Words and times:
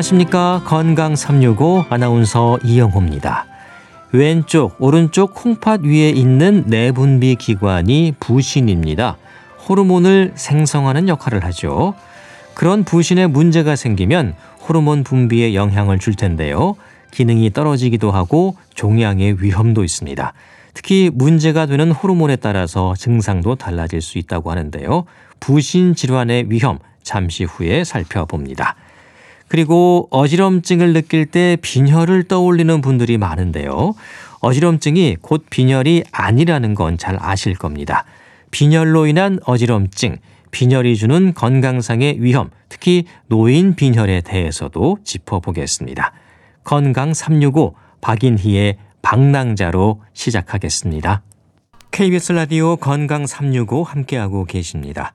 안녕하십니까. 0.00 0.62
건강 0.64 1.14
365 1.14 1.84
아나운서 1.90 2.58
이영호입니다. 2.64 3.44
왼쪽, 4.12 4.76
오른쪽 4.78 5.34
콩팥 5.34 5.82
위에 5.82 6.08
있는 6.08 6.64
내분비 6.66 7.36
기관이 7.36 8.14
부신입니다. 8.18 9.18
호르몬을 9.68 10.32
생성하는 10.36 11.08
역할을 11.08 11.44
하죠. 11.44 11.94
그런 12.54 12.84
부신에 12.84 13.26
문제가 13.26 13.76
생기면 13.76 14.34
호르몬 14.66 15.04
분비에 15.04 15.54
영향을 15.54 15.98
줄 15.98 16.14
텐데요. 16.14 16.76
기능이 17.10 17.52
떨어지기도 17.52 18.10
하고 18.10 18.56
종양의 18.74 19.42
위험도 19.42 19.84
있습니다. 19.84 20.32
특히 20.72 21.10
문제가 21.12 21.66
되는 21.66 21.90
호르몬에 21.92 22.36
따라서 22.36 22.94
증상도 22.96 23.56
달라질 23.56 24.00
수 24.00 24.16
있다고 24.16 24.50
하는데요. 24.50 25.04
부신 25.40 25.94
질환의 25.94 26.46
위험 26.48 26.78
잠시 27.02 27.44
후에 27.44 27.84
살펴봅니다. 27.84 28.76
그리고 29.50 30.06
어지럼증을 30.12 30.92
느낄 30.92 31.26
때 31.26 31.56
빈혈을 31.60 32.28
떠올리는 32.28 32.80
분들이 32.80 33.18
많은데요. 33.18 33.94
어지럼증이 34.38 35.16
곧 35.20 35.44
빈혈이 35.50 36.04
아니라는 36.12 36.76
건 36.76 36.96
잘 36.96 37.16
아실 37.20 37.56
겁니다. 37.56 38.04
빈혈로 38.52 39.08
인한 39.08 39.40
어지럼증, 39.44 40.18
빈혈이 40.52 40.94
주는 40.94 41.34
건강상의 41.34 42.22
위험, 42.22 42.50
특히 42.68 43.06
노인 43.26 43.74
빈혈에 43.74 44.20
대해서도 44.20 44.98
짚어보겠습니다. 45.02 46.12
건강 46.62 47.12
365 47.12 47.74
박인희의 48.00 48.76
방랑자로 49.02 50.00
시작하겠습니다. 50.12 51.22
KBS 51.90 52.32
라디오 52.34 52.76
건강 52.76 53.26
365 53.26 53.82
함께하고 53.82 54.44
계십니다. 54.44 55.12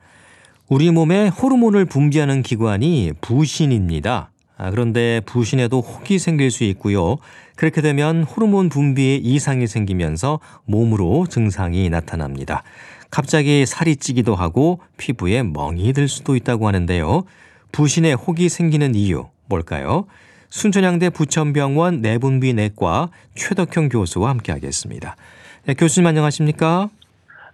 우리 0.68 0.90
몸에 0.90 1.28
호르몬을 1.28 1.86
분비하는 1.86 2.42
기관이 2.42 3.14
부신입니다. 3.22 4.32
아, 4.58 4.72
그런데 4.72 5.22
부신에도 5.28 5.82
혹이 5.82 6.18
생길 6.18 6.50
수 6.50 6.64
있고요. 6.64 7.18
그렇게 7.56 7.82
되면 7.82 8.24
호르몬 8.24 8.70
분비에 8.70 9.18
이상이 9.18 9.68
생기면서 9.68 10.40
몸으로 10.66 11.28
증상이 11.28 11.90
나타납니다. 11.90 12.64
갑자기 13.12 13.68
살이 13.68 13.96
찌기도 13.96 14.34
하고 14.34 14.80
피부에 14.98 15.44
멍이 15.44 15.94
들 15.94 16.08
수도 16.08 16.36
있다고 16.36 16.68
하는데요. 16.68 17.26
부신에 17.72 18.14
혹이 18.14 18.50
생기는 18.50 18.96
이유 18.96 19.28
뭘까요? 19.46 20.08
순천향대 20.50 21.12
부천병원 21.12 22.02
내분비내과 22.02 23.12
최덕형 23.36 23.90
교수와 23.90 24.32
함께하겠습니다. 24.32 25.16
네, 25.66 25.74
교수님 25.76 26.08
안녕하십니까? 26.08 26.90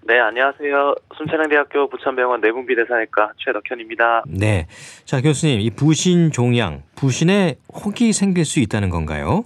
네, 0.04 0.20
안녕하세요. 0.20 0.96
순천향대학교 1.16 1.88
부천병원 1.88 2.42
내분비 2.42 2.76
대사내과 2.76 3.34
최덕현입니다. 3.38 4.24
네. 4.28 4.68
자, 5.06 5.22
교수님, 5.22 5.60
이 5.60 5.70
부신 5.70 6.32
종양, 6.32 6.82
부신에 6.96 7.56
혹이 7.72 8.12
생길 8.12 8.44
수 8.44 8.60
있다는 8.60 8.90
건가요? 8.90 9.44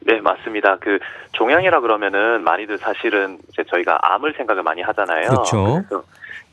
네, 0.00 0.20
맞습니다. 0.20 0.76
그 0.80 0.98
종양이라 1.32 1.80
그러면은 1.80 2.44
많이들 2.44 2.78
사실은 2.78 3.38
이제 3.48 3.64
저희가 3.64 3.98
암을 4.00 4.34
생각을 4.36 4.62
많이 4.62 4.80
하잖아요. 4.82 5.28
그렇죠. 5.28 5.82
그래서 5.88 6.04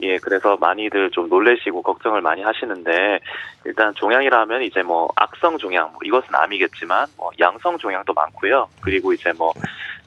예, 0.03 0.17
그래서 0.17 0.57
많이들 0.57 1.11
좀 1.11 1.29
놀래시고 1.29 1.83
걱정을 1.83 2.21
많이 2.21 2.41
하시는데 2.41 3.19
일단 3.65 3.93
종양이라 3.93 4.45
면 4.47 4.63
이제 4.63 4.81
뭐 4.81 5.07
악성 5.15 5.59
종양, 5.59 5.91
뭐 5.91 5.99
이것은 6.03 6.33
암이겠지만 6.33 7.07
뭐 7.17 7.29
양성 7.39 7.77
종양도 7.77 8.13
많고요. 8.13 8.67
그리고 8.81 9.13
이제 9.13 9.31
뭐 9.33 9.53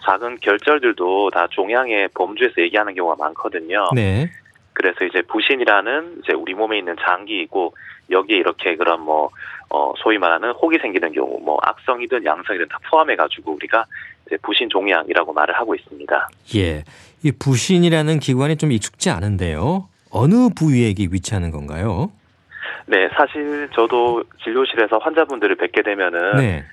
작은 0.04 0.38
결절들도 0.40 1.30
다 1.30 1.46
종양의 1.50 2.08
범주에서 2.14 2.60
얘기하는 2.62 2.94
경우가 2.94 3.16
많거든요. 3.18 3.88
네. 3.94 4.30
그래서 4.72 5.04
이제 5.04 5.22
부신이라는 5.22 6.20
이제 6.22 6.32
우리 6.32 6.54
몸에 6.54 6.78
있는 6.78 6.96
장기이고 7.00 7.74
여기에 8.10 8.36
이렇게 8.38 8.76
그런 8.76 9.00
뭐 9.00 9.30
어, 9.70 9.92
소위 9.98 10.18
말하는 10.18 10.50
혹이 10.52 10.78
생기는 10.78 11.12
경우, 11.12 11.40
뭐 11.42 11.58
악성이든 11.62 12.24
양성이든 12.24 12.68
다 12.68 12.78
포함해 12.90 13.16
가지고 13.16 13.54
우리가 13.54 13.84
이제 14.26 14.36
부신 14.42 14.68
종양이라고 14.68 15.32
말을 15.32 15.56
하고 15.56 15.74
있습니다. 15.74 16.28
예. 16.56 16.84
이 17.22 17.32
부신이라는 17.32 18.18
기관이 18.20 18.56
좀 18.56 18.72
익숙지 18.72 19.10
않은데요. 19.10 19.88
어느 20.10 20.48
부위에 20.54 20.94
위치하는 21.10 21.50
건가요? 21.50 22.12
네, 22.86 23.08
사실 23.16 23.68
저도 23.74 24.22
진료실에서 24.42 24.98
환자분들을 24.98 25.56
뵙게 25.56 25.82
되면은 25.82 26.36
네. 26.36 26.64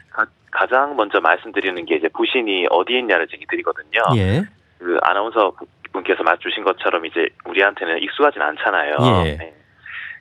가, 0.51 0.67
장 0.67 0.95
먼저 0.95 1.19
말씀드리는 1.19 1.85
게 1.85 1.95
이제 1.95 2.07
부신이 2.09 2.67
어디에 2.69 2.99
있냐를 2.99 3.27
얘기 3.33 3.45
드리거든요. 3.47 4.01
예. 4.17 4.43
그 4.77 4.97
아나운서 5.01 5.53
분께서 5.93 6.23
말씀 6.23 6.41
주신 6.41 6.63
것처럼 6.63 7.05
이제 7.05 7.29
우리한테는 7.45 8.01
익숙하진 8.03 8.41
않잖아요. 8.41 8.95
예. 9.25 9.37
네. 9.37 9.53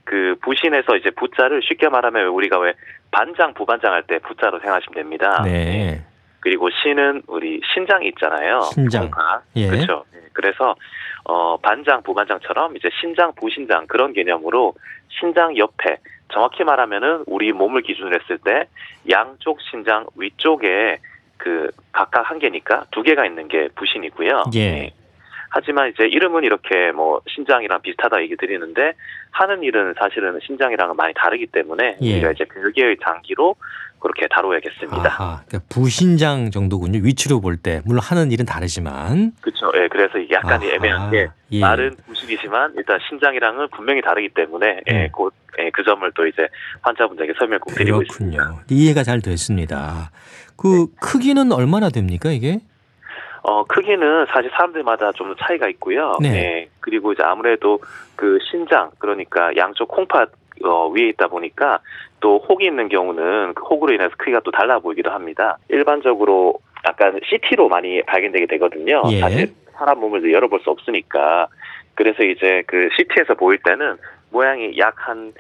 그 0.05 0.37
부신에서 0.43 0.97
이제 0.97 1.11
부자를 1.11 1.61
쉽게 1.63 1.89
말하면 1.89 2.29
우리가 2.29 2.59
왜 2.59 2.75
반장 3.11 3.55
부반장 3.55 3.93
할 3.93 4.03
때 4.05 4.19
부자로 4.19 4.59
생각하시면 4.61 4.95
됩니다. 4.95 5.43
네. 5.45 6.03
그리고 6.41 6.71
신은 6.71 7.23
우리 7.27 7.61
신장이 7.75 8.09
있잖아요. 8.09 8.61
신장. 8.73 9.11
예. 9.57 9.69
그렇죠. 9.69 10.05
네. 10.13 10.21
그래서 10.33 10.75
어 11.25 11.57
반장 11.59 12.03
부반장처럼 12.03 12.77
이제 12.77 12.89
신장 13.01 13.33
부신장 13.35 13.87
그런 13.87 14.13
개념으로 14.13 14.75
신장 15.09 15.57
옆에 15.57 15.99
정확히 16.33 16.65
말하면은 16.65 17.25
우리 17.27 17.53
몸을 17.53 17.83
기준으로 17.83 18.19
했을 18.21 18.39
때 18.39 18.67
양쪽 19.11 19.61
신장 19.61 20.07
위쪽에 20.17 20.99
그 21.37 21.71
각각 21.93 22.31
한 22.31 22.39
개니까 22.39 22.85
두 22.91 23.03
개가 23.03 23.25
있는 23.27 23.49
게 23.49 23.69
부신이고요. 23.75 24.45
예. 24.55 24.71
네. 24.71 24.95
하지만 25.51 25.89
이제 25.89 26.05
이름은 26.07 26.45
이렇게 26.45 26.93
뭐 26.93 27.21
신장이랑 27.29 27.83
비슷하다 27.83 28.23
얘기 28.23 28.37
드리는데 28.37 28.93
하는 29.33 29.63
일은 29.63 29.95
사실은 29.99 30.39
신장이랑은 30.47 30.97
많이 30.97 31.13
다르기 31.15 31.47
때문에 31.47 31.97
예. 32.01 32.13
우리가 32.15 32.33
이제 32.33 32.45
별개의 32.45 32.99
장기로 33.03 33.57
그렇게 34.01 34.27
다뤄야겠습니다. 34.29 35.09
아하, 35.09 35.43
그러니까 35.47 35.69
부신장 35.69 36.51
정도군요. 36.51 37.01
위치로 37.03 37.41
볼 37.41 37.57
때. 37.57 37.83
물론 37.85 38.01
하는 38.03 38.33
일은 38.33 38.47
다르지만. 38.47 39.33
그렇죠. 39.41 39.71
예, 39.77 39.89
그래서 39.89 40.19
이게 40.19 40.35
약간 40.35 40.55
아하, 40.55 40.65
애매한 40.65 41.11
게 41.11 41.29
예. 41.53 41.61
말은 41.61 41.97
부신이지만 42.07 42.75
일단 42.77 42.99
신장이랑은 43.09 43.69
분명히 43.77 44.01
다르기 44.01 44.31
때문에 44.31 44.81
예, 44.89 45.05
음. 45.05 45.09
그, 45.15 45.29
예, 45.63 45.71
그 45.71 45.85
점을 45.85 46.11
또 46.15 46.27
이제 46.27 46.49
환자분들에게 46.81 47.35
설명 47.39 47.61
꼭 47.61 47.75
드리고 47.75 48.03
있습니다. 48.03 48.43
그렇군요. 48.43 48.65
이해가 48.71 49.03
잘 49.03 49.21
됐습니다. 49.21 50.11
그 50.57 50.87
크기는 51.01 51.53
얼마나 51.53 51.91
됩니까, 51.91 52.31
이게? 52.31 52.61
어, 53.43 53.65
크기는 53.65 54.27
사실 54.33 54.51
사람들마다 54.51 55.13
좀 55.13 55.35
차이가 55.41 55.69
있고요. 55.69 56.17
네. 56.21 56.29
예, 56.29 56.69
그리고 56.81 57.13
이제 57.13 57.23
아무래도 57.23 57.81
그 58.17 58.39
신장, 58.51 58.91
그러니까 58.99 59.55
양쪽 59.57 59.89
콩팥 59.89 60.31
어, 60.65 60.89
위에 60.89 61.09
있다 61.09 61.29
보니까 61.29 61.81
또 62.21 62.45
혹이 62.49 62.67
있는 62.67 62.89
경우는 62.89 63.55
그 63.55 63.65
혹으로 63.65 63.95
인해서 63.95 64.13
크기가 64.17 64.41
또 64.45 64.51
달라 64.51 64.79
보이기도 64.79 65.11
합니다. 65.11 65.59
일반적으로 65.69 66.59
약간 66.87 67.19
CT로 67.25 67.69
많이 67.69 68.03
발견되게 68.03 68.47
되거든요. 68.47 69.03
예. 69.11 69.21
사실 69.21 69.55
사람 69.73 70.01
몸을 70.01 70.31
열어볼 70.33 70.61
수 70.61 70.71
없으니까. 70.71 71.49
그래서 71.95 72.23
이제 72.23 72.63
그 72.67 72.89
CT에서 72.97 73.35
보일 73.35 73.59
때는 73.65 73.97
모양이 74.31 74.77
약 74.79 74.95
한 74.97 75.33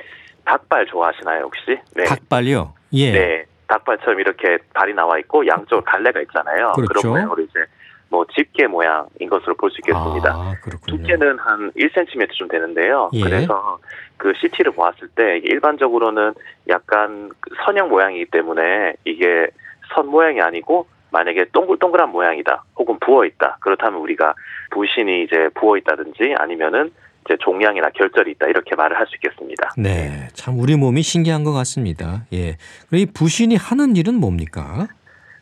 닭발 0.45 0.87
좋아하시나요, 0.87 1.45
혹시? 1.45 1.79
네. 1.95 2.05
닭발이요? 2.05 2.75
예. 2.95 3.13
네. 3.13 3.45
닭발처럼 3.69 4.19
이렇게 4.19 4.59
발이 4.75 4.95
나와 4.95 5.19
있고 5.21 5.47
양쪽 5.47 5.85
갈래가 5.85 6.21
있잖아요. 6.23 6.73
그렇죠. 6.73 7.07
런 7.09 7.13
모양으로 7.13 7.43
이제 7.45 7.61
뭐 8.11 8.27
집게 8.35 8.67
모양인 8.67 9.29
것으로 9.31 9.55
볼 9.55 9.71
수 9.71 9.79
있겠습니다. 9.81 10.33
아, 10.35 10.55
그렇군요. 10.63 10.97
두께는 10.99 11.39
한 11.39 11.71
1cm쯤 11.73 12.51
되는데요. 12.51 13.09
예. 13.15 13.23
그래서 13.23 13.79
그 14.17 14.33
CT를 14.41 14.73
보았을 14.73 15.09
때 15.15 15.39
일반적으로는 15.45 16.35
약간 16.69 17.31
그 17.41 17.51
선형 17.65 17.89
모양이기 17.89 18.27
때문에 18.27 18.95
이게 19.05 19.49
선 19.95 20.09
모양이 20.09 20.41
아니고 20.41 20.87
만약에 21.13 21.47
동글동글한 21.53 22.11
모양이다 22.11 22.65
혹은 22.77 22.99
부어 23.01 23.25
있다 23.25 23.59
그렇다면 23.61 24.01
우리가 24.01 24.35
부신이 24.71 25.25
이제 25.25 25.49
부어 25.55 25.77
있다든지 25.79 26.35
아니면은 26.39 26.93
이제 27.25 27.37
종양이나 27.41 27.91
결절이 27.91 28.33
있다 28.33 28.47
이렇게 28.47 28.75
말을 28.77 28.97
할 28.97 29.07
수 29.07 29.17
있겠습니다. 29.17 29.71
네. 29.77 30.29
참 30.35 30.59
우리 30.59 30.77
몸이 30.77 31.03
신기한 31.03 31.43
것 31.45 31.53
같습니다. 31.53 32.25
예. 32.33 32.57
그럼 32.89 33.01
이 33.01 33.07
부신이 33.07 33.57
하는 33.57 33.97
일은 33.97 34.15
뭡니까? 34.15 34.87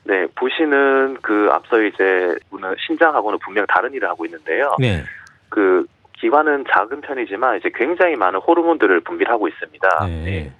네, 0.09 0.27
부신은 0.37 1.19
그 1.21 1.51
앞서 1.53 1.83
이제 1.83 2.35
오늘 2.51 2.75
신장하고는 2.87 3.39
분명 3.41 3.67
다른 3.67 3.93
일을 3.93 4.09
하고 4.09 4.25
있는데요. 4.25 4.75
네. 4.79 5.05
그 5.51 5.85
기관은 6.15 6.65
작은 6.73 7.03
편이지만 7.03 7.59
이제 7.59 7.71
굉장히 7.75 8.17
많은 8.17 8.41
호르몬들을 8.41 9.01
분비를 9.01 9.31
하고 9.31 9.49
있습니다. 9.49 10.07
네. 10.07 10.51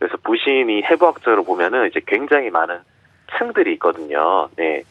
그래서 0.00 0.16
부신이 0.24 0.82
해부학적으로 0.82 1.44
보면은 1.44 1.86
이제 1.86 2.00
굉장히 2.04 2.50
많은 2.50 2.80
층들이 3.38 3.74
있거든요. 3.74 4.48
네. 4.56 4.82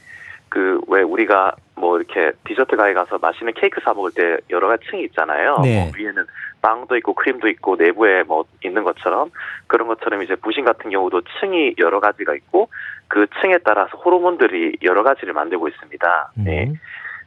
그 0.50 0.76
왜 0.88 1.02
우리가 1.02 1.56
뭐 1.76 1.98
이렇게 1.98 2.32
디저트 2.46 2.76
가게 2.76 2.94
가서 2.94 3.18
맛있는 3.18 3.54
케이크 3.54 3.82
사 3.82 3.94
먹을 3.94 4.12
때 4.12 4.38
여러 4.50 4.68
가지 4.68 4.86
층이 4.90 5.04
있잖아요. 5.06 5.58
네. 5.62 5.84
뭐 5.84 5.92
위에는 5.98 6.26
빵도 6.62 6.96
있고 6.98 7.14
크림도 7.14 7.48
있고 7.50 7.76
내부에 7.76 8.24
뭐 8.24 8.46
있는 8.64 8.84
것처럼 8.84 9.30
그런 9.68 9.88
것처럼 9.88 10.24
이제 10.24 10.36
부신 10.36 10.66
같은 10.66 10.90
경우도 10.90 11.22
층이 11.40 11.76
여러 11.80 12.00
가지가 12.00 12.34
있고 12.36 12.70
그 13.08 13.28
층에 13.42 13.60
따라서 13.64 13.98
호르몬들이 13.98 14.78
여러 14.84 15.04
가지를 15.04 15.34
만들고 15.34 15.68
있습니다. 15.68 16.32
네. 16.38 16.66
음. 16.68 16.76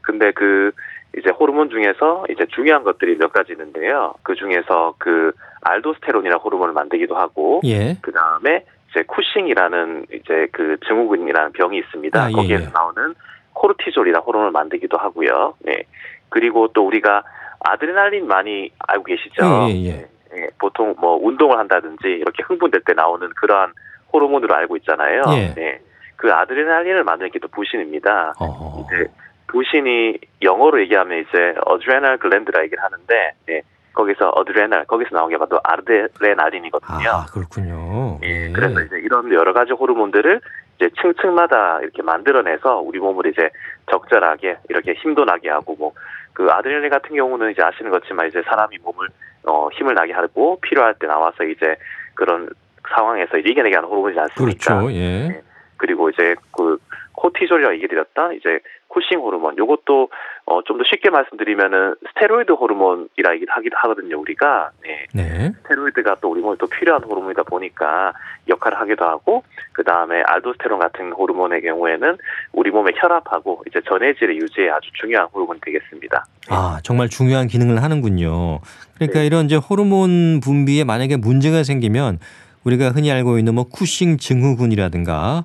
근데 0.02 0.32
그 0.32 0.72
이제 1.16 1.30
호르몬 1.30 1.70
중에서 1.70 2.24
이제 2.30 2.46
중요한 2.46 2.84
것들이 2.84 3.16
몇 3.16 3.32
가지 3.32 3.52
있는데요. 3.52 4.14
그 4.22 4.34
중에서 4.34 4.94
그 4.98 5.32
알도스테론이라는 5.62 6.38
호르몬을 6.38 6.72
만들기도 6.72 7.16
하고 7.16 7.60
예. 7.64 7.96
그 8.00 8.12
다음에 8.12 8.64
이제 8.90 9.02
쿠싱이라는 9.02 10.06
이제 10.12 10.48
그 10.52 10.76
증후군이라는 10.86 11.52
병이 11.52 11.78
있습니다. 11.78 12.22
아, 12.22 12.28
예, 12.28 12.32
거기에서 12.32 12.64
예. 12.64 12.70
나오는 12.72 13.14
코르티졸이라는 13.52 14.24
호르몬을 14.24 14.52
만들기도 14.52 14.96
하고요. 14.96 15.54
네. 15.60 15.82
그리고 16.28 16.68
또 16.68 16.86
우리가 16.86 17.22
아드레날린 17.60 18.26
많이 18.26 18.70
알고 18.78 19.04
계시죠? 19.04 19.66
예, 19.68 19.74
예, 19.74 19.88
예. 19.88 20.08
예, 20.36 20.48
보통 20.58 20.94
뭐 20.98 21.18
운동을 21.20 21.58
한다든지 21.58 22.06
이렇게 22.06 22.42
흥분될 22.42 22.82
때 22.86 22.92
나오는 22.92 23.28
그러한 23.30 23.72
호르몬으로 24.12 24.54
알고 24.54 24.76
있잖아요. 24.78 25.22
예. 25.32 25.54
네. 25.54 25.80
그 26.16 26.32
아드레날린을 26.32 27.04
만드는 27.04 27.30
게 27.30 27.38
또 27.38 27.48
부신입니다. 27.48 28.34
어. 28.40 28.84
이제 28.86 29.06
부신이 29.48 30.18
영어로 30.42 30.80
얘기하면 30.82 31.20
이제 31.20 31.54
어드레날 31.64 32.18
글랜드라 32.18 32.62
얘기를 32.64 32.82
하는데 32.82 33.32
예, 33.50 33.62
거기서 33.98 34.30
어드레날 34.30 34.84
거기서 34.86 35.10
나온 35.16 35.28
게 35.28 35.36
바로 35.36 35.60
아드레날린이거든요. 35.64 37.08
아, 37.10 37.26
그렇군요. 37.26 38.18
예, 38.22 38.50
그래서 38.52 38.80
이제 38.80 38.96
이런 39.00 39.32
여러 39.32 39.52
가지 39.52 39.72
호르몬들을 39.72 40.40
이제 40.76 40.88
층층마다 41.00 41.80
이렇게 41.80 42.02
만들어내서 42.02 42.78
우리 42.78 43.00
몸을 43.00 43.26
이제 43.26 43.50
적절하게 43.90 44.58
이렇게 44.68 44.94
힘도 44.94 45.24
나게 45.24 45.50
하고 45.50 45.74
뭐 45.76 45.92
그 46.38 46.46
아드레날린 46.48 46.88
같은 46.88 47.16
경우는 47.16 47.50
이제 47.50 47.60
아시는 47.60 47.90
것지만 47.90 48.28
이제 48.28 48.40
사람이 48.42 48.78
몸을 48.84 49.08
어 49.44 49.68
힘을 49.72 49.94
나게 49.94 50.12
하고 50.12 50.60
필요할 50.60 50.94
때 51.00 51.08
나와서 51.08 51.42
이제 51.42 51.74
그런 52.14 52.48
상황에서 52.94 53.38
이제 53.38 53.48
이겨내게 53.48 53.74
하는 53.74 53.88
호르몬이지 53.88 54.20
않습니까? 54.20 54.78
그렇죠. 54.78 54.92
예. 54.92 55.42
그리고 55.78 56.10
이제 56.10 56.34
그 56.56 56.78
코티졸이라고 57.12 57.74
얘기드렸던 57.76 58.34
이제 58.34 58.60
쿠싱 58.88 59.18
호르몬 59.18 59.58
요것도 59.58 60.08
어 60.44 60.62
좀 60.62 60.78
더 60.78 60.84
쉽게 60.84 61.10
말씀드리면은 61.10 61.94
스테로이드 62.08 62.52
호르몬이라 62.52 63.34
얘기를 63.34 63.52
하기도 63.54 63.76
하거든요 63.78 64.18
우리가 64.20 64.70
네. 64.82 65.06
네. 65.12 65.52
스테로이드가 65.62 66.16
또 66.20 66.30
우리 66.30 66.40
몸에 66.40 66.56
또 66.58 66.66
필요한 66.66 67.02
호르몬이다 67.02 67.42
보니까 67.42 68.12
역할을 68.48 68.78
하기도 68.80 69.04
하고 69.04 69.42
그 69.72 69.82
다음에 69.84 70.22
알도스테론 70.22 70.78
같은 70.78 71.12
호르몬의 71.12 71.62
경우에는 71.62 72.16
우리 72.52 72.70
몸의 72.70 72.94
혈압하고 72.96 73.64
이제 73.68 73.80
전해질의 73.86 74.36
유지에 74.38 74.70
아주 74.70 74.90
중요한 74.94 75.26
호르몬이 75.34 75.60
되겠습니다. 75.60 76.24
아, 76.48 76.78
정말 76.82 77.08
중요한 77.08 77.46
기능을 77.48 77.82
하는군요. 77.82 78.60
그러니까 78.94 79.20
네. 79.20 79.26
이런 79.26 79.46
이제 79.46 79.56
호르몬 79.56 80.40
분비에 80.40 80.84
만약에 80.84 81.16
문제가 81.16 81.62
생기면 81.62 82.18
우리가 82.64 82.90
흔히 82.90 83.10
알고 83.12 83.38
있는 83.38 83.54
뭐 83.54 83.64
쿠싱 83.64 84.16
증후군이라든가 84.18 85.44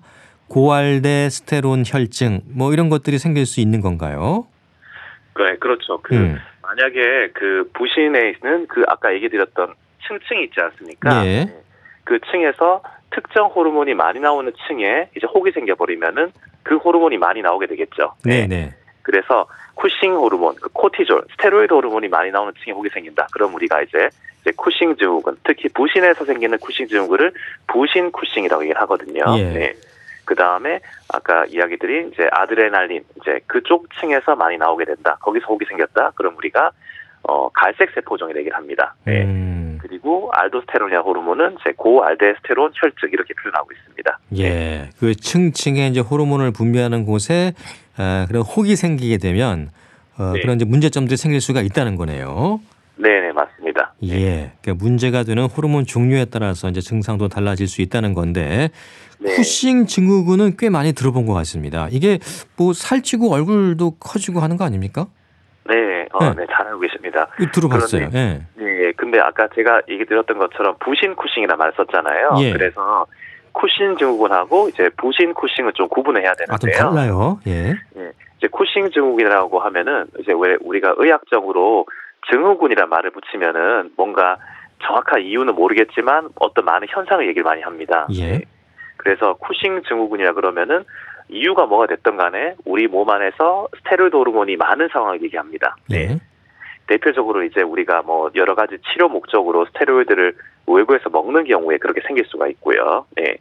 고알데스테론 0.54 1.84
혈증 1.84 2.42
뭐 2.56 2.74
이런 2.74 2.90
것들이 2.90 3.18
생길 3.18 3.48
수 3.48 3.60
있는 3.60 3.82
건가요? 3.82 4.46
네, 5.36 5.56
그렇죠. 5.58 6.00
그 6.04 6.14
음. 6.14 6.38
만약에 6.62 7.32
그 7.34 7.72
부신에 7.74 8.36
있는 8.36 8.68
그 8.68 8.84
아까 8.88 9.12
얘기 9.16 9.30
드렸던 9.30 9.74
층층이 10.08 10.44
있지 10.44 10.62
않습니까? 10.62 11.26
예. 11.26 11.46
네. 11.46 11.60
그 12.04 12.20
층에서 12.32 12.84
특정 13.10 13.48
호르몬이 13.48 13.96
많이 13.96 14.20
나오는 14.20 14.52
층에 14.68 15.10
이제 15.18 15.26
혹이 15.26 15.52
생겨버리면은 15.52 16.32
그 16.62 16.78
호르몬이 16.78 17.18
많이 17.18 17.42
나오게 17.42 17.66
되겠죠. 17.66 18.14
네, 18.24 18.46
네. 18.46 18.76
그래서 19.02 19.48
쿠싱 19.74 20.14
호르몬, 20.14 20.54
그 20.62 20.70
코티졸, 20.72 21.26
스테로이드 21.32 21.74
호르몬이 21.74 22.08
많이 22.10 22.30
나오는 22.30 22.54
층에 22.64 22.74
혹이 22.74 22.90
생긴다. 22.90 23.28
그럼 23.32 23.56
우리가 23.56 23.82
이제 23.82 24.10
이제 24.42 24.52
쿠싱 24.56 24.96
증후군, 24.98 25.38
특히 25.44 25.68
부신에서 25.70 26.26
생기는 26.26 26.58
쿠싱 26.60 26.88
증후군을 26.88 27.32
부신 27.68 28.12
쿠싱이라고 28.12 28.64
얘기를 28.64 28.80
하거든요. 28.82 29.24
예. 29.38 29.44
네. 29.44 29.74
그 30.26 30.36
다음에 30.36 30.80
아까 31.14 31.46
이야기드린 31.46 32.12
이제 32.14 32.28
아드레날린, 32.32 33.04
이제 33.22 33.40
그쪽 33.48 33.88
층에서 34.00 34.36
많이 34.36 34.58
나오게 34.58 34.86
된다. 34.86 35.18
거기서 35.22 35.46
혹이 35.48 35.66
생겼다. 35.66 36.12
그럼 36.16 36.36
우리가 36.38 36.72
어 37.24 37.50
갈색 37.50 37.92
세포종이라고 37.96 38.40
얘기를 38.40 38.58
합니다. 38.58 38.96
네. 39.06 39.24
음. 39.24 39.80
그리고 39.82 40.30
알도스테론이라는 40.34 41.06
호르몬은 41.06 41.58
이제 41.60 41.74
고알데스테론 41.76 42.72
혈증 42.74 43.10
이렇게 43.12 43.34
표현하고 43.34 43.72
있습니다. 43.72 44.20
예. 44.38 44.90
그 45.00 45.16
층층에 45.16 45.88
이제 45.88 46.00
호르몬을 46.00 46.52
분비하는 46.52 47.06
곳에 47.06 47.54
아, 47.98 48.26
그런 48.28 48.44
혹이 48.44 48.76
생기게 48.76 49.18
되면 49.18 49.70
어, 50.18 50.32
네. 50.34 50.42
그런 50.42 50.56
이제 50.56 50.66
문제점들이 50.66 51.18
생길 51.18 51.42
수가 51.42 51.62
있다는 51.62 51.96
거네요. 51.96 52.60
네, 52.96 53.22
네, 53.22 53.32
맞습니다. 53.32 53.94
예. 54.04 54.52
그러니까 54.62 54.84
문제가 54.84 55.24
되는 55.24 55.46
호르몬 55.46 55.86
종류에 55.86 56.26
따라서 56.26 56.70
이제 56.70 56.80
증상도 56.80 57.28
달라질 57.28 57.68
수 57.68 57.82
있다는 57.82 58.14
건데 58.14 58.70
네. 59.20 59.36
쿠싱 59.36 59.88
증후군은 59.88 60.58
꽤 60.58 60.70
많이 60.70 60.94
들어본 60.94 61.26
것 61.26 61.34
같습니다. 61.34 61.88
이게 61.92 62.20
뭐 62.58 62.74
살찌고 62.74 63.34
얼굴도 63.34 63.98
커지고 64.00 64.42
하는 64.42 64.58
거 64.58 64.66
아닙니까? 64.66 65.08
네, 65.68 66.06
어, 66.12 66.24
네. 66.24 66.36
네, 66.42 66.46
잘 66.52 66.68
알고 66.68 66.80
계십니다. 66.82 67.28
들어봤어요. 67.54 68.10
예. 68.14 68.42
네, 68.56 68.92
근데 68.96 69.20
아까 69.20 69.48
제가 69.56 69.82
얘기 69.90 70.06
드렸던 70.06 70.38
것처럼 70.38 70.76
부신 70.80 71.16
쿠싱이라 71.16 71.56
말 71.56 71.72
썼잖아요. 71.76 72.36
예. 72.40 72.52
그래서 72.52 73.06
쿠신 73.54 73.98
증후군하고 73.98 74.70
이제 74.70 74.90
부신 74.98 75.34
쿠싱은 75.34 75.72
좀 75.76 75.88
구분을 75.88 76.22
해야 76.22 76.32
아, 76.50 76.58
좀 76.58 76.70
되는데요. 76.70 76.90
달라요. 76.92 77.40
예. 77.48 77.76
이제 78.38 78.48
쿠싱 78.52 78.92
증후군이라고 78.92 79.60
하면은 79.60 80.06
이제 80.20 80.34
왜 80.36 80.58
우리가 80.62 80.96
의학적으로 80.98 81.86
증후군이란 82.32 82.90
말을 82.90 83.12
붙이면은 83.12 83.92
뭔가 83.96 84.38
정확한 84.84 85.22
이유는 85.22 85.56
모르겠지만 85.56 86.30
어떤 86.40 86.66
많은 86.66 86.88
현상을 86.90 87.26
얘기를 87.28 87.44
많이 87.44 87.62
합니다. 87.62 88.08
예. 88.16 88.42
그래서 88.98 89.34
쿠싱 89.36 89.84
증후군이라 89.84 90.34
그러면은 90.34 90.84
이유가 91.30 91.66
뭐가 91.66 91.88
됐던 91.88 92.18
간에 92.18 92.56
우리 92.66 92.88
몸 92.88 93.10
안에서 93.10 93.68
스테로이드 93.78 94.16
호르몬이 94.16 94.56
많은 94.56 94.90
상황을 94.92 95.22
얘기합니다. 95.24 95.76
예. 95.92 96.20
대표적으로 96.88 97.44
이제 97.44 97.62
우리가 97.62 98.02
뭐 98.04 98.30
여러 98.36 98.56
가지 98.56 98.78
치료 98.92 99.08
목적으로 99.08 99.66
스테로이드를 99.68 100.36
외부에서 100.68 101.10
먹는 101.10 101.46
경우에 101.46 101.78
그렇게 101.78 102.02
생길 102.06 102.26
수가 102.26 102.48
있고요. 102.48 103.06
네. 103.16 103.38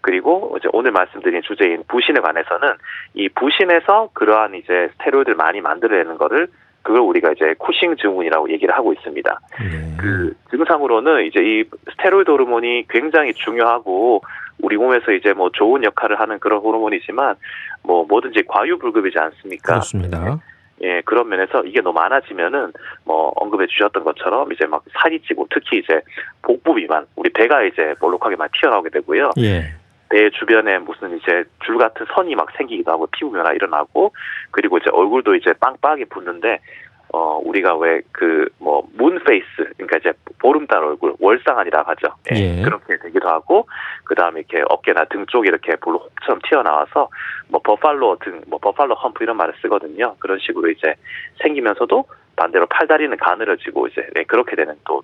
그리고 0.00 0.54
이제 0.58 0.68
오늘 0.72 0.92
말씀드린 0.92 1.40
주제인 1.42 1.82
부신에 1.88 2.20
관해서는 2.20 2.74
이 3.14 3.30
부신에서 3.30 4.10
그러한 4.12 4.54
이제 4.54 4.90
스테로이드를 4.92 5.34
많이 5.34 5.62
만들어내는 5.62 6.18
거를 6.18 6.48
그걸 6.84 7.00
우리가 7.00 7.32
이제 7.32 7.54
쿠싱 7.58 7.96
증후군이라고 7.96 8.50
얘기를 8.50 8.72
하고 8.76 8.92
있습니다. 8.92 9.40
네. 9.58 9.96
그 9.96 10.34
증상으로는 10.50 11.24
이제 11.24 11.40
이 11.42 11.64
스테로이드 11.90 12.30
호르몬이 12.30 12.84
굉장히 12.88 13.32
중요하고 13.32 14.22
우리 14.60 14.76
몸에서 14.76 15.10
이제 15.12 15.32
뭐 15.32 15.50
좋은 15.50 15.82
역할을 15.82 16.20
하는 16.20 16.38
그런 16.38 16.60
호르몬이지만 16.60 17.34
뭐 17.82 18.04
뭐든지 18.04 18.44
과유불급이지 18.46 19.18
않습니까? 19.18 19.72
그렇습니다. 19.74 20.38
예, 20.82 21.00
그런 21.06 21.28
면에서 21.28 21.62
이게 21.64 21.80
너무 21.80 21.98
많아지면은 21.98 22.72
뭐 23.04 23.32
언급해 23.36 23.66
주셨던 23.66 24.04
것처럼 24.04 24.52
이제 24.52 24.66
막 24.66 24.84
살이 24.92 25.20
찌고 25.20 25.46
특히 25.50 25.78
이제 25.78 26.00
복부 26.42 26.74
비만, 26.74 27.06
우리 27.16 27.30
배가 27.30 27.62
이제 27.62 27.94
볼록하게 27.98 28.36
막 28.36 28.50
튀어나오게 28.52 28.90
되고요. 28.90 29.30
예. 29.38 29.72
배 30.14 30.30
주변에 30.30 30.78
무슨 30.78 31.16
이제 31.16 31.42
줄 31.64 31.76
같은 31.76 32.06
선이 32.14 32.36
막 32.36 32.46
생기기도 32.56 32.92
하고 32.92 33.08
피부 33.08 33.32
변화 33.32 33.52
일어나고 33.52 34.12
그리고 34.52 34.78
이제 34.78 34.88
얼굴도 34.92 35.34
이제 35.34 35.52
빵빵하게 35.54 36.04
붓는데 36.04 36.60
어 37.12 37.40
우리가 37.44 37.76
왜 37.76 38.00
그 38.12 38.48
뭐 38.60 38.84
moon 38.96 39.18
face 39.24 39.46
그러니까 39.76 39.98
이제 39.98 40.12
보름달 40.38 40.84
얼굴 40.84 41.14
월상안이라고 41.18 41.90
하죠. 41.90 42.14
예. 42.32 42.62
그렇게 42.62 42.96
되기도 42.98 43.28
하고 43.28 43.66
그 44.04 44.14
다음에 44.14 44.40
이렇게 44.40 44.62
어깨나 44.68 45.06
등 45.06 45.26
쪽이 45.26 45.48
이렇게 45.48 45.74
볼록 45.76 45.98
혹처럼 45.98 46.38
튀어나와서 46.48 47.08
뭐 47.48 47.60
버팔로 47.62 48.18
등, 48.22 48.40
뭐 48.46 48.58
buffalo 48.60 48.94
hump 48.94 49.24
이런 49.24 49.36
말을 49.36 49.54
쓰거든요. 49.62 50.14
그런 50.20 50.38
식으로 50.38 50.70
이제 50.70 50.94
생기면서도 51.42 52.04
반대로 52.36 52.66
팔다리는 52.66 53.16
가늘어지고 53.16 53.88
이제 53.88 54.06
네, 54.14 54.22
그렇게 54.24 54.54
되는 54.54 54.74
또 54.86 55.02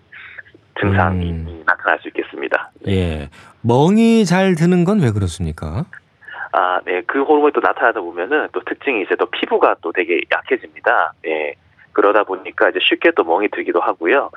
증상이 0.78 1.30
음. 1.30 1.62
나타날 1.66 1.98
수 2.00 2.08
있겠습니다. 2.08 2.70
예. 2.88 3.28
멍이 3.62 4.24
잘 4.24 4.54
드는 4.54 4.84
건 4.84 5.00
왜 5.00 5.10
그렇습니까? 5.12 5.84
아, 6.52 6.80
네, 6.84 7.02
그 7.06 7.22
호르몬이 7.22 7.52
또 7.52 7.60
나타나다 7.60 8.00
보면은 8.00 8.48
또 8.52 8.60
특징이 8.64 9.02
이제 9.02 9.14
또 9.16 9.26
피부가 9.26 9.76
또 9.82 9.92
되게 9.92 10.20
약해집니다. 10.32 11.12
예. 11.26 11.54
그러다 11.92 12.24
보니까 12.24 12.70
이제 12.70 12.78
쉽게 12.82 13.12
또 13.12 13.24
멍이 13.24 13.48
들기도 13.48 13.80
하고요. 13.80 14.30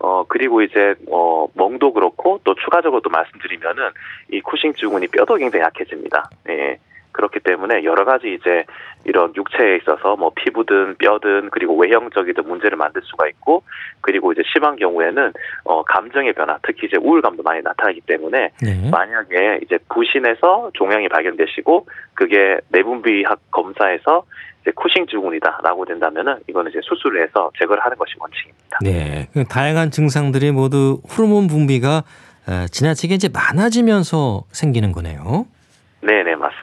어, 0.00 0.24
그리고 0.28 0.62
이제, 0.62 0.94
어, 1.10 1.46
멍도 1.54 1.92
그렇고 1.92 2.40
또 2.44 2.54
추가적으로 2.54 3.00
또 3.00 3.10
말씀드리면은 3.10 3.90
이 4.32 4.40
쿠싱 4.40 4.74
증후군이 4.74 5.08
뼈도 5.08 5.36
굉장히 5.36 5.64
약해집니다. 5.64 6.30
예. 6.50 6.78
그렇기 7.12 7.40
때문에 7.40 7.84
여러 7.84 8.04
가지 8.04 8.34
이제 8.34 8.64
이런 9.04 9.34
육체에 9.34 9.76
있어서 9.76 10.16
뭐 10.16 10.30
피부든 10.34 10.96
뼈든 10.98 11.50
그리고 11.50 11.76
외형적이든 11.76 12.46
문제를 12.46 12.76
만들 12.76 13.02
수가 13.04 13.28
있고 13.28 13.62
그리고 14.00 14.32
이제 14.32 14.42
심한 14.52 14.76
경우에는 14.76 15.32
어 15.64 15.82
감정의 15.84 16.32
변화 16.34 16.58
특히 16.62 16.86
이제 16.86 16.96
우울감도 17.00 17.42
많이 17.42 17.62
나타나기 17.62 18.00
때문에 18.02 18.50
네. 18.62 18.90
만약에 18.90 19.60
이제 19.62 19.78
부신에서 19.88 20.70
종양이 20.74 21.08
발견되시고 21.08 21.86
그게 22.14 22.58
내분비학 22.68 23.50
검사에서 23.50 24.24
이제 24.62 24.72
쿠싱 24.74 25.06
증후군이다라고 25.06 25.84
된다면은 25.86 26.40
이거는 26.48 26.70
이제 26.70 26.80
수술을 26.82 27.22
해서 27.22 27.50
제거를 27.58 27.82
하는 27.84 27.96
것이 27.96 28.14
원칙입니다. 28.18 28.78
네. 28.82 29.28
그 29.32 29.44
다양한 29.44 29.90
증상들이 29.90 30.52
모두 30.52 31.00
호르몬 31.10 31.46
분비가 31.46 32.04
어, 32.48 32.66
지나치게 32.70 33.14
이제 33.14 33.28
많아지면서 33.28 34.44
생기는 34.52 34.92
거네요. 34.92 35.46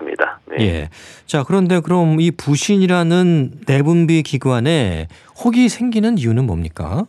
네, 0.03 0.13
네. 0.45 0.57
네. 0.57 0.65
예. 0.65 0.89
자, 1.25 1.43
그런데 1.45 1.79
그럼 1.79 2.19
이 2.19 2.31
부신이라는 2.31 3.51
내분비 3.67 4.23
기관에 4.23 5.07
혹이 5.43 5.69
생기는 5.69 6.17
이유는 6.17 6.45
뭡니까? 6.45 7.05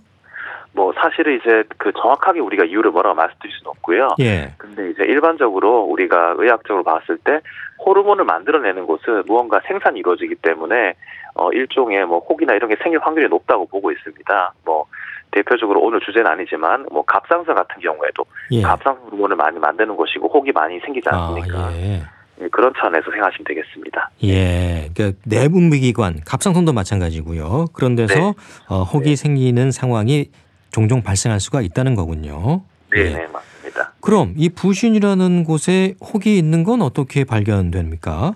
뭐 0.73 0.93
사실은 0.95 1.39
이제 1.41 1.65
그 1.79 1.91
정확하게 1.93 2.41
우리가 2.41 2.65
이유를 2.65 2.91
뭐라고 2.91 3.17
말씀드릴 3.17 3.55
수는 3.57 3.71
없고요. 3.71 4.09
예. 4.21 4.53
근데 4.59 4.91
이제 4.91 5.05
일반적으로 5.05 5.81
우리가 5.85 6.35
의학적으로 6.37 6.85
봤을 6.85 7.17
때 7.19 7.41
호르몬을 7.85 8.25
만들어내는 8.25 8.87
곳은 8.87 9.23
무언가 9.27 9.61
생산이 9.67 10.01
이루어지기 10.01 10.35
때문에 10.37 10.95
어 11.35 11.51
일종의 11.53 12.05
뭐 12.07 12.19
혹이나 12.19 12.55
이런 12.55 12.69
게 12.69 12.77
생길 12.83 13.01
확률이 13.01 13.29
높다고 13.29 13.67
보고 13.67 13.91
있습니다. 13.91 14.55
뭐 14.67 14.85
대표적으로 15.31 15.81
오늘 15.81 16.01
주제는 16.01 16.31
아니지만 16.31 16.87
뭐 16.91 17.03
갑상선 17.05 17.55
같은 17.55 17.81
경우에도 17.81 18.25
예. 18.53 18.63
갑상선 18.63 19.05
호르몬을 19.07 19.37
많이 19.37 19.59
만드는 19.59 19.97
곳이고 19.97 20.29
혹이 20.29 20.53
많이 20.53 20.79
생기지 20.81 21.09
아, 21.11 21.29
않습니까? 21.29 21.73
예. 21.73 21.95
예, 21.95 22.03
그런 22.51 22.73
차원에서 22.77 23.11
생각하시면 23.11 23.45
되겠습니다. 23.47 24.11
예. 24.25 24.91
그러니까 24.95 25.19
내분비기관, 25.25 26.21
갑상선도 26.27 26.73
마찬가지고요. 26.73 27.67
그런 27.73 27.95
데서 27.97 28.15
네. 28.15 28.33
어, 28.69 28.83
혹이 28.83 29.17
생기는 29.17 29.71
상황이 29.71 30.31
종종 30.71 31.03
발생할 31.03 31.41
수가 31.41 31.63
있다는 31.63 31.95
거군요. 31.95 32.63
네, 32.93 33.01
예. 33.01 33.05
네, 33.05 33.27
맞습니다. 33.33 33.93
그럼 34.01 34.35
이 34.37 34.51
부신이라는 34.51 35.45
곳에 35.45 35.95
혹이 36.01 36.37
있는 36.37 36.65
건 36.65 36.83
어떻게 36.83 37.25
발견됩니까? 37.25 38.35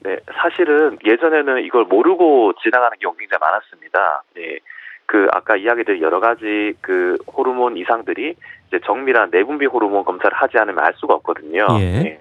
네, 0.00 0.16
사실은 0.40 0.98
예전에는 1.04 1.64
이걸 1.64 1.84
모르고 1.84 2.54
지나가는 2.62 2.96
경우 3.00 3.14
굉장히 3.16 3.40
많았습니다. 3.40 4.22
네. 4.34 4.58
그 5.04 5.28
아까 5.32 5.56
이야기드린 5.56 6.02
여러 6.02 6.18
가지 6.18 6.74
그 6.80 7.16
호르몬 7.32 7.76
이상들이 7.76 8.34
이제 8.68 8.80
정밀한 8.84 9.30
내분비 9.30 9.66
호르몬 9.66 10.04
검사를 10.04 10.36
하지 10.36 10.58
않으면 10.58 10.84
알 10.84 10.94
수가 10.96 11.14
없거든요. 11.14 11.66
예. 11.78 12.02
네. 12.02 12.20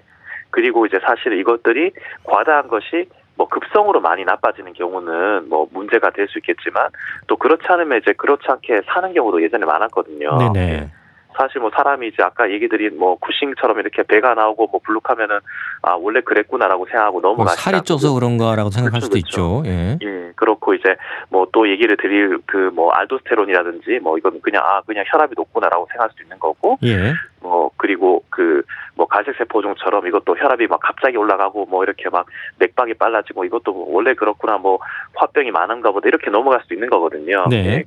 그리고 0.55 0.85
이제 0.85 0.97
사실 1.05 1.33
이것들이 1.37 1.91
과다한 2.23 2.69
것이 2.69 3.09
뭐 3.35 3.49
급성으로 3.49 3.99
많이 3.99 4.23
나빠지는 4.23 4.71
경우는 4.71 5.49
뭐 5.49 5.67
문제가 5.73 6.11
될 6.11 6.29
수 6.29 6.39
있겠지만 6.39 6.87
또 7.27 7.35
그렇지 7.35 7.65
않으면 7.67 7.99
이제 7.99 8.13
그렇지 8.13 8.45
않게 8.47 8.83
사는 8.87 9.13
경우도 9.13 9.43
예전에 9.43 9.65
많았거든요. 9.65 10.37
네네. 10.53 10.89
사실 11.37 11.59
뭐 11.59 11.69
사람이 11.75 12.07
이제 12.07 12.23
아까 12.23 12.49
얘기 12.49 12.69
드린 12.69 12.97
뭐 12.97 13.17
쿠싱처럼 13.17 13.77
이렇게 13.81 14.03
배가 14.03 14.35
나오고 14.35 14.67
뭐 14.71 14.79
블룩하면은 14.85 15.39
아 15.81 15.91
원래 15.95 16.21
그랬구나라고 16.21 16.85
생각하고 16.85 17.19
뭐 17.19 17.31
넘어가시 17.31 17.61
살이 17.61 17.81
쪄서 17.81 18.13
그런가라고 18.13 18.69
생각할 18.69 19.01
그렇죠, 19.01 19.05
수도 19.05 19.17
있죠. 19.17 19.63
예. 19.65 19.97
예, 20.01 20.31
그렇고 20.37 20.73
이제 20.73 20.95
뭐 21.29 21.45
또 21.51 21.69
얘기를 21.69 21.97
드릴 21.97 22.39
그 22.45 22.71
뭐 22.73 22.91
알도스테론이라든지 22.93 23.99
뭐 24.01 24.17
이건 24.17 24.39
그냥 24.41 24.63
아 24.65 24.81
그냥 24.87 25.03
혈압이 25.07 25.33
높구나라고 25.35 25.87
생각할 25.91 26.09
수도 26.11 26.23
있는 26.23 26.39
거고 26.39 26.77
예. 26.83 27.11
뭐 27.41 27.54
그리고 27.85 28.23
그 28.29 28.63
뭐 28.95 29.07
갈색 29.07 29.35
세포종처럼 29.37 30.07
이것도 30.07 30.37
혈압이 30.37 30.67
막 30.67 30.79
갑자기 30.79 31.17
올라가고 31.17 31.65
뭐 31.65 31.83
이렇게 31.83 32.09
막 32.09 32.25
맥박이 32.59 32.95
빨라지고 32.95 33.43
이것도 33.45 33.73
뭐 33.73 33.93
원래 33.93 34.13
그렇구나 34.13 34.57
뭐 34.57 34.79
화병이 35.15 35.51
많은가 35.51 35.91
보다 35.91 36.07
이렇게 36.07 36.31
넘어갈 36.31 36.61
수도 36.61 36.73
있는 36.73 36.89
거거든요. 36.89 37.45
네. 37.49 37.65
예. 37.65 37.83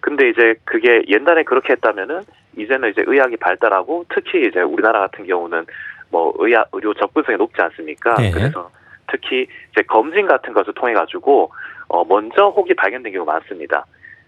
근데 0.00 0.30
이제 0.30 0.54
그게 0.64 1.02
옛날에 1.08 1.42
그렇게 1.42 1.74
했다면은 1.74 2.22
이제는 2.56 2.90
이제 2.90 3.04
의학이 3.06 3.36
발달하고 3.36 4.06
특히 4.08 4.46
이제 4.46 4.60
우리나라 4.62 5.00
같은 5.00 5.26
경우는 5.26 5.66
뭐 6.10 6.34
의학 6.38 6.68
의료 6.72 6.94
접근성이 6.94 7.36
높지 7.36 7.60
않습니까? 7.60 8.14
네. 8.14 8.30
그래서 8.30 8.70
특히 9.08 9.46
이제 9.72 9.82
검진 9.82 10.26
같은 10.26 10.54
것을 10.54 10.72
통해 10.72 10.94
가지고 10.94 11.52
어 11.88 12.04
먼저 12.04 12.48
혹이 12.48 12.74
발견된 12.74 13.12
경우가 13.12 13.32
많습니다. 13.32 13.84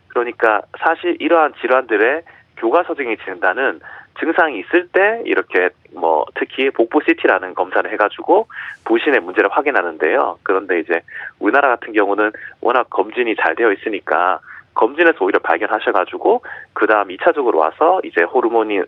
그러니까 0.08 0.60
사실 0.78 1.16
이러한 1.20 1.54
질환들의 1.62 2.22
교과서적인 2.58 3.16
진단은 3.24 3.80
증상이 4.20 4.60
있을 4.60 4.88
때 4.88 5.22
이렇게 5.24 5.70
뭐 5.94 6.24
특히 6.34 6.70
복부 6.70 7.00
CT라는 7.06 7.54
검사를 7.54 7.90
해가지고 7.90 8.46
부신의 8.84 9.20
문제를 9.20 9.50
확인하는데요. 9.50 10.38
그런데 10.42 10.80
이제 10.80 11.00
우리나라 11.38 11.68
같은 11.68 11.92
경우는 11.92 12.32
워낙 12.60 12.88
검진이 12.90 13.36
잘 13.36 13.54
되어 13.54 13.72
있으니까 13.72 14.40
검진에서 14.74 15.24
오히려 15.24 15.38
발견하셔가지고 15.40 16.42
그 16.72 16.86
다음 16.86 17.08
2차적으로 17.08 17.56
와서 17.56 18.00
이제 18.04 18.22
호르몬을 18.22 18.86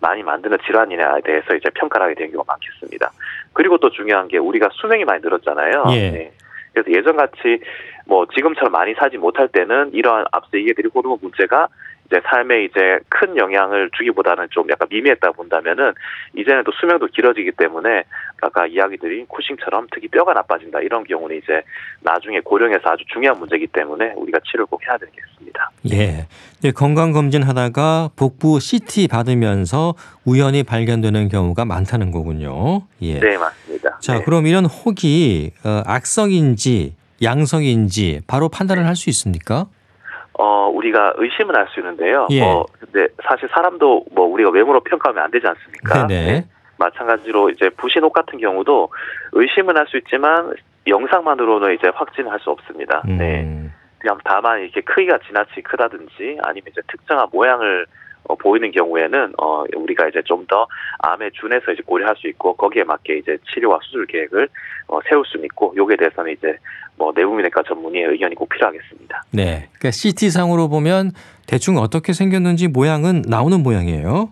많이 0.00 0.22
만드는 0.22 0.58
질환이냐에 0.64 1.20
대해서 1.22 1.54
이제 1.54 1.68
평가를 1.74 2.06
하게 2.06 2.14
되는 2.14 2.32
경우가 2.32 2.54
많겠습니다. 2.54 3.10
그리고 3.52 3.76
또 3.78 3.90
중요한 3.90 4.28
게 4.28 4.38
우리가 4.38 4.70
수명이 4.72 5.04
많이 5.04 5.20
늘었잖아요. 5.22 5.84
예. 5.90 6.10
네. 6.10 6.32
그래서 6.72 6.90
예전같이 6.90 7.60
뭐 8.06 8.26
지금처럼 8.34 8.72
많이 8.72 8.94
살지 8.94 9.18
못할 9.18 9.48
때는 9.48 9.90
이러한 9.92 10.24
앞서 10.32 10.56
얘기해드린 10.56 10.90
호르몬 10.94 11.18
문제가 11.20 11.68
이제 12.10 12.20
삶에 12.24 12.64
이제 12.64 12.98
큰 13.08 13.36
영향을 13.36 13.88
주기보다는 13.96 14.48
좀 14.50 14.68
약간 14.68 14.88
미미했다 14.90 15.30
본다면은 15.30 15.94
이제는 16.36 16.64
또 16.64 16.72
수명도 16.72 17.06
길어지기 17.06 17.52
때문에 17.52 18.02
아까 18.40 18.66
이야기 18.66 18.96
드린 18.98 19.26
쿠싱처럼 19.28 19.86
특히 19.92 20.08
뼈가 20.08 20.32
나빠진다 20.32 20.80
이런 20.80 21.04
경우는 21.04 21.36
이제 21.36 21.62
나중에 22.00 22.40
고령에서 22.40 22.82
아주 22.84 23.04
중요한 23.12 23.38
문제이기 23.38 23.68
때문에 23.68 24.12
우리가 24.16 24.40
치료를 24.44 24.66
꼭 24.66 24.80
해야 24.88 24.98
되겠습니다. 24.98 25.70
예. 25.92 26.26
네, 26.62 26.72
건강 26.72 27.12
검진 27.12 27.44
하다가 27.44 28.10
복부 28.16 28.58
CT 28.58 29.06
받으면서 29.06 29.94
우연히 30.26 30.64
발견되는 30.64 31.28
경우가 31.28 31.64
많다는 31.64 32.10
거군요. 32.10 32.82
예. 33.02 33.20
네 33.20 33.38
맞습니다. 33.38 33.98
자, 34.00 34.18
네. 34.18 34.24
그럼 34.24 34.46
이런 34.48 34.66
혹이 34.66 35.52
어, 35.64 35.82
악성인지 35.86 36.96
양성인지 37.22 38.22
바로 38.26 38.48
판단을 38.48 38.86
할 38.86 38.96
수 38.96 39.10
있습니까? 39.10 39.66
어 40.40 40.68
우리가 40.68 41.14
의심은 41.16 41.54
할 41.54 41.68
수 41.68 41.80
있는데요. 41.80 42.26
예. 42.30 42.42
어 42.42 42.64
근데 42.78 43.08
사실 43.28 43.48
사람도 43.52 44.06
뭐 44.12 44.26
우리가 44.26 44.50
외모로 44.50 44.80
평가하면 44.80 45.22
안 45.24 45.30
되지 45.30 45.46
않습니까? 45.46 46.06
네네. 46.06 46.46
마찬가지로 46.78 47.50
이제 47.50 47.68
부신혹 47.70 48.12
같은 48.14 48.38
경우도 48.38 48.88
의심은 49.32 49.76
할 49.76 49.86
수 49.86 49.98
있지만 49.98 50.54
영상만으로는 50.86 51.74
이제 51.74 51.90
확진할 51.94 52.40
수 52.40 52.50
없습니다. 52.50 53.02
네. 53.06 53.42
음, 53.42 53.72
그냥 53.98 54.18
다만 54.24 54.60
이렇게 54.60 54.80
크기가 54.80 55.18
지나치게 55.26 55.60
크다든지 55.62 56.38
아니면 56.42 56.64
이제 56.70 56.80
특정한 56.88 57.28
모양을 57.30 57.86
어, 58.30 58.34
보이는 58.36 58.70
경우에는 58.70 59.34
어 59.38 59.64
우리가 59.74 60.08
이제 60.08 60.22
좀 60.22 60.40
더 60.50 60.66
암에 60.98 61.30
준해서 61.34 61.70
이제 61.70 61.82
고려할 61.86 62.16
수 62.16 62.26
있고 62.26 62.54
거기에 62.54 62.82
맞게 62.82 63.18
이제 63.18 63.38
치료와 63.52 63.78
수술 63.82 64.06
계획을 64.06 64.48
어, 64.88 64.98
세울 65.08 65.24
수는 65.24 65.44
있고 65.44 65.72
요게 65.76 65.96
대해서는 65.96 66.32
이제 66.32 66.56
뭐 66.96 67.12
내부민외과 67.14 67.62
전문의의 67.62 68.08
의견이 68.08 68.34
꼭 68.34 68.48
필요하겠습니다. 68.48 69.22
네. 69.30 69.68
그러니까 69.78 69.92
CT 69.92 70.30
상으로 70.30 70.68
보면 70.68 71.12
대충 71.46 71.76
어떻게 71.76 72.12
생겼는지 72.12 72.66
모양은 72.66 73.22
나오는 73.28 73.62
모양이에요. 73.62 74.30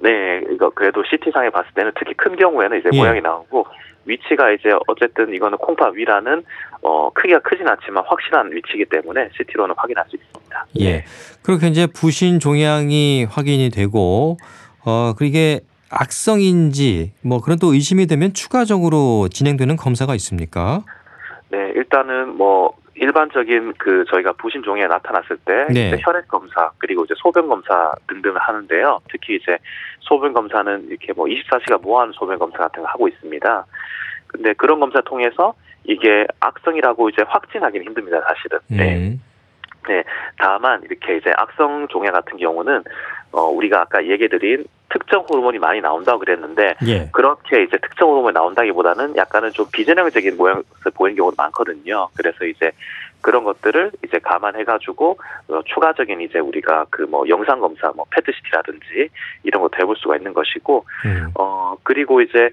네, 0.00 0.40
이거 0.50 0.70
그래도 0.70 1.02
CT 1.04 1.30
상에 1.32 1.50
봤을 1.50 1.70
때는 1.74 1.92
특히 1.98 2.14
큰 2.14 2.36
경우에는 2.36 2.78
이제 2.78 2.88
예. 2.92 2.98
모양이 2.98 3.20
나오고 3.20 3.66
위치가 4.08 4.50
이제 4.50 4.70
어쨌든 4.86 5.32
이거는 5.34 5.58
콩팥 5.58 5.94
위라는 5.94 6.42
어 6.82 7.10
크기가 7.12 7.40
크진 7.40 7.68
않지만 7.68 8.04
확실한 8.06 8.50
위치이기 8.52 8.86
때문에 8.86 9.28
CT로는 9.36 9.74
확인할 9.76 10.04
수 10.08 10.16
있습니다. 10.16 10.66
예. 10.80 11.04
그렇게 11.42 11.68
이제 11.68 11.86
부신 11.86 12.40
종양이 12.40 13.24
확인이 13.24 13.70
되고 13.70 14.36
어 14.84 15.14
그게 15.16 15.60
악성인지 15.90 17.12
뭐 17.22 17.40
그런 17.40 17.58
또 17.58 17.72
의심이 17.72 18.06
되면 18.06 18.34
추가적으로 18.34 19.28
진행되는 19.28 19.76
검사가 19.76 20.14
있습니까? 20.16 20.82
네, 21.50 21.72
일단은 21.74 22.36
뭐 22.36 22.74
일반적인 23.00 23.74
그 23.78 24.04
저희가 24.10 24.32
부신 24.32 24.62
종에 24.62 24.86
나타났을 24.86 25.38
때 25.44 25.66
네. 25.72 25.96
혈액 26.00 26.28
검사 26.28 26.70
그리고 26.78 27.04
이제 27.04 27.14
소변 27.16 27.48
검사 27.48 27.92
등등을 28.08 28.38
하는데요. 28.38 29.00
특히 29.10 29.36
이제 29.36 29.58
소변 30.00 30.32
검사는 30.32 30.86
이렇게 30.88 31.12
뭐 31.12 31.26
24시간 31.26 31.80
무한 31.82 32.12
소변 32.12 32.38
검사 32.38 32.58
같은 32.58 32.82
거 32.82 32.88
하고 32.88 33.08
있습니다. 33.08 33.66
근데 34.26 34.52
그런 34.54 34.80
검사 34.80 35.00
통해서 35.00 35.54
이게 35.84 36.26
악성이라고 36.40 37.08
이제 37.08 37.22
확진하기는 37.26 37.86
힘듭니다, 37.86 38.20
사실은. 38.26 38.58
네. 38.68 38.96
음. 38.96 39.22
다만 40.38 40.82
이렇게 40.82 41.16
이제 41.16 41.32
악성 41.36 41.88
종양 41.88 42.12
같은 42.12 42.36
경우는 42.36 42.84
어 43.32 43.42
우리가 43.42 43.82
아까 43.82 44.04
얘기드린 44.06 44.64
특정 44.88 45.24
호르몬이 45.28 45.58
많이 45.58 45.80
나온다고 45.80 46.18
그랬는데 46.20 46.76
예. 46.86 47.08
그렇게 47.12 47.62
이제 47.62 47.76
특정 47.78 48.10
호르몬이 48.10 48.32
나온다기보다는 48.32 49.16
약간은 49.16 49.52
좀 49.52 49.66
비전형적인 49.72 50.36
모양을 50.36 50.62
보이는 50.94 51.16
경우도 51.16 51.34
많거든요. 51.36 52.08
그래서 52.16 52.44
이제 52.46 52.70
그런 53.20 53.44
것들을 53.44 53.90
이제 54.04 54.18
감안해가지고 54.20 55.18
어, 55.48 55.60
추가적인 55.66 56.20
이제 56.20 56.38
우리가 56.38 56.86
그 56.90 57.08
뭐 57.08 57.28
영상 57.28 57.58
검사, 57.60 57.90
뭐 57.92 58.06
페트시티라든지 58.10 59.08
이런 59.42 59.62
것도 59.62 59.78
해볼 59.80 59.96
수가 59.96 60.16
있는 60.16 60.32
것이고 60.34 60.84
음. 61.06 61.28
어 61.38 61.76
그리고 61.82 62.20
이제 62.20 62.50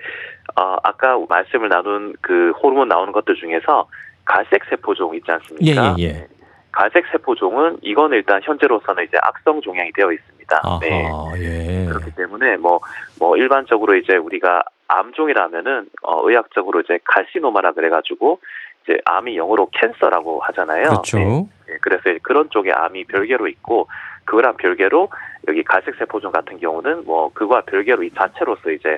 어 0.55 0.77
아까 0.84 1.17
말씀을 1.29 1.70
나눈 1.70 2.15
그 2.22 2.51
호르몬 2.51 2.88
나오는 2.88 3.12
것들 3.12 3.36
중에서 3.36 3.88
갈색 4.24 4.63
세포종 4.70 5.15
있지 5.15 5.32
않습니까? 5.32 5.96
예, 6.00 6.03
예, 6.03 6.08
예. 6.08 6.27
갈색 6.72 7.05
세포종은 7.12 7.77
이거는 7.82 8.17
일단 8.17 8.41
현재로서는 8.44 9.05
이제 9.05 9.17
악성 9.22 9.62
종양이 9.62 9.91
되어 9.94 10.12
있습니다. 10.12 10.35
아하, 10.49 10.79
네. 10.79 11.09
예. 11.39 11.85
그렇기 11.85 12.11
때문에 12.15 12.57
뭐, 12.57 12.79
뭐 13.19 13.37
일반적으로 13.37 13.95
이제 13.95 14.15
우리가 14.15 14.63
암종이라면은 14.87 15.89
어, 16.03 16.29
의학적으로 16.29 16.81
이제 16.81 16.99
갈시노마라 17.03 17.73
그래가지고 17.73 18.39
이제 18.83 18.99
암이 19.05 19.35
영어로 19.37 19.69
캔서라고 19.71 20.39
하잖아요. 20.41 20.83
그렇죠. 20.83 21.17
네. 21.17 21.47
네, 21.67 21.77
그래서 21.81 22.03
그런 22.21 22.49
쪽의 22.49 22.71
암이 22.71 23.05
별개로 23.05 23.47
있고 23.47 23.87
그거랑 24.25 24.57
별개로 24.57 25.09
여기 25.47 25.63
갈색 25.63 25.95
세포종 25.97 26.31
같은 26.31 26.59
경우는 26.59 27.05
뭐 27.05 27.31
그거와 27.33 27.61
별개로 27.61 28.03
이 28.03 28.11
자체로서 28.11 28.71
이제 28.71 28.97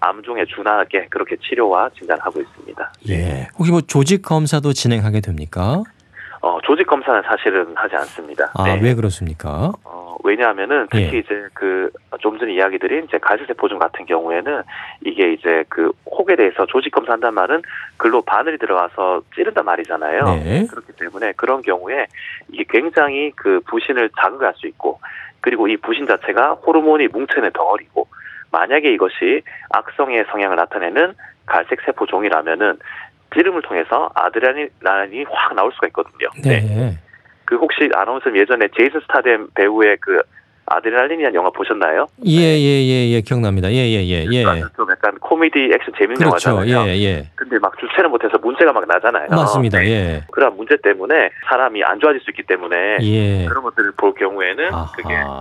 암종에 0.00 0.44
준하게 0.46 1.08
그렇게 1.10 1.36
치료와 1.36 1.90
진단하고 1.96 2.40
있습니다. 2.40 2.92
예. 3.08 3.48
혹시 3.58 3.72
뭐 3.72 3.80
조직 3.80 4.22
검사도 4.22 4.72
진행하게 4.72 5.20
됩니까? 5.20 5.82
어, 6.40 6.58
조직 6.62 6.86
검사는 6.86 7.20
사실은 7.22 7.74
하지 7.76 7.96
않습니다. 7.96 8.52
아, 8.54 8.64
네. 8.64 8.80
왜 8.82 8.94
그렇습니까? 8.94 9.72
어, 9.84 10.16
왜냐하면은 10.24 10.86
특히 10.90 11.14
예. 11.14 11.18
이제 11.18 11.48
그 11.54 11.90
좀 12.20 12.38
전에 12.38 12.52
이야기 12.54 12.78
드린 12.78 13.04
이제 13.04 13.18
갈색세포종 13.18 13.78
같은 13.78 14.04
경우에는 14.06 14.62
이게 15.04 15.32
이제 15.32 15.64
그 15.68 15.92
혹에 16.06 16.36
대해서 16.36 16.66
조직 16.66 16.90
검사한단 16.90 17.34
말은 17.34 17.62
글로 17.96 18.22
바늘이 18.22 18.58
들어가서 18.58 19.22
찌른단 19.34 19.64
말이잖아요. 19.64 20.24
네. 20.42 20.66
그렇기 20.66 20.92
때문에 20.92 21.32
그런 21.36 21.62
경우에 21.62 22.06
이게 22.52 22.64
굉장히 22.68 23.32
그 23.36 23.60
부신을 23.66 24.10
자극할 24.20 24.54
수 24.56 24.66
있고 24.66 25.00
그리고 25.40 25.68
이 25.68 25.76
부신 25.76 26.06
자체가 26.06 26.54
호르몬이 26.54 27.06
뭉쳐있는 27.08 27.52
덩어리고 27.52 28.08
만약에 28.50 28.92
이것이 28.92 29.42
악성의 29.70 30.24
성향을 30.30 30.56
나타내는 30.56 31.14
갈색 31.46 31.80
세포 31.84 32.06
종이라면은 32.06 32.78
찌름을 33.34 33.62
통해서 33.62 34.10
아드레날린이 34.14 35.24
확 35.30 35.54
나올 35.54 35.72
수가 35.72 35.86
있거든요. 35.88 36.28
네. 36.42 36.98
그 37.44 37.56
혹시 37.56 37.88
아나운서 37.94 38.34
예전에 38.34 38.68
제이슨 38.76 39.00
스타뎀 39.00 39.46
배우의 39.54 39.96
그 40.00 40.20
아드레날린이라는 40.66 41.34
영화 41.34 41.48
보셨나요? 41.50 42.06
예, 42.26 42.40
예, 42.40 42.84
예, 42.84 43.08
예, 43.10 43.20
기억납니다. 43.22 43.70
예, 43.70 43.76
예, 43.76 44.04
예, 44.04 44.26
예. 44.30 44.44
좀 44.76 44.90
약간 44.90 45.18
코미디 45.18 45.70
액션 45.74 45.94
재밌는 45.96 46.16
그렇죠. 46.16 46.50
영화잖아요. 46.50 46.88
예, 46.90 46.98
예. 47.04 47.30
근데 47.34 47.58
막 47.58 47.78
주체를 47.78 48.10
못해서 48.10 48.36
문제가 48.38 48.72
막 48.72 48.86
나잖아요. 48.86 49.28
맞습니다. 49.30 49.78
네. 49.80 49.90
예. 49.90 50.24
그런 50.30 50.54
문제 50.56 50.76
때문에 50.76 51.30
사람이 51.48 51.82
안 51.84 51.98
좋아질 52.00 52.20
수 52.20 52.30
있기 52.30 52.42
때문에 52.42 52.98
예. 53.00 53.46
그런 53.46 53.62
것들을 53.62 53.92
볼 53.96 54.12
경우에는 54.14 54.70
그게 54.94 55.14
아하. 55.14 55.40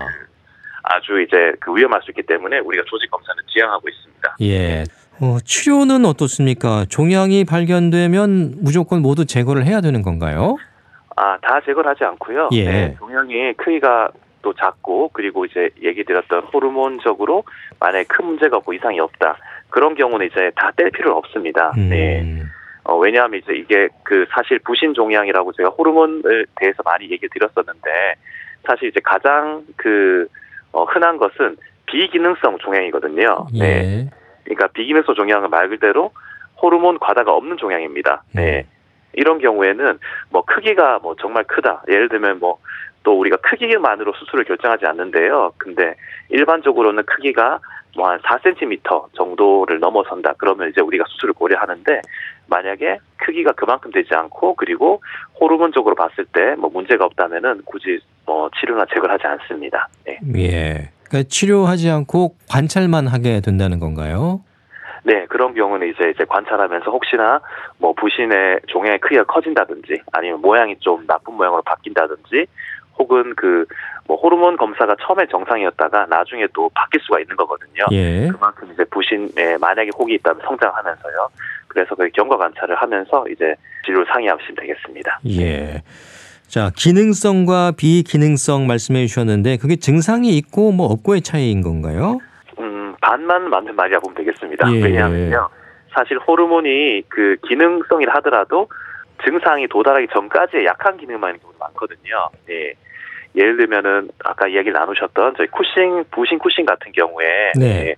아주 0.83 1.19
이제 1.19 1.51
그 1.59 1.75
위험할 1.75 2.01
수 2.03 2.11
있기 2.11 2.23
때문에 2.23 2.59
우리가 2.59 2.83
조직 2.87 3.11
검사는 3.11 3.43
지향하고 3.47 3.89
있습니다. 3.89 4.35
예. 4.43 4.83
어, 5.21 5.37
치료는 5.43 6.05
어떻습니까? 6.05 6.85
종양이 6.89 7.43
발견되면 7.43 8.55
무조건 8.61 9.01
모두 9.01 9.25
제거를 9.25 9.65
해야 9.65 9.81
되는 9.81 10.01
건가요? 10.01 10.57
아, 11.15 11.37
다 11.41 11.59
제거를 11.65 11.89
하지 11.89 12.03
않고요. 12.03 12.49
예. 12.51 12.63
네, 12.63 12.95
종양이 12.99 13.53
크기가 13.53 14.09
또 14.43 14.53
작고 14.53 15.09
그리고 15.13 15.45
이제 15.45 15.69
얘기 15.83 16.03
드렸던 16.03 16.41
호르몬적으로 16.53 17.43
만약에 17.79 18.05
큰 18.07 18.25
문제가 18.27 18.57
없고 18.57 18.73
이상이 18.73 18.99
없다. 18.99 19.37
그런 19.69 19.95
경우는 19.95 20.27
이제 20.27 20.51
다 20.55 20.71
뗄 20.75 20.91
필요는 20.91 21.17
없습니다. 21.17 21.71
음. 21.77 21.89
네. 21.89 22.43
어, 22.83 22.95
왜냐하면 22.97 23.41
이제 23.43 23.53
이게 23.53 23.89
그 24.03 24.25
사실 24.31 24.59
부신 24.59 24.93
종양이라고 24.93 25.51
제가 25.53 25.69
호르몬에 25.69 26.21
대해서 26.55 26.83
많이 26.85 27.09
얘기 27.09 27.27
드렸었는데 27.27 27.89
사실 28.65 28.89
이제 28.89 28.99
가장 29.03 29.63
그 29.75 30.27
어, 30.71 30.83
흔한 30.85 31.17
것은 31.17 31.57
비기능성 31.87 32.59
종양이거든요. 32.59 33.47
네. 33.57 34.09
예. 34.49 34.53
그러니까 34.53 34.67
비기능성 34.73 35.15
종양은 35.15 35.49
말 35.49 35.69
그대로 35.69 36.11
호르몬 36.61 36.99
과다가 36.99 37.33
없는 37.33 37.57
종양입니다. 37.57 38.23
네. 38.33 38.65
음. 38.67 38.77
이런 39.13 39.39
경우에는 39.39 39.99
뭐 40.29 40.43
크기가 40.45 40.99
뭐 40.99 41.15
정말 41.19 41.43
크다. 41.45 41.83
예를 41.87 42.09
들면 42.09 42.39
뭐 42.39 42.59
또 43.07 43.17
우리가 43.17 43.37
크기만으로 43.37 44.11
수술을 44.19 44.43
결정하지 44.43 44.85
않는데요. 44.85 45.53
근데 45.57 45.95
일반적으로는 46.27 47.03
크기가 47.05 47.59
뭐 47.95 48.09
한 48.09 48.19
4cm 48.19 49.13
정도를 49.13 49.79
넘어선다. 49.79 50.33
그러면 50.37 50.69
이제 50.69 50.81
우리가 50.81 51.05
수술을 51.07 51.33
고려하는데 51.33 52.01
만약에 52.47 52.97
크기가 53.15 53.53
그만큼 53.53 53.91
되지 53.91 54.13
않고 54.13 54.55
그리고 54.55 55.01
호르몬적으로 55.39 55.95
봤을 55.95 56.25
때 56.25 56.55
뭐 56.57 56.69
문제가 56.69 57.05
없다면은 57.05 57.61
굳이 57.63 57.97
뭐 58.25 58.49
치료나 58.59 58.85
제거를 58.93 59.13
하지 59.13 59.25
않습니다. 59.25 59.87
네. 60.05 60.19
예. 60.35 60.89
그러니까 61.07 61.29
치료하지 61.29 61.89
않고 61.89 62.35
관찰만 62.49 63.07
하게 63.07 63.41
된다는 63.41 63.79
건가요? 63.79 64.41
네, 65.03 65.25
그런 65.27 65.53
경우는 65.53 65.89
이제 65.89 66.09
이제 66.09 66.25
관찰하면서 66.25 66.91
혹시나 66.91 67.39
뭐 67.77 67.93
부신의 67.93 68.61
종양의 68.67 68.99
크기가 68.99 69.23
커진다든지 69.23 70.01
아니면 70.11 70.41
모양이 70.41 70.75
좀 70.79 71.05
나쁜 71.07 71.35
모양으로 71.35 71.61
바뀐다든지 71.61 72.45
혹은 72.97 73.35
그 73.35 73.65
뭐 74.07 74.17
호르몬 74.17 74.55
검사가 74.55 74.95
처음에 75.01 75.27
정상이었다가 75.27 76.05
나중에 76.05 76.47
또 76.53 76.69
바뀔 76.73 77.01
수가 77.01 77.19
있는 77.19 77.35
거거든요. 77.35 77.85
예. 77.91 78.29
그만큼 78.31 78.69
이제 78.73 78.83
부신에 78.85 79.57
만약에 79.59 79.91
혹이 79.97 80.13
있다면 80.15 80.41
성장하면서요. 80.45 81.29
그래서 81.67 81.93
그 81.93 82.09
경과 82.13 82.37
관찰을 82.37 82.75
하면서 82.75 83.27
이제 83.27 83.53
진료를 83.85 84.07
상의하시면 84.11 84.55
되겠습니다. 84.55 85.19
예. 85.29 85.83
자, 86.47 86.71
기능성과 86.75 87.73
비기능성 87.77 88.67
말씀해 88.67 89.05
주셨는데 89.05 89.57
그게 89.57 89.75
증상이 89.75 90.29
있고 90.37 90.71
뭐 90.71 90.87
없고의 90.87 91.21
차이인 91.21 91.61
건가요? 91.61 92.19
음, 92.59 92.95
반만 93.01 93.49
맞는 93.49 93.75
말이라 93.75 93.99
보면 93.99 94.15
되겠습니다. 94.15 94.71
예. 94.73 94.81
왜냐하면요. 94.81 95.49
사실 95.93 96.17
호르몬이 96.19 97.03
그 97.09 97.35
기능성이라 97.47 98.15
하더라도 98.15 98.69
증상이 99.25 99.67
도달하기 99.67 100.07
전까지의 100.13 100.65
약한 100.65 100.95
기능만 100.97 101.31
있는 101.31 101.41
경우도 101.41 101.59
많거든요. 101.59 102.29
예. 102.49 102.73
예를 103.35 103.57
들면은 103.57 104.09
아까 104.23 104.47
이야기 104.47 104.71
나누셨던 104.71 105.35
저희 105.37 105.47
쿠싱, 105.47 106.05
부신 106.11 106.39
쿠싱 106.39 106.65
같은 106.65 106.91
경우에 106.91 107.51
네. 107.59 107.89
예, 107.89 107.95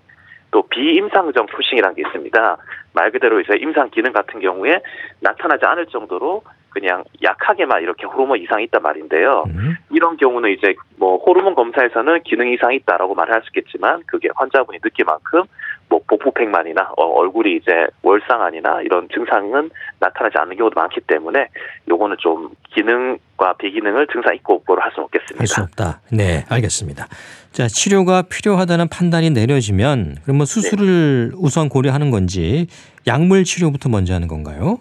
또 0.51 0.63
비임상정 0.63 1.45
쿠싱이라는 1.55 1.95
게 1.95 2.01
있습니다. 2.05 2.57
말 2.93 3.11
그대로 3.11 3.39
이제 3.39 3.53
임상 3.57 3.91
기능 3.91 4.11
같은 4.11 4.39
경우에 4.41 4.81
나타나지 5.21 5.65
않을 5.65 5.85
정도로 5.87 6.41
그냥 6.69 7.03
약하게만 7.23 7.81
이렇게 7.81 8.05
호르몬 8.05 8.39
이상이 8.39 8.65
있단 8.65 8.81
말인데요. 8.81 9.43
음. 9.47 9.75
이런 9.91 10.17
경우는 10.17 10.51
이제 10.51 10.75
뭐 10.97 11.17
호르몬 11.17 11.55
검사에서는 11.55 12.23
기능 12.23 12.51
이상이 12.51 12.77
있다라고 12.77 13.15
말을 13.15 13.33
할수 13.33 13.47
있겠지만 13.49 14.03
그게 14.05 14.29
환자분이 14.35 14.79
느낄 14.79 15.05
만큼 15.05 15.43
뭐 15.89 15.99
복부팽만이나 16.07 16.91
어, 16.97 17.03
얼굴이 17.03 17.55
이제 17.55 17.87
월상안이나 18.03 18.81
이런 18.83 19.07
증상은 19.13 19.71
나타나지 19.99 20.37
않는 20.37 20.55
경우도 20.57 20.79
많기 20.79 21.01
때문에 21.01 21.47
요거는 21.89 22.17
좀 22.19 22.49
기능과 22.75 23.53
비기능을 23.57 24.07
증상 24.13 24.35
있고 24.35 24.53
없고로 24.55 24.81
할 24.81 24.91
수는 24.91 25.05
없겠습니다. 25.05 25.39
할 25.39 25.47
수 25.47 25.61
없다. 25.61 26.01
네, 26.11 26.45
알겠습니다. 26.49 27.07
자, 27.51 27.67
치료가 27.67 28.21
필요하다는 28.21 28.89
판단이 28.89 29.31
내려지면 29.31 30.17
그러면 30.23 30.45
수술을 30.45 31.31
우선 31.35 31.67
고려하는 31.69 32.11
건지 32.11 32.67
약물 33.07 33.43
치료부터 33.43 33.89
먼저 33.89 34.13
하는 34.13 34.27
건가요? 34.27 34.79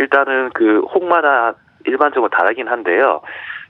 일단은 0.00 0.50
그 0.54 0.80
혹마다 0.80 1.54
일반적으로 1.84 2.30
다르긴 2.30 2.68
한데요. 2.68 3.20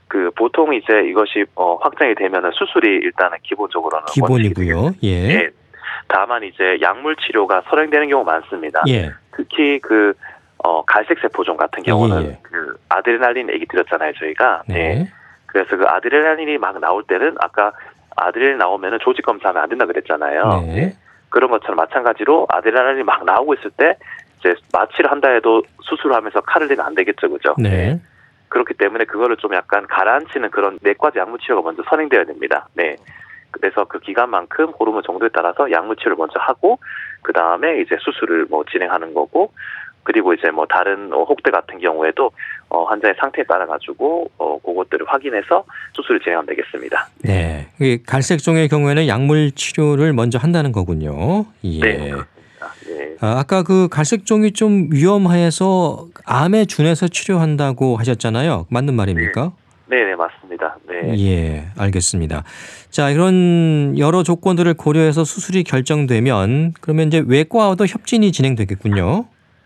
그 0.07 0.31
보통 0.35 0.73
이제 0.73 1.01
이것이 1.07 1.45
어, 1.55 1.75
확정이 1.75 2.15
되면은 2.15 2.51
수술이 2.53 2.87
일단은 2.87 3.37
기본적으로는 3.43 4.05
기본이고요. 4.13 4.91
예. 5.03 5.29
예. 5.29 5.49
다만 6.07 6.43
이제 6.43 6.77
약물 6.81 7.15
치료가 7.17 7.63
선행되는 7.69 8.09
경우 8.09 8.23
많습니다. 8.23 8.81
예. 8.87 9.11
특히 9.35 9.79
그 9.79 10.13
어, 10.63 10.83
갈색 10.85 11.19
세포종 11.19 11.57
같은 11.57 11.83
경우는 11.83 12.23
예, 12.23 12.27
예. 12.27 12.39
그 12.41 12.77
아드레날린 12.89 13.49
얘기 13.51 13.65
드렸잖아요, 13.65 14.13
저희가. 14.13 14.63
네. 14.67 14.75
예. 14.75 15.07
그래서 15.47 15.75
그 15.75 15.85
아드레날린이 15.85 16.57
막 16.57 16.79
나올 16.79 17.03
때는 17.03 17.35
아까 17.39 17.71
아드레날린 18.15 18.57
나오면은 18.57 18.99
조직 19.01 19.25
검사하면 19.25 19.63
안 19.63 19.69
된다 19.69 19.85
그랬잖아요. 19.85 20.63
네. 20.67 20.93
그런 21.29 21.49
것처럼 21.49 21.77
마찬가지로 21.77 22.47
아드레날린이 22.49 23.03
막 23.03 23.23
나오고 23.25 23.55
있을 23.55 23.71
때 23.71 23.97
이제 24.41 24.55
마취를 24.73 25.09
한다 25.09 25.29
해도 25.29 25.63
수술을 25.83 26.15
하면서 26.15 26.41
칼을 26.41 26.67
대면 26.67 26.85
안 26.85 26.95
되겠죠, 26.95 27.29
그죠? 27.29 27.55
네. 27.57 27.99
그렇기 28.49 28.73
때문에 28.73 29.05
그거를 29.05 29.37
좀 29.37 29.53
약간 29.53 29.87
가라앉히는 29.87 30.49
그런 30.49 30.77
내과 30.81 31.11
약물 31.15 31.39
치료가 31.39 31.61
먼저 31.61 31.83
선행되어야 31.89 32.25
됩니다. 32.25 32.67
네. 32.73 32.97
그래서 33.51 33.85
그 33.85 33.99
기간만큼 33.99 34.71
호르몬 34.79 35.03
정도에 35.03 35.29
따라서 35.33 35.71
약물 35.71 35.95
치료를 35.97 36.17
먼저 36.17 36.39
하고 36.39 36.79
그 37.21 37.31
다음에 37.31 37.81
이제 37.81 37.95
수술을 37.99 38.47
뭐 38.49 38.63
진행하는 38.69 39.13
거고 39.13 39.53
그리고 40.03 40.33
이제 40.33 40.49
뭐 40.49 40.65
다른 40.65 41.13
어, 41.13 41.23
혹대 41.23 41.51
같은 41.51 41.79
경우에도 41.79 42.31
어, 42.69 42.83
환자의 42.85 43.15
상태에 43.19 43.43
따라 43.43 43.65
가지고 43.67 44.31
어, 44.37 44.57
그것들을 44.59 45.05
확인해서 45.07 45.63
수술을 45.93 46.19
진행하면 46.21 46.47
되겠습니다. 46.47 47.07
네. 47.23 47.67
이 47.79 48.01
갈색종의 48.05 48.67
경우에는 48.69 49.07
약물 49.07 49.51
치료를 49.51 50.13
먼저 50.13 50.39
한다는 50.39 50.71
거군요. 50.71 51.45
예. 51.63 51.79
네. 51.79 51.97
네. 51.97 52.13
아, 53.21 53.37
아까 53.37 53.61
그 53.61 53.87
갈색종이 53.87 54.51
좀 54.51 54.89
위험해서 54.91 56.07
암에 56.25 56.65
준해서 56.65 57.07
치료한다고 57.07 57.95
하셨잖아요. 57.97 58.65
맞는 58.71 58.95
말입니까? 58.95 59.51
네, 59.85 60.03
네, 60.03 60.15
맞습니다. 60.15 60.77
네. 60.89 61.19
예, 61.19 61.65
알겠습니다. 61.77 62.43
자, 62.89 63.11
이런 63.11 63.95
여러 63.99 64.23
조건들을 64.23 64.73
고려해서 64.73 65.23
수술이 65.23 65.63
결정되면 65.63 66.73
그러면 66.81 67.07
이제 67.07 67.23
외과와도 67.27 67.85
협진이 67.85 68.31
진행되겠군요. 68.31 69.25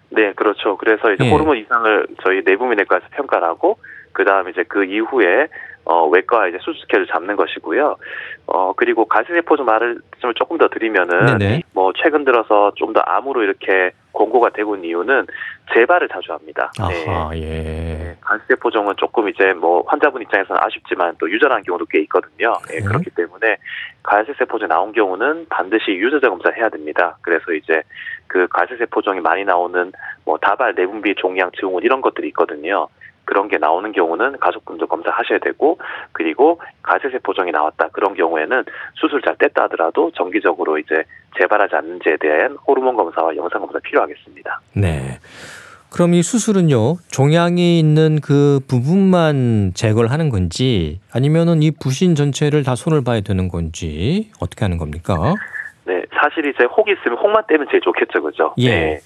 네, 0.10 0.34
그렇죠. 0.34 0.76
그래서 0.78 1.14
이제 1.14 1.26
예. 1.26 1.30
호르몬 1.30 1.58
이상을 1.58 2.08
저희 2.26 2.42
내부민외과에서 2.44 3.06
평가를 3.12 3.48
하고 3.48 3.78
그 4.12 4.26
다음에 4.26 4.52
이제 4.52 4.64
그 4.68 4.84
이후에 4.84 5.48
어 5.86 6.08
외과 6.08 6.48
이제 6.48 6.58
수술 6.60 6.82
스케줄 6.82 7.08
잡는 7.08 7.36
것이고요. 7.36 7.96
어 8.48 8.74
그리고 8.74 9.06
갈색세포 9.06 9.58
좀 9.58 9.68
말을 9.68 10.00
좀 10.20 10.34
조금 10.34 10.58
더 10.58 10.68
드리면은 10.68 11.38
네네. 11.38 11.62
뭐 11.74 11.94
최근 11.96 12.26
들어서 12.26 12.72
좀 12.76 12.96
더 12.96 13.02
암으로 13.02 13.44
이렇게 13.44 13.92
공고가 14.14 14.50
되고 14.50 14.76
있는 14.76 14.90
이유는 14.90 15.28
재발을 15.74 16.08
자주 16.08 16.32
합니다. 16.32 16.72
네. 16.88 17.06
아하, 17.10 17.36
예. 17.36 18.16
간세포종은 18.22 18.96
조금 18.98 19.28
이제 19.28 19.54
뭐 19.54 19.84
환자분 19.86 20.22
입장에서는 20.22 20.62
아쉽지만 20.64 21.16
또 21.20 21.30
유전한 21.30 21.62
경우도 21.64 21.86
꽤 21.90 22.00
있거든요. 22.04 22.54
예, 22.72 22.80
네. 22.80 22.86
그렇기 22.86 23.10
때문에 23.12 23.58
갈색세포종 24.04 24.70
나온 24.70 24.94
경우는 24.94 25.48
반드시 25.50 25.92
유전자 25.92 26.30
검사를 26.30 26.58
해야 26.58 26.70
됩니다. 26.70 27.18
그래서 27.22 27.52
이제 27.52 27.84
그 28.28 28.48
갈색세포종이 28.48 29.20
많이 29.20 29.44
나오는 29.44 29.92
뭐 30.24 30.38
다발 30.38 30.74
내분비 30.76 31.16
종양 31.16 31.52
증후군 31.60 31.84
이런 31.84 32.02
것들이 32.02 32.30
있거든요. 32.30 32.88
그런 33.26 33.48
게 33.48 33.58
나오는 33.58 33.92
경우는 33.92 34.38
가족분도 34.40 34.88
검사하셔야 34.88 35.40
되고 35.40 35.78
그리고 36.12 36.62
가세세포종이 36.84 37.52
나왔다 37.52 37.90
그런 37.90 38.14
경우에는 38.14 38.64
수술 38.96 39.22
잘 39.22 39.36
뗐다 39.36 39.64
하더라도 39.64 40.12
정기적으로 40.12 40.78
이제 40.78 41.04
재발하지 41.38 41.76
않는지에 41.76 42.18
대한 42.18 42.58
호르몬 42.68 42.96
검사와 42.96 43.36
영상 43.36 43.62
검사 43.62 43.80
필요하겠습니다. 43.80 44.62
네. 44.74 45.20
그럼 45.92 46.14
이 46.14 46.24
수술은요 46.24 46.98
종양이 47.10 47.80
있는 47.80 48.20
그 48.22 48.60
부분만 48.68 49.72
제거를 49.76 50.12
하는 50.12 50.30
건지 50.30 51.00
아니면은 51.14 51.64
이 51.64 51.72
부신 51.72 52.16
전체를 52.16 52.64
다 52.64 52.76
손을 52.76 53.04
봐야 53.04 53.22
되는 53.22 53.48
건지 53.48 54.30
어떻게 54.42 54.66
하는 54.66 54.78
겁니까? 54.78 55.36
네, 55.86 56.04
사실 56.14 56.46
이제 56.48 56.66
혹이 56.66 56.92
있으면 56.92 57.18
혹만 57.18 57.44
떼면 57.48 57.68
제일 57.70 57.82
좋겠죠, 57.82 58.22
그죠? 58.24 58.54
예. 58.58 58.70
네. 58.70 59.00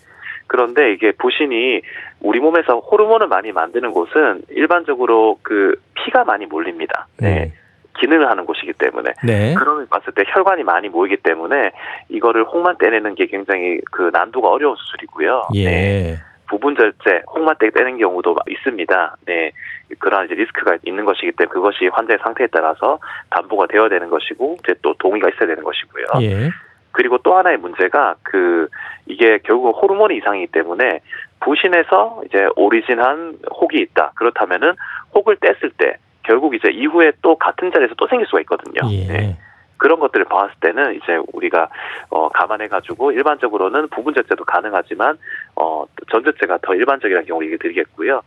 그런데 0.49 0.91
이게 0.91 1.11
부신이 1.11 1.81
우리 2.21 2.39
몸에서 2.39 2.79
호르몬을 2.79 3.27
많이 3.27 3.51
만드는 3.51 3.91
곳은 3.91 4.41
일반적으로 4.49 5.37
그 5.43 5.75
피가 5.93 6.25
많이 6.25 6.47
몰립니다. 6.47 7.07
네. 7.19 7.53
기능을 7.99 8.29
하는 8.29 8.45
곳이기 8.45 8.73
때문에. 8.73 9.11
네. 9.23 9.53
그런 9.53 9.87
봤을 9.87 10.11
때 10.13 10.23
혈관이 10.27 10.63
많이 10.63 10.89
모이기 10.89 11.17
때문에 11.17 11.71
이거를 12.09 12.45
혹만 12.45 12.77
떼내는 12.79 13.15
게 13.15 13.27
굉장히 13.27 13.79
그 13.91 14.09
난도가 14.11 14.49
어려운 14.49 14.75
수술이고요. 14.75 15.49
예. 15.53 15.65
네. 15.65 16.15
부분 16.47 16.75
절제, 16.75 17.21
혹만 17.27 17.55
떼는 17.59 17.99
경우도 17.99 18.35
있습니다. 18.49 19.17
네. 19.27 19.51
그런 19.99 20.25
이제 20.25 20.33
리스크가 20.33 20.77
있는 20.83 21.05
것이기 21.05 21.33
때문에 21.33 21.53
그것이 21.53 21.87
환자의 21.91 22.17
상태에 22.23 22.47
따라서 22.51 22.97
담보가 23.29 23.67
되어야 23.67 23.89
되는 23.89 24.09
것이고 24.09 24.57
이제 24.63 24.73
또 24.81 24.95
동의가 24.97 25.29
있어야 25.29 25.47
되는 25.47 25.63
것이고요. 25.63 26.05
예. 26.21 26.49
그리고 26.91 27.17
또 27.19 27.35
하나의 27.35 27.57
문제가 27.57 28.15
그 28.23 28.67
이게 29.05 29.39
결국 29.43 29.71
호르몬 29.81 30.11
이상이기 30.11 30.47
때문에 30.51 30.99
부신에서 31.39 32.23
이제 32.25 32.47
오리진한 32.55 33.37
혹이 33.49 33.79
있다. 33.79 34.11
그렇다면은 34.15 34.73
혹을 35.13 35.37
뗐을 35.37 35.71
때 35.77 35.97
결국 36.23 36.53
이제 36.55 36.69
이후에 36.69 37.11
또 37.21 37.35
같은 37.37 37.71
자리에서 37.71 37.95
또 37.95 38.07
생길 38.07 38.27
수가 38.27 38.41
있거든요. 38.41 38.81
예. 38.91 39.07
네. 39.07 39.37
그런 39.77 39.99
것들을 39.99 40.25
봤을 40.25 40.53
때는 40.59 40.95
이제 40.95 41.17
우리가 41.31 41.69
어 42.09 42.27
감안해 42.29 42.67
가지고 42.67 43.13
일반적으로는 43.13 43.87
부분 43.87 44.13
절제도 44.13 44.43
가능하지만 44.43 45.17
어 45.55 45.85
전절제가 46.11 46.59
더 46.61 46.75
일반적이라는 46.75 47.25
경우 47.25 47.43
얘기 47.45 47.57
드리겠고요. 47.57 48.21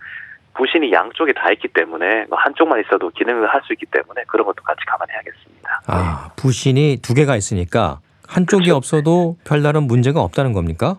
부신이 0.54 0.92
양쪽에 0.92 1.32
다 1.34 1.50
있기 1.52 1.68
때문에 1.68 2.26
뭐 2.28 2.38
한쪽만 2.38 2.80
있어도 2.80 3.10
기능을 3.10 3.46
할 3.48 3.62
수 3.62 3.72
있기 3.74 3.86
때문에 3.86 4.22
그런 4.26 4.46
것도 4.46 4.62
같이 4.64 4.80
감안해야겠습니다. 4.86 5.82
아 5.86 6.30
부신이 6.36 7.00
두 7.02 7.12
개가 7.14 7.36
있으니까 7.36 8.00
한쪽이 8.32 8.64
그렇죠. 8.64 8.76
없어도 8.76 9.36
별다른 9.44 9.84
문제가 9.84 10.20
없다는 10.20 10.52
겁니까? 10.52 10.96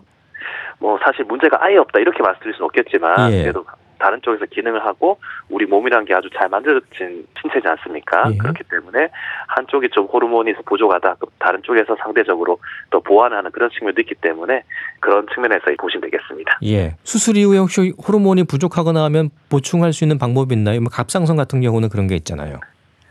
뭐 0.78 0.98
사실 1.04 1.24
문제가 1.24 1.58
아예 1.60 1.76
없다 1.76 2.00
이렇게 2.00 2.22
말씀드릴 2.22 2.54
수는 2.54 2.66
없겠지만 2.66 3.32
예. 3.32 3.42
그래도 3.42 3.64
다른 3.98 4.20
쪽에서 4.20 4.44
기능을 4.46 4.84
하고 4.84 5.18
우리 5.48 5.64
몸이란 5.66 6.04
게 6.04 6.14
아주 6.14 6.28
잘 6.36 6.48
만들어진 6.48 7.26
신체지 7.40 7.66
않습니까? 7.66 8.30
예. 8.32 8.36
그렇기 8.36 8.64
때문에 8.70 9.08
한쪽이 9.46 9.88
좀 9.90 10.06
호르몬이 10.06 10.52
부족하다, 10.66 11.16
다른 11.38 11.62
쪽에서 11.62 11.96
상대적으로 12.02 12.58
또 12.90 13.00
보완하는 13.00 13.50
그런 13.50 13.70
측면도 13.70 14.02
있기 14.02 14.14
때문에 14.16 14.62
그런 15.00 15.26
측면에서 15.32 15.64
보시면 15.78 16.10
되겠습니다. 16.10 16.58
예. 16.64 16.96
수술 17.02 17.36
이후에 17.36 17.58
혹시 17.58 17.94
호르몬이 18.06 18.44
부족하거나 18.44 19.02
하면 19.04 19.30
보충할 19.48 19.92
수 19.92 20.04
있는 20.04 20.18
방법이 20.18 20.54
있나요? 20.54 20.80
뭐 20.80 20.90
갑상선 20.92 21.36
같은 21.36 21.62
경우는 21.62 21.88
그런 21.88 22.06
게 22.06 22.14
있잖아요. 22.16 22.60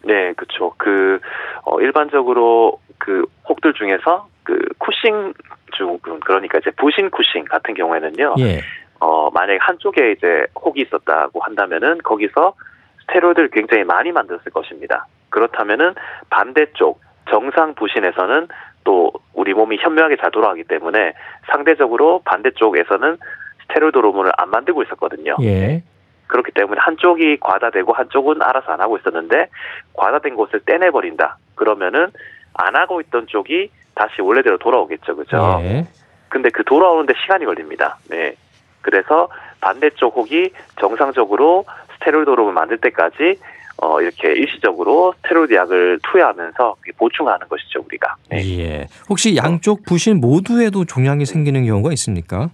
네, 0.03 0.33
그렇죠. 0.33 0.73
그 0.77 1.19
어, 1.63 1.79
일반적으로 1.79 2.79
그 3.03 3.25
혹들 3.49 3.73
중에서 3.73 4.29
그 4.43 4.57
쿠싱 4.77 5.33
중 5.73 5.99
그러니까 5.99 6.59
이제 6.59 6.71
부신 6.77 7.09
쿠싱 7.09 7.43
같은 7.43 7.73
경우에는요. 7.73 8.35
예. 8.39 8.61
어, 9.01 9.29
만약에 9.31 9.59
한쪽에 9.61 10.13
이제 10.13 10.45
혹이 10.55 10.83
있었다고 10.83 11.41
한다면은 11.41 11.97
거기서 11.97 12.53
스테로이드를 13.01 13.49
굉장히 13.49 13.83
많이 13.83 14.13
만들었을 14.13 14.53
것입니다. 14.53 15.07
그렇다면은 15.31 15.95
반대쪽 16.29 17.01
정상 17.29 17.75
부신에서는 17.75 18.47
또 18.85 19.11
우리 19.33 19.53
몸이 19.53 19.77
현명하게 19.81 20.15
잘 20.21 20.31
돌아가기 20.31 20.63
때문에 20.63 21.11
상대적으로 21.51 22.21
반대쪽에서는 22.23 23.17
스테로이드 23.63 23.97
호르몬을 23.97 24.31
안 24.37 24.49
만들고 24.49 24.83
있었거든요. 24.83 25.35
예. 25.41 25.83
그렇기 26.27 26.53
때문에 26.53 26.79
한쪽이 26.81 27.37
과다되고 27.41 27.91
한쪽은 27.91 28.41
알아서 28.41 28.71
안 28.71 28.79
하고 28.79 28.97
있었는데 28.97 29.49
과다된 29.93 30.35
곳을 30.35 30.61
떼내버린다. 30.65 31.37
그러면은 31.55 32.07
안 32.53 32.75
하고 32.75 33.01
있던 33.01 33.27
쪽이 33.27 33.69
다시 33.95 34.21
원래대로 34.21 34.57
돌아오겠죠, 34.57 35.15
그죠? 35.15 35.59
예. 35.63 35.87
근데 36.29 36.49
그 36.49 36.63
돌아오는데 36.63 37.13
시간이 37.21 37.45
걸립니다. 37.45 37.97
네. 38.09 38.35
그래서 38.81 39.29
반대쪽 39.61 40.15
혹이 40.17 40.51
정상적으로 40.79 41.65
스테로이드 41.95 42.29
호르몬을 42.29 42.53
만들 42.53 42.77
때까지 42.79 43.39
어 43.77 44.01
이렇게 44.01 44.31
일시적으로 44.33 45.13
스테로이드 45.23 45.53
약을 45.53 45.99
투여하면서 46.03 46.75
보충하는 46.97 47.47
것이죠 47.47 47.81
우리가. 47.85 48.15
네. 48.29 48.59
예. 48.59 48.87
혹시 49.09 49.35
양쪽 49.35 49.85
부신 49.85 50.19
모두에도 50.19 50.85
종양이 50.85 51.25
생기는 51.25 51.65
경우가 51.65 51.91
있습니까? 51.93 52.49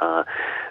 어, 0.00 0.24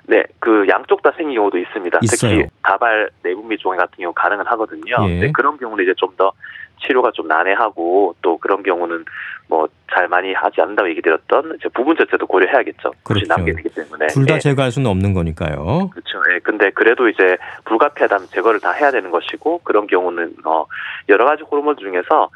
네, 0.06 0.24
그 0.40 0.66
양쪽 0.68 1.02
다 1.02 1.12
생긴 1.16 1.36
경우도 1.36 1.58
있습니다. 1.58 2.00
있어요. 2.02 2.32
특히 2.38 2.50
가발 2.62 3.10
내분비 3.24 3.58
종양 3.58 3.80
같은 3.80 3.96
경우 3.98 4.14
가능은 4.14 4.46
하거든요. 4.48 4.96
예. 5.10 5.20
네, 5.20 5.32
그런 5.32 5.58
경우는 5.58 5.84
이제 5.84 5.94
좀 5.98 6.14
더 6.18 6.32
치료가 6.80 7.12
좀 7.12 7.28
난해하고 7.28 8.16
또 8.22 8.38
그런 8.38 8.64
경우는 8.64 9.06
뭐 9.48 9.68
잘 9.94 10.08
많이 10.08 10.34
하지 10.34 10.60
않는다고 10.60 10.90
얘기 10.90 11.02
드렸던 11.02 11.58
이제 11.60 11.70
부분 11.70 11.96
절제도 11.96 12.26
고려해야겠죠. 12.26 12.92
그렇죠. 13.04 13.26
남게 13.28 13.54
되기 13.54 13.70
때문에. 13.70 14.08
둘다 14.08 14.36
예. 14.36 14.40
제거할 14.40 14.72
수는 14.72 14.90
없는 14.90 15.14
거니까요. 15.14 15.90
그렇죠. 15.92 16.22
예. 16.34 16.40
근데 16.40 16.72
그래도 16.72 17.08
이제 17.08 17.38
불가피하다면 17.66 18.28
제거를 18.30 18.60
다 18.60 18.72
해야 18.72 18.92
되는 18.92 19.12
것이고 19.12 19.60
그런 19.64 19.86
경우는 19.86 20.36
어 20.46 20.66
여러 21.10 21.26
가지 21.26 21.44
호르몬 21.44 21.78
중에서 21.78 22.30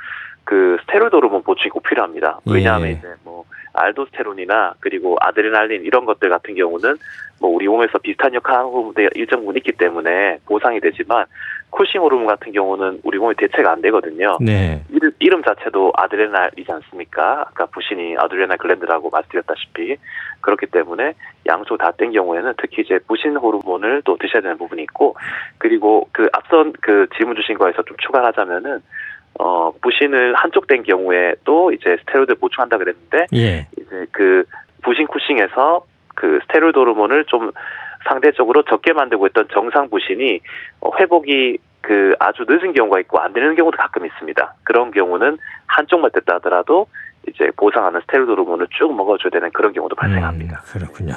그 0.47 0.77
스테로이드 0.83 1.13
호르몬 1.13 1.43
보충이 1.43 1.69
꼭 1.71 1.83
필요합니다. 1.83 2.39
왜냐하면 2.45 2.87
예. 2.87 2.91
이제 2.93 3.07
뭐 3.25 3.43
알도스테론이나 3.73 4.75
그리고 4.79 5.17
아드레날린 5.19 5.83
이런 5.83 6.05
것들 6.05 6.29
같은 6.29 6.55
경우는 6.55 6.95
뭐 7.41 7.49
우리 7.51 7.67
몸에서 7.67 7.97
비슷한 7.97 8.33
역할을 8.33 8.59
하는 8.59 8.71
부분들이 8.71 9.09
일정 9.15 9.41
부분 9.41 9.57
있기 9.57 9.73
때문에 9.73 10.39
보상이 10.45 10.79
되지만 10.79 11.25
쿨싱 11.69 11.99
호르몬 12.01 12.25
같은 12.27 12.53
경우는 12.53 13.01
우리 13.03 13.17
몸에 13.17 13.33
대체가 13.37 13.73
안 13.73 13.81
되거든요. 13.81 14.37
네. 14.39 14.81
이름, 14.89 15.11
이름 15.19 15.43
자체도 15.43 15.91
아드레날이지 15.97 16.71
않습니까? 16.71 17.41
아까 17.41 17.65
부신이 17.65 18.15
아드레날 18.17 18.57
글랜드라고 18.57 19.09
말씀드렸다시피 19.09 19.97
그렇기 20.39 20.67
때문에 20.67 21.13
양쪽 21.45 21.77
다 21.77 21.91
뗀 21.91 22.13
경우에는 22.13 22.53
특히 22.57 22.83
이제 22.83 22.99
부신 23.05 23.35
호르몬을 23.35 24.01
또 24.05 24.17
드셔야 24.17 24.41
되는 24.41 24.57
부분이 24.57 24.81
있고 24.83 25.17
그리고 25.57 26.07
그 26.13 26.29
앞선 26.31 26.71
그 26.81 27.07
질문 27.17 27.35
주신 27.35 27.57
거에서 27.57 27.83
좀 27.83 27.97
추가하자면은 27.97 28.81
어 29.39 29.71
부신을 29.81 30.35
한쪽 30.35 30.67
뗀 30.67 30.83
경우에 30.83 31.35
또 31.43 31.71
이제 31.71 31.97
스테로이드 32.01 32.35
보충한다 32.35 32.77
그랬는데 32.77 33.27
예. 33.33 33.67
이제 33.77 34.05
그 34.11 34.43
부신 34.83 35.07
쿠싱에서 35.07 35.85
그 36.15 36.39
스테로이드 36.43 36.77
호르몬을 36.77 37.25
좀 37.25 37.51
상대적으로 38.07 38.63
적게 38.63 38.93
만들고 38.93 39.27
있던 39.27 39.47
정상 39.53 39.89
부신이 39.89 40.39
어, 40.81 40.91
회복이 40.99 41.57
그 41.81 42.15
아주 42.19 42.45
늦은 42.47 42.73
경우가 42.73 42.99
있고 43.01 43.19
안 43.19 43.33
되는 43.33 43.55
경우도 43.55 43.77
가끔 43.77 44.05
있습니다. 44.05 44.55
그런 44.63 44.91
경우는 44.91 45.37
한쪽만 45.67 46.11
뗐다 46.11 46.33
하더라도 46.35 46.87
이제 47.27 47.49
보상하는 47.55 48.01
스테로이드 48.01 48.31
호르몬을 48.31 48.67
쭉 48.77 48.93
먹어줘야 48.95 49.29
되는 49.31 49.51
그런 49.51 49.73
경우도 49.73 49.95
발생합니다. 49.95 50.61
음, 50.65 50.79
그렇군요. 50.79 51.13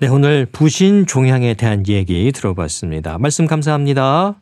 네, 0.00 0.08
오늘 0.08 0.46
부신 0.50 1.06
종양에 1.06 1.54
대한 1.54 1.82
얘기 1.88 2.30
들어봤습니다. 2.32 3.18
말씀 3.18 3.46
감사합니다. 3.46 4.34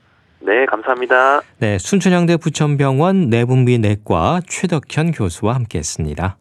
네, 0.46 0.64
감사합니다. 0.66 1.40
네, 1.58 1.76
순천향대 1.76 2.36
부천병원 2.36 3.30
내분비 3.30 3.78
내과 3.78 4.42
최덕현 4.46 5.10
교수와 5.10 5.56
함께했습니다. 5.56 6.36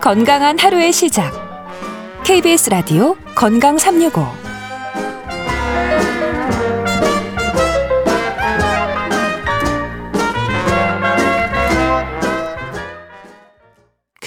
건강한 0.00 0.58
하루의 0.58 0.92
시작. 0.92 1.30
KBS 2.24 2.70
라디오 2.70 3.14
건강 3.34 3.76
365. 3.76 4.41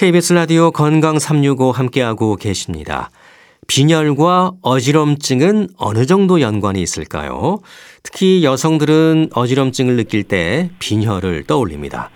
KBS 0.06 0.34
라디오 0.34 0.70
건강 0.70 1.18
365 1.18 1.72
함께하고 1.72 2.36
계십니다. 2.36 3.10
빈혈과 3.66 4.52
어지럼증은 4.62 5.70
어느 5.76 6.06
정도 6.06 6.40
연관이 6.40 6.80
있을까요? 6.80 7.58
특히 8.04 8.44
여성들은 8.44 9.30
어지럼증을 9.32 9.96
느낄 9.96 10.22
때 10.22 10.70
빈혈을 10.78 11.42
떠올립니다. 11.48 12.10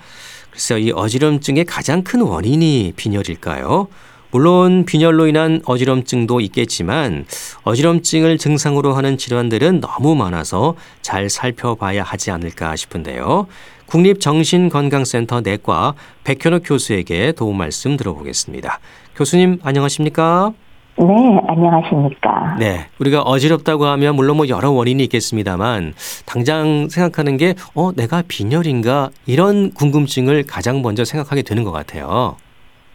글쎄요, 0.53 0.79
이 0.79 0.93
어지럼증의 0.93 1.65
가장 1.65 2.05
큰 2.05 2.21
원인이 2.21 2.93
빈혈일까요? 2.95 3.89
물론 4.31 4.85
빈혈로 4.85 5.27
인한 5.27 5.61
어지럼증도 5.65 6.41
있겠지만 6.43 7.27
어지럼증을 7.65 8.39
증상으로 8.39 8.95
하는 8.95 9.19
질환들은 9.19 9.81
너무 9.81 10.15
많아서 10.15 10.77
잘 11.03 11.29
살펴봐야 11.29 12.05
하지 12.05 12.31
않을까 12.31 12.77
싶은데요. 12.77 13.49
국립정신건강센터 13.91 15.41
내과 15.41 15.95
백현욱 16.25 16.63
교수에게 16.65 17.33
도움 17.33 17.59
말씀 17.59 17.97
들어보겠습니다. 17.97 18.79
교수님 19.17 19.59
안녕하십니까? 19.63 20.53
네, 20.97 21.05
안녕하십니까. 21.49 22.57
네, 22.59 22.87
우리가 22.99 23.23
어지럽다고 23.23 23.87
하면 23.87 24.17
물론 24.17 24.37
뭐 24.37 24.49
여러 24.49 24.71
원인이 24.71 25.03
있겠습니다만 25.05 25.95
당장 26.27 26.89
생각하는 26.89 27.37
게 27.37 27.55
어, 27.75 27.93
내가 27.93 28.23
빈혈인가 28.27 29.11
이런 29.27 29.73
궁금증을 29.73 30.45
가장 30.47 30.83
먼저 30.83 31.05
생각하게 31.05 31.43
되는 31.43 31.65
것 31.65 31.73
같아요. 31.73 32.37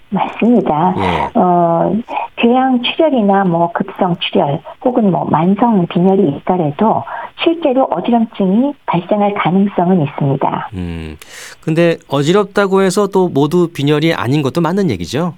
맞습니다. 0.09 0.95
예. 0.97 1.39
어, 1.39 1.93
궤양 2.37 2.81
출혈이나 2.83 3.45
뭐 3.45 3.71
급성 3.73 4.15
출혈 4.17 4.61
혹은 4.83 5.11
뭐 5.11 5.25
만성 5.25 5.85
빈혈이 5.87 6.37
있더라도 6.37 7.03
실제로 7.43 7.87
어지럼증이 7.91 8.73
발생할 8.85 9.33
가능성은 9.35 10.01
있습니다. 10.03 10.69
음. 10.73 11.17
근데 11.61 11.97
어지럽다고 12.07 12.81
해서 12.81 13.07
또 13.07 13.29
모두 13.29 13.69
빈혈이 13.73 14.13
아닌 14.13 14.41
것도 14.41 14.61
맞는 14.61 14.89
얘기죠? 14.91 15.33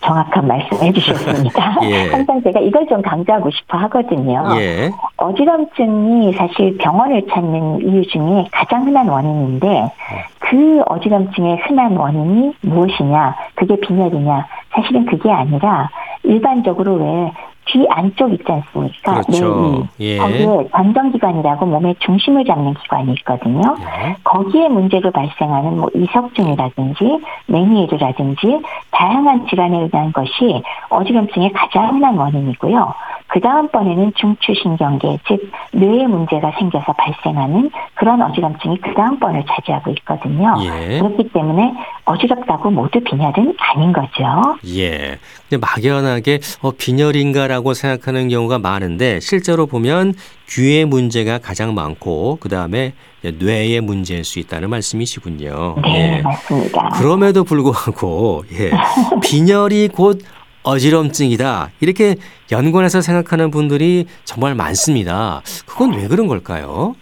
정확한 0.00 0.46
말씀 0.46 0.82
해 0.82 0.92
주셨습니다. 0.92 1.76
예. 1.84 2.10
항상 2.10 2.42
제가 2.42 2.60
이걸 2.60 2.86
좀 2.86 3.02
강조하고 3.02 3.50
싶어 3.50 3.78
하거든요. 3.78 4.44
예. 4.56 4.90
어지럼증이 5.16 6.32
사실 6.32 6.76
병원을 6.78 7.26
찾는 7.28 7.80
이유 7.86 8.06
중에 8.06 8.46
가장 8.50 8.86
흔한 8.86 9.08
원인인데 9.08 9.92
그 10.38 10.82
어지럼증의 10.86 11.58
흔한 11.58 11.96
원인이 11.96 12.54
무엇이냐, 12.62 13.36
그게 13.54 13.76
빈혈이냐, 13.76 14.46
사실은 14.70 15.06
그게 15.06 15.30
아니라 15.30 15.90
일반적으로 16.22 16.94
왜귀 16.94 17.86
안쪽 17.88 18.32
있지 18.32 18.44
않습니까? 18.50 19.20
그렇죠. 19.22 19.86
뇌 19.98 20.14
예. 20.14 20.18
거기에 20.18 20.68
전정기관이라고 20.72 21.66
몸의 21.66 21.94
중심을 22.00 22.44
잡는 22.44 22.74
기관이 22.74 23.12
있거든요. 23.18 23.76
예. 23.80 24.16
거기에 24.24 24.68
문제로 24.68 25.10
발생하는 25.10 25.78
뭐 25.78 25.88
이석증이라든지 25.94 27.20
메니에르라든지 27.46 28.60
다양한 29.00 29.46
질환에 29.48 29.78
의한 29.78 30.12
것이 30.12 30.62
어지럼증의 30.90 31.52
가장 31.54 31.94
흔한 31.94 32.18
원인이고요. 32.18 32.94
그 33.28 33.40
다음번에는 33.40 34.12
중추신경계, 34.16 35.18
즉 35.26 35.50
뇌에 35.72 36.06
문제가 36.06 36.52
생겨서 36.58 36.92
발생하는 36.92 37.70
그런 37.94 38.20
어지럼증이 38.20 38.78
그 38.82 38.92
다음번을 38.92 39.44
차지하고 39.48 39.90
있거든요. 39.92 40.54
예. 40.64 40.98
그렇기 40.98 41.30
때문에 41.32 41.72
어지럽다고 42.04 42.70
모두 42.72 43.00
빈혈은 43.00 43.54
아닌 43.58 43.92
거죠. 43.92 44.56
예. 44.66 45.18
근데 45.48 45.64
막연하게 45.64 46.40
어, 46.60 46.72
빈혈인가라고 46.72 47.72
생각하는 47.72 48.28
경우가 48.28 48.58
많은데 48.58 49.20
실제로 49.20 49.66
보면 49.66 50.14
귀의 50.48 50.84
문제가 50.84 51.38
가장 51.38 51.74
많고 51.74 52.38
그 52.40 52.48
다음에 52.48 52.92
뇌의 53.22 53.80
문제일 53.80 54.24
수 54.24 54.38
있다는 54.38 54.70
말씀이시군요. 54.70 55.76
네, 55.82 56.16
예. 56.18 56.22
맞습니다. 56.22 56.88
그럼에도 56.96 57.44
불구하고 57.44 58.44
예. 58.52 58.70
빈혈이 59.22 59.88
곧 59.88 60.22
어지럼증이다 60.62 61.70
이렇게 61.80 62.16
연관해서 62.52 63.00
생각하는 63.00 63.50
분들이 63.50 64.06
정말 64.24 64.54
많습니다. 64.54 65.42
그건 65.66 65.94
왜 65.94 66.06
그런 66.08 66.26
걸까요? 66.26 66.94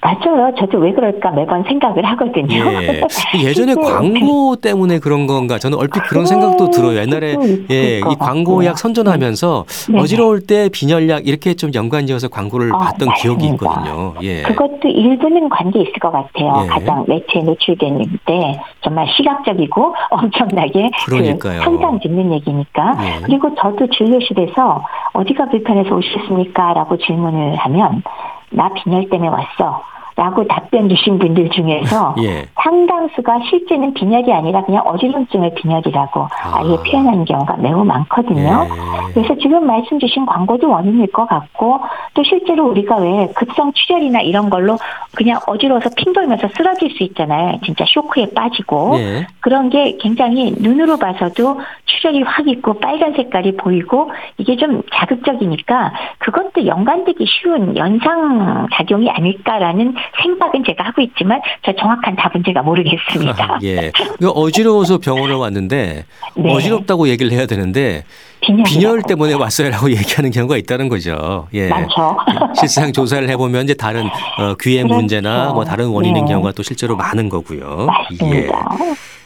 맞아요. 0.00 0.52
저도 0.56 0.78
왜 0.78 0.92
그럴까 0.92 1.32
매번 1.32 1.64
생각을 1.64 2.04
하거든요. 2.04 2.54
예. 2.82 3.02
실제 3.08 3.74
광고 3.74 4.56
때문에 4.56 5.00
그런 5.00 5.26
건가? 5.26 5.58
저는 5.58 5.76
얼핏 5.76 6.00
그런 6.04 6.24
생각도 6.24 6.70
들어요. 6.70 6.98
옛날에 7.00 7.36
예, 7.70 8.00
것이 8.00 8.16
광고약 8.16 8.74
같고요. 8.74 8.76
선전하면서 8.76 9.64
네. 9.92 9.98
어지러울 10.00 10.46
때 10.46 10.68
빈혈약 10.72 11.26
이렇게 11.26 11.54
좀 11.54 11.72
연관지어서 11.74 12.28
광고를 12.28 12.72
아, 12.74 12.78
봤던 12.78 13.14
기억이 13.14 13.50
맞습니다. 13.50 13.66
있거든요. 13.66 14.14
예. 14.22 14.42
그것도 14.42 14.88
일부는 14.88 15.48
관계 15.48 15.80
있을 15.80 15.92
것 15.94 16.12
같아요. 16.12 16.62
예. 16.64 16.68
가장 16.68 17.04
매체에 17.08 17.42
노출되는데 17.42 18.60
정말 18.82 19.08
시각적이고 19.16 19.94
엄청나게 20.10 20.90
그러니까요. 21.06 21.60
그 21.60 21.70
현상 21.70 21.98
짓는 22.00 22.32
얘기니까. 22.34 22.96
예. 23.02 23.22
그리고 23.24 23.52
저도 23.56 23.88
진료실에서 23.90 24.84
어디가 25.14 25.48
불편해서 25.48 25.94
오셨습니까? 25.94 26.74
라고 26.74 26.96
질문을 26.96 27.56
하면 27.56 28.02
나 28.50 28.68
빈혈 28.70 29.08
때문에 29.10 29.28
왔어. 29.28 29.82
라고 30.18 30.44
답변 30.48 30.88
주신 30.88 31.16
분들 31.20 31.48
중에서 31.50 32.16
예. 32.24 32.44
상당수가 32.56 33.38
실제는 33.48 33.94
빈혈이 33.94 34.32
아니라 34.32 34.64
그냥 34.64 34.82
어지럼증을 34.84 35.54
빈혈이라고 35.54 36.22
아. 36.22 36.54
아예 36.54 36.76
표현하는 36.90 37.24
경우가 37.24 37.56
매우 37.58 37.84
많거든요. 37.84 38.66
예. 38.68 39.12
그래서 39.14 39.36
지금 39.40 39.64
말씀 39.64 40.00
주신 40.00 40.26
광고도 40.26 40.68
원인일 40.68 41.12
것 41.12 41.24
같고 41.28 41.78
또 42.14 42.24
실제로 42.24 42.66
우리가 42.66 42.96
왜 42.96 43.28
급성 43.36 43.72
출혈이나 43.72 44.22
이런 44.22 44.50
걸로 44.50 44.76
그냥 45.14 45.38
어지러워서 45.46 45.90
핑 45.96 46.12
돌면서 46.12 46.48
쓰러질 46.48 46.90
수 46.96 47.04
있잖아요. 47.04 47.60
진짜 47.64 47.84
쇼크에 47.86 48.30
빠지고 48.34 48.96
예. 48.98 49.24
그런 49.38 49.70
게 49.70 49.98
굉장히 50.00 50.52
눈으로 50.58 50.96
봐서도 50.96 51.60
출혈이 51.84 52.22
확 52.22 52.48
있고 52.48 52.74
빨간 52.80 53.12
색깔이 53.14 53.56
보이고 53.56 54.10
이게 54.36 54.56
좀 54.56 54.82
자극적이니까 54.92 55.92
그것도 56.18 56.66
연관되기 56.66 57.24
쉬운 57.24 57.76
연상 57.76 58.66
작용이 58.74 59.08
아닐까라는 59.10 59.94
생각은 60.22 60.62
제가 60.66 60.84
하고 60.84 61.02
있지만 61.02 61.40
저 61.64 61.72
정확한 61.74 62.16
답은 62.16 62.42
제가 62.44 62.62
모르겠습니다. 62.62 63.58
예. 63.64 63.90
그 64.18 64.28
어지러워서 64.30 64.98
병원을 64.98 65.36
왔는데 65.36 66.04
네. 66.36 66.54
어지럽다고 66.54 67.08
얘기를 67.08 67.32
해야 67.32 67.46
되는데 67.46 68.04
빈혈이라고. 68.40 68.70
빈혈 68.70 69.02
때문에 69.02 69.34
왔어요라고 69.34 69.90
얘기하는 69.96 70.30
경우가 70.30 70.56
있다는 70.56 70.88
거죠. 70.88 71.48
예. 71.54 71.68
많죠. 71.68 72.16
실상 72.58 72.92
조사를 72.92 73.28
해보면 73.28 73.64
이제 73.64 73.74
다른 73.74 74.06
어, 74.38 74.54
귀의 74.60 74.82
그렇죠. 74.82 74.94
문제나 74.94 75.52
뭐 75.52 75.64
다른 75.64 75.88
원인인 75.88 76.24
네. 76.24 76.32
경우가 76.32 76.52
또 76.52 76.62
실제로 76.62 76.96
많은 76.96 77.28
거고요. 77.28 77.86
맞습니다. 77.86 78.68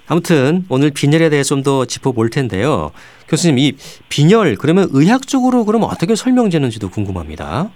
아무튼 0.09 0.65
오늘 0.69 0.91
빈혈에 0.91 1.31
대해 1.31 1.43
좀 1.43 1.63
더 1.63 1.85
짚어볼 1.85 2.31
텐데요. 2.31 2.91
교수님 3.29 3.57
이 3.59 3.75
빈혈 4.09 4.57
그러면 4.57 4.89
의학적으로 4.91 5.65
그럼 5.65 5.85
어떻게 5.85 6.17
설명되는지도 6.17 6.91
궁금합니다. 6.91 7.71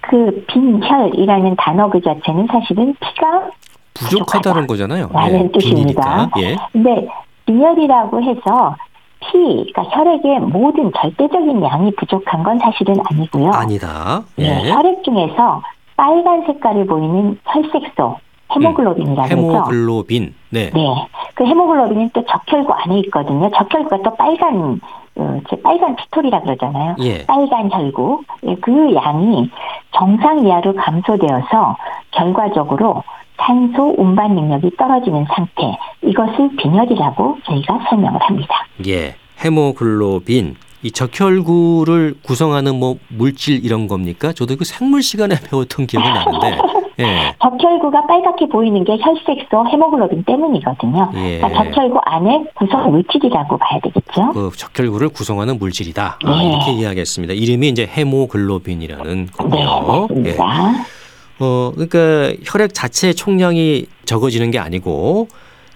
그 0.00 0.44
빈혈이라는 0.48 1.56
단어 1.56 1.88
그 1.90 2.00
자체는 2.00 2.46
사실은 2.50 2.94
피가 3.00 3.50
부족하다는 3.94 4.66
거잖아요. 4.66 5.08
라는 5.12 5.52
뜻입니다. 5.52 6.28
빈이니까. 6.34 6.40
예. 6.40 6.56
근데 6.72 7.08
빈혈이라고 7.46 8.22
해서 8.22 8.76
피, 9.20 9.72
그러니까 9.72 9.82
혈액의 9.84 10.40
모든 10.40 10.90
절대적인 10.96 11.62
양이 11.62 11.94
부족한 11.94 12.42
건 12.42 12.58
사실은 12.58 12.96
아니고요. 13.04 13.50
아니다. 13.52 14.22
예, 14.38 14.62
예. 14.64 14.70
혈액 14.70 15.04
중에서 15.04 15.62
빨간 15.96 16.44
색깔을 16.46 16.86
보이는 16.86 17.38
혈색소, 17.44 18.16
헤모글로빈이라고 18.54 19.22
해서 19.22 19.36
헤모글로빈. 19.36 20.34
네. 20.50 20.70
네, 20.70 21.08
그 21.34 21.44
헤모글로빈은 21.46 22.10
또 22.12 22.24
적혈구 22.24 22.72
안에 22.72 22.98
있거든요. 23.00 23.50
적혈구가 23.50 23.98
또 24.02 24.14
빨간 24.16 24.80
빨간 25.62 25.96
피톨이라 25.96 26.40
그러잖아요. 26.40 26.96
예. 27.00 27.24
빨간 27.26 27.70
혈구 27.70 28.22
예, 28.46 28.54
그 28.56 28.94
양이 28.94 29.50
정상 29.96 30.44
이하로 30.46 30.74
감소되어서 30.74 31.76
결과적으로 32.12 33.02
산소 33.36 33.94
운반 33.98 34.34
능력이 34.34 34.70
떨어지는 34.76 35.26
상태 35.34 35.76
이것을 36.02 36.56
빈혈이라고 36.56 37.38
저희가 37.44 37.80
설명을 37.88 38.20
합니다. 38.22 38.66
예. 38.86 39.14
헤모글로빈. 39.44 40.56
이 40.84 40.90
적혈구를 40.90 42.14
구성하는 42.24 42.78
뭐 42.78 42.96
물질 43.08 43.64
이런 43.64 43.86
겁니까? 43.86 44.32
저도 44.32 44.56
그 44.56 44.64
생물 44.64 45.02
시간에 45.02 45.36
배웠던 45.50 45.86
기억이 45.86 46.08
나는데. 46.08 46.81
예. 46.98 47.34
적혈구가 47.42 48.06
빨갛게 48.06 48.48
보이는 48.48 48.84
게 48.84 48.98
혈색소 49.00 49.66
헤모글로빈 49.68 50.24
때문이거든요. 50.24 51.10
예. 51.14 51.38
그러니까 51.38 51.64
적혈구 51.64 51.98
안에 52.04 52.44
구성 52.54 52.90
물질이라고 52.90 53.58
봐야 53.58 53.80
되겠죠. 53.80 54.32
그 54.32 54.50
적혈구를 54.56 55.08
구성하는 55.10 55.58
물질이다. 55.58 56.18
아, 56.24 56.38
네. 56.42 56.48
이렇게 56.50 56.72
이해하겠습니다. 56.72 57.34
이름이 57.34 57.68
이제 57.68 57.86
헤모글로빈이라는 57.86 59.26
네, 59.26 59.32
거고요. 59.32 60.08
예. 60.24 60.34
맞습니다. 60.36 60.84
어, 61.40 61.72
그러니까 61.74 62.36
혈액 62.44 62.74
자체 62.74 63.12
총량이 63.12 63.86
적어지는 64.04 64.50
게 64.50 64.58
아니고 64.58 65.28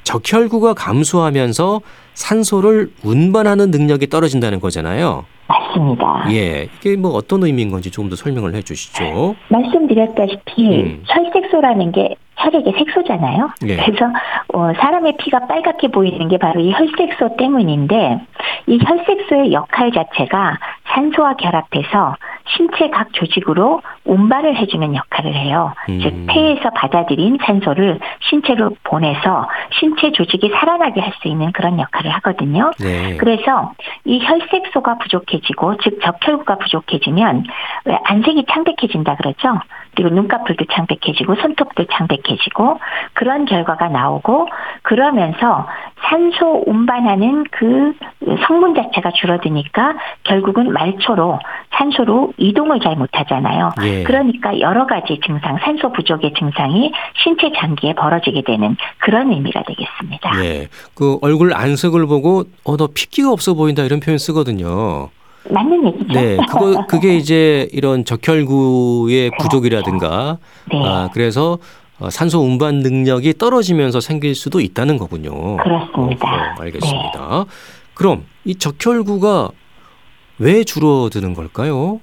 적혈구가 0.05 0.74
감소하면서 0.74 1.81
산소를 2.16 2.90
운반하는 3.05 3.70
능력이 3.70 4.09
떨어진다는 4.09 4.59
거잖아요. 4.59 5.24
맞습니다. 5.48 6.26
예, 6.33 6.68
이게 6.79 6.96
뭐 6.96 7.12
어떤 7.12 7.44
의미인 7.44 7.70
건지 7.70 7.90
조금 7.90 8.11
더 8.11 8.16
설명을 8.16 8.55
해주시죠. 8.55 9.37
말씀드렸다시피 9.48 10.83
음. 10.83 11.02
혈색소라는 11.07 11.92
게 11.92 12.16
혈액의 12.37 12.72
색소잖아요. 12.79 13.51
예. 13.66 13.77
그래서 13.77 14.07
어, 14.53 14.72
사람의 14.79 15.16
피가 15.18 15.46
빨갛게 15.46 15.88
보이는 15.88 16.29
게 16.29 16.38
바로 16.38 16.61
이 16.61 16.72
혈색소 16.72 17.37
때문인데 17.37 18.20
이 18.66 18.79
혈색소의 18.85 19.53
역할 19.53 19.92
자체가 19.92 20.59
산소와 20.88 21.35
결합해서 21.35 22.16
신체 22.57 22.88
각 22.90 23.12
조직으로 23.12 23.83
운반을 24.05 24.57
해주는 24.57 24.94
역할을 24.94 25.35
해요. 25.35 25.75
음. 25.88 26.01
즉 26.01 26.27
폐에서 26.29 26.70
받아들인 26.70 27.38
산소를 27.44 27.99
신체로 28.20 28.70
보내서 28.85 29.49
신체 29.79 30.12
조직이 30.12 30.49
살아나게 30.51 31.01
할 31.01 31.16
수 31.16 31.29
있는 31.29 31.51
그런 31.53 31.79
역할을 31.81 32.11
하거든요. 32.16 32.70
네. 32.79 33.16
그래서 33.16 33.72
이 34.05 34.20
혈색소가 34.22 34.99
부족해지고 34.99 35.79
즉 35.79 35.99
적혈구가 36.03 36.57
부족해지면 36.59 37.44
왜 37.87 37.99
안색이 38.05 38.44
창백해진다 38.51 39.16
그러죠. 39.16 39.59
그리고 39.96 40.14
눈꺼풀도 40.14 40.66
창백해지고 40.72 41.35
손톱도 41.35 41.87
창백해지고 41.90 42.78
그런 43.14 43.44
결과가 43.46 43.88
나오고 43.88 44.48
그러면서 44.82 45.66
산소 46.09 46.62
운반하는 46.66 47.44
그 47.50 47.92
성분 48.46 48.74
자체가 48.74 49.11
줄어드니까 49.12 49.94
결국은 50.22 50.72
말초로 50.72 51.40
산소로 51.76 52.32
이동을 52.37 52.80
잘 52.80 52.96
못하잖아요. 52.96 53.72
예. 53.82 54.02
그러니까 54.04 54.59
여러 54.61 54.87
가지 54.87 55.18
증상, 55.26 55.59
산소 55.59 55.92
부족의 55.92 56.35
증상이 56.38 56.92
신체 57.22 57.50
장기에 57.56 57.94
벌어지게 57.94 58.42
되는 58.42 58.76
그런 58.98 59.32
의미가 59.32 59.62
되겠습니다. 59.64 60.44
예. 60.44 60.68
그 60.94 61.18
얼굴 61.22 61.52
안색을 61.52 62.06
보고 62.06 62.44
어 62.64 62.76
너 62.76 62.88
핏기가 62.94 63.30
없어 63.32 63.54
보인다 63.54 63.82
이런 63.85 64.00
표현 64.00 64.18
쓰거든요. 64.18 65.09
맞는 65.50 65.87
얘기죠. 65.87 66.12
네. 66.12 66.37
그거 66.48 66.87
그게 66.87 67.16
이제 67.16 67.68
이런 67.72 68.04
적혈구의 68.04 69.30
그렇죠. 69.30 69.42
부족이라든가 69.42 70.38
네. 70.72 70.82
아 70.85 71.09
그래서 71.12 71.59
어, 71.98 72.11
산소 72.11 72.40
운반 72.40 72.76
능력이 72.80 73.35
떨어지면서 73.38 74.00
생길 74.00 74.35
수도 74.35 74.61
있다는 74.61 74.98
거군요. 74.98 75.56
그렇습니다. 75.56 76.30
네. 76.30 76.37
어, 76.37 76.62
알겠습니다. 76.62 77.44
그럼 77.94 78.24
이 78.44 78.54
적혈구가 78.56 79.48
왜 80.38 80.64
줄어드는 80.64 81.35
걸까요? 81.35 82.00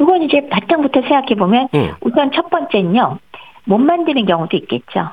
이건 0.00 0.22
이제 0.22 0.46
바탕부터 0.50 1.00
생각해 1.00 1.34
보면 1.38 1.68
응. 1.74 1.94
우선 2.02 2.30
첫 2.34 2.50
번째는요. 2.50 3.18
못 3.64 3.78
만드는 3.78 4.26
경우도 4.26 4.56
있겠죠. 4.58 5.08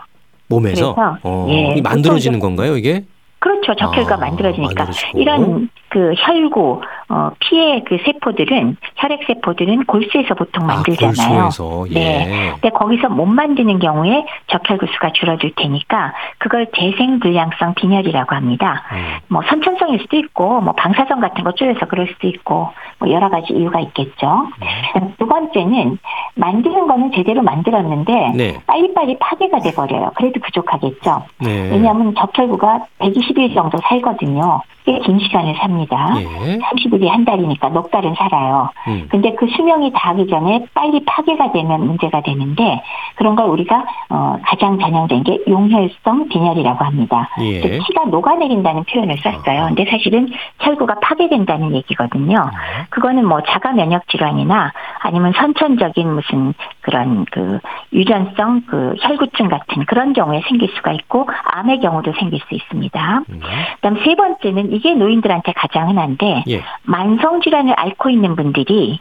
몸에서 0.48 0.96
어, 1.24 1.48
예, 1.50 1.76
이 1.78 1.82
만들어지는 1.82 2.40
건가요, 2.40 2.76
이게? 2.78 3.06
그렇죠. 3.40 3.74
적혈구가 3.76 4.16
아, 4.16 4.18
만들어지니까. 4.18 4.74
만들어지고. 4.84 5.20
이런 5.20 5.70
그 5.94 6.12
혈구, 6.18 6.82
어, 7.10 7.30
피의 7.38 7.84
그 7.84 8.00
세포들은, 8.04 8.78
혈액 8.96 9.26
세포들은 9.28 9.86
골수에서 9.86 10.34
보통 10.34 10.66
만들잖아요. 10.66 11.40
아, 11.40 11.44
골수에서 11.44 11.86
예. 11.92 11.94
네. 11.94 12.52
근데 12.54 12.70
거기서 12.72 13.10
못 13.10 13.28
만드는 13.28 13.78
경우에 13.78 14.26
적혈구 14.48 14.88
수가 14.88 15.12
줄어들 15.14 15.52
테니까 15.56 16.16
그걸 16.40 16.66
재생 16.76 17.20
불량성 17.20 17.76
빈혈이라고 17.76 18.36
합니다. 18.36 18.82
음, 18.92 19.20
뭐 19.28 19.44
선천성일 19.48 20.00
수도 20.00 20.18
있고 20.18 20.62
뭐 20.62 20.74
방사선 20.74 21.22
같은 21.22 21.44
거 21.44 21.52
쪼여서 21.52 21.86
그럴 21.86 22.08
수도 22.08 22.28
있고 22.28 22.70
뭐 22.98 23.12
여러 23.12 23.30
가지 23.30 23.54
이유가 23.54 23.80
있겠죠. 23.80 24.48
네. 24.60 25.14
두 25.20 25.28
번째는 25.28 26.00
만드는 26.34 26.88
거는 26.88 27.12
제대로 27.12 27.44
만들었는데 27.44 28.32
네. 28.36 28.60
빨리빨리 28.66 29.20
파괴가 29.20 29.60
돼 29.60 29.72
버려요. 29.74 30.10
그래도 30.16 30.40
부족하겠죠. 30.40 31.24
네. 31.42 31.70
왜냐하면 31.70 32.16
적혈구가 32.16 32.88
120일 32.98 33.54
정도 33.54 33.78
살거든요. 33.84 34.64
꽤 34.86 35.00
긴 35.04 35.20
시간을 35.20 35.56
삽니다. 35.56 36.14
예. 36.18 36.58
30일이 36.60 37.08
한 37.08 37.26
달이니까 37.26 37.70
넉 37.70 37.90
달은 37.92 38.16
살아요. 38.16 38.70
음. 38.88 39.08
근데 39.10 39.34
그 39.36 39.48
수명이 39.48 39.92
다하기 39.94 40.28
전에 40.28 40.66
빨리 40.74 41.04
파괴가 41.06 41.52
되면 41.52 41.86
문제가 41.88 42.22
되는데 42.22 42.82
그런 43.16 43.36
걸 43.36 43.48
우리가 43.50 43.86
어, 44.10 44.38
가장 44.46 44.80
전형된 44.80 45.24
게 45.24 45.40
용혈성 45.48 46.30
빈혈이라고 46.30 46.84
합니다. 46.84 47.30
예. 47.42 47.62
그 47.62 47.70
피가 47.86 48.06
녹아내린다는 48.06 48.84
표현을 48.86 49.18
썼어요. 49.18 49.66
근데 49.68 49.86
사실은 49.90 50.30
혈구가 50.60 50.96
파괴된다는 51.02 51.76
얘기거든요. 51.76 52.38
네. 52.46 52.86
그거는 52.90 53.26
뭐 53.28 53.42
자가 53.42 53.72
면역 53.74 54.08
질환이나 54.10 54.72
아니면 55.00 55.34
선천적인 55.36 56.14
무슨 56.14 56.54
그런 56.84 57.26
그 57.32 57.60
유전성 57.92 58.64
그 58.68 58.96
혈구증 59.00 59.50
같은 59.50 59.86
그런 59.86 60.14
경우에 60.14 60.42
생길 60.48 60.70
수가 60.76 60.92
있고 60.92 61.28
암의 61.54 61.80
경우도 61.80 62.14
생길 62.20 62.40
수 62.40 62.54
있습니다. 62.54 63.24
음. 63.30 63.40
그다음 63.76 64.04
세 64.04 64.16
번째는 64.16 64.72
이게 64.72 64.94
노인들한테 64.94 65.54
가장 65.54 65.90
흔한데 65.90 66.44
예. 66.50 66.62
만성 66.84 67.42
질환을 67.42 67.74
앓고 67.78 68.10
있는 68.10 68.36
분들이 68.36 69.00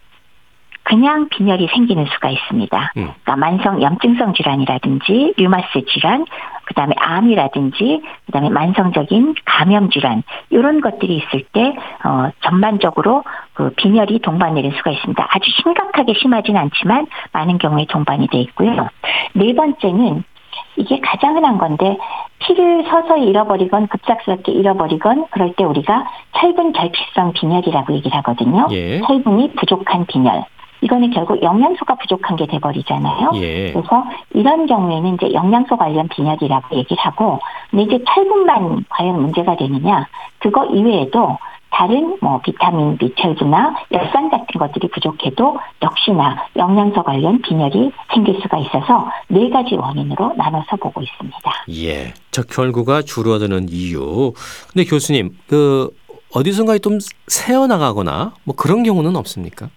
그냥 0.85 1.29
빈혈이 1.29 1.69
생기는 1.73 2.05
수가 2.07 2.31
있습니다. 2.31 2.93
음. 2.97 3.11
그러니까 3.23 3.37
만성 3.37 3.83
염증성 3.83 4.35
질환이라든지 4.35 5.35
류마스 5.37 5.85
질환, 5.89 6.25
그다음에 6.65 6.95
암이라든지 6.99 8.03
그다음에 8.27 8.51
만성적인 8.51 9.35
감염 9.45 9.91
질환 9.91 10.23
이런 10.51 10.81
것들이 10.81 11.17
있을 11.17 11.45
때 11.53 11.77
어, 12.05 12.31
전반적으로 12.41 13.25
그 13.55 13.71
빈혈이 13.77 14.21
동반이 14.21 14.63
될 14.63 14.73
수가 14.73 14.91
있습니다. 14.91 15.29
아주 15.31 15.51
심각하게 15.63 16.15
심하진 16.15 16.57
않지만 16.57 17.07
많은 17.33 17.59
경우에 17.59 17.87
동반이 17.87 18.29
돼 18.29 18.39
있고요. 18.41 18.89
네 19.35 19.55
번째는 19.55 20.25
이게 20.77 21.01
가장 21.01 21.37
흔한 21.37 21.59
건데 21.59 21.99
피를 22.39 22.85
서서히 22.89 23.27
잃어버리건 23.27 23.89
급작스럽게 23.89 24.53
잃어버리건 24.53 25.27
그럴 25.31 25.53
때 25.55 25.65
우리가 25.65 26.07
철분 26.37 26.73
결핍성 26.73 27.33
빈혈이라고 27.35 27.93
얘기를 27.95 28.17
하거든요. 28.19 28.69
예. 28.73 29.01
철분이 29.01 29.53
부족한 29.55 30.07
빈혈. 30.07 30.45
이거는 30.83 31.11
결국 31.11 31.43
영양소가 31.43 31.95
부족한 31.95 32.37
게 32.37 32.47
돼버리잖아요. 32.47 33.31
예. 33.37 33.73
그래서 33.73 34.05
이런 34.35 34.67
경우에는 34.67 35.15
이제 35.15 35.33
영양소 35.33 35.77
관련 35.77 36.09
빈혈이라고 36.09 36.77
얘기를 36.77 37.03
하고, 37.03 37.41
근데 37.71 37.85
이제 37.85 38.05
철분만 38.13 38.85
과연 38.89 39.21
문제가 39.23 39.57
되느냐? 39.57 40.07
그거 40.41 40.67
이외에도 40.67 41.39
다른 41.71 42.19
뭐 42.21 42.39
비타민 42.43 42.99
B12나 42.99 43.75
열산 43.93 44.29
같은 44.29 44.47
것들이 44.59 44.89
부족해도 44.89 45.59
역시나 45.81 46.45
영양소 46.57 47.03
관련 47.03 47.41
빈혈이 47.41 47.93
생길 48.13 48.41
수가 48.43 48.59
있어서 48.59 49.11
네 49.29 49.49
가지 49.49 49.75
원인으로 49.75 50.35
나눠서 50.37 50.77
보고 50.77 51.01
있습니다. 51.01 51.39
예. 51.71 52.13
적혈구가 52.31 53.03
줄어드는 53.03 53.69
이유. 53.71 54.33
근데 54.73 54.85
교수님, 54.85 55.31
그 55.47 55.89
어디선가 56.35 56.79
좀 56.79 56.99
새어나가거나 57.27 58.35
뭐 58.45 58.55
그런 58.55 58.83
경우는 58.83 59.17
없습니까? 59.17 59.69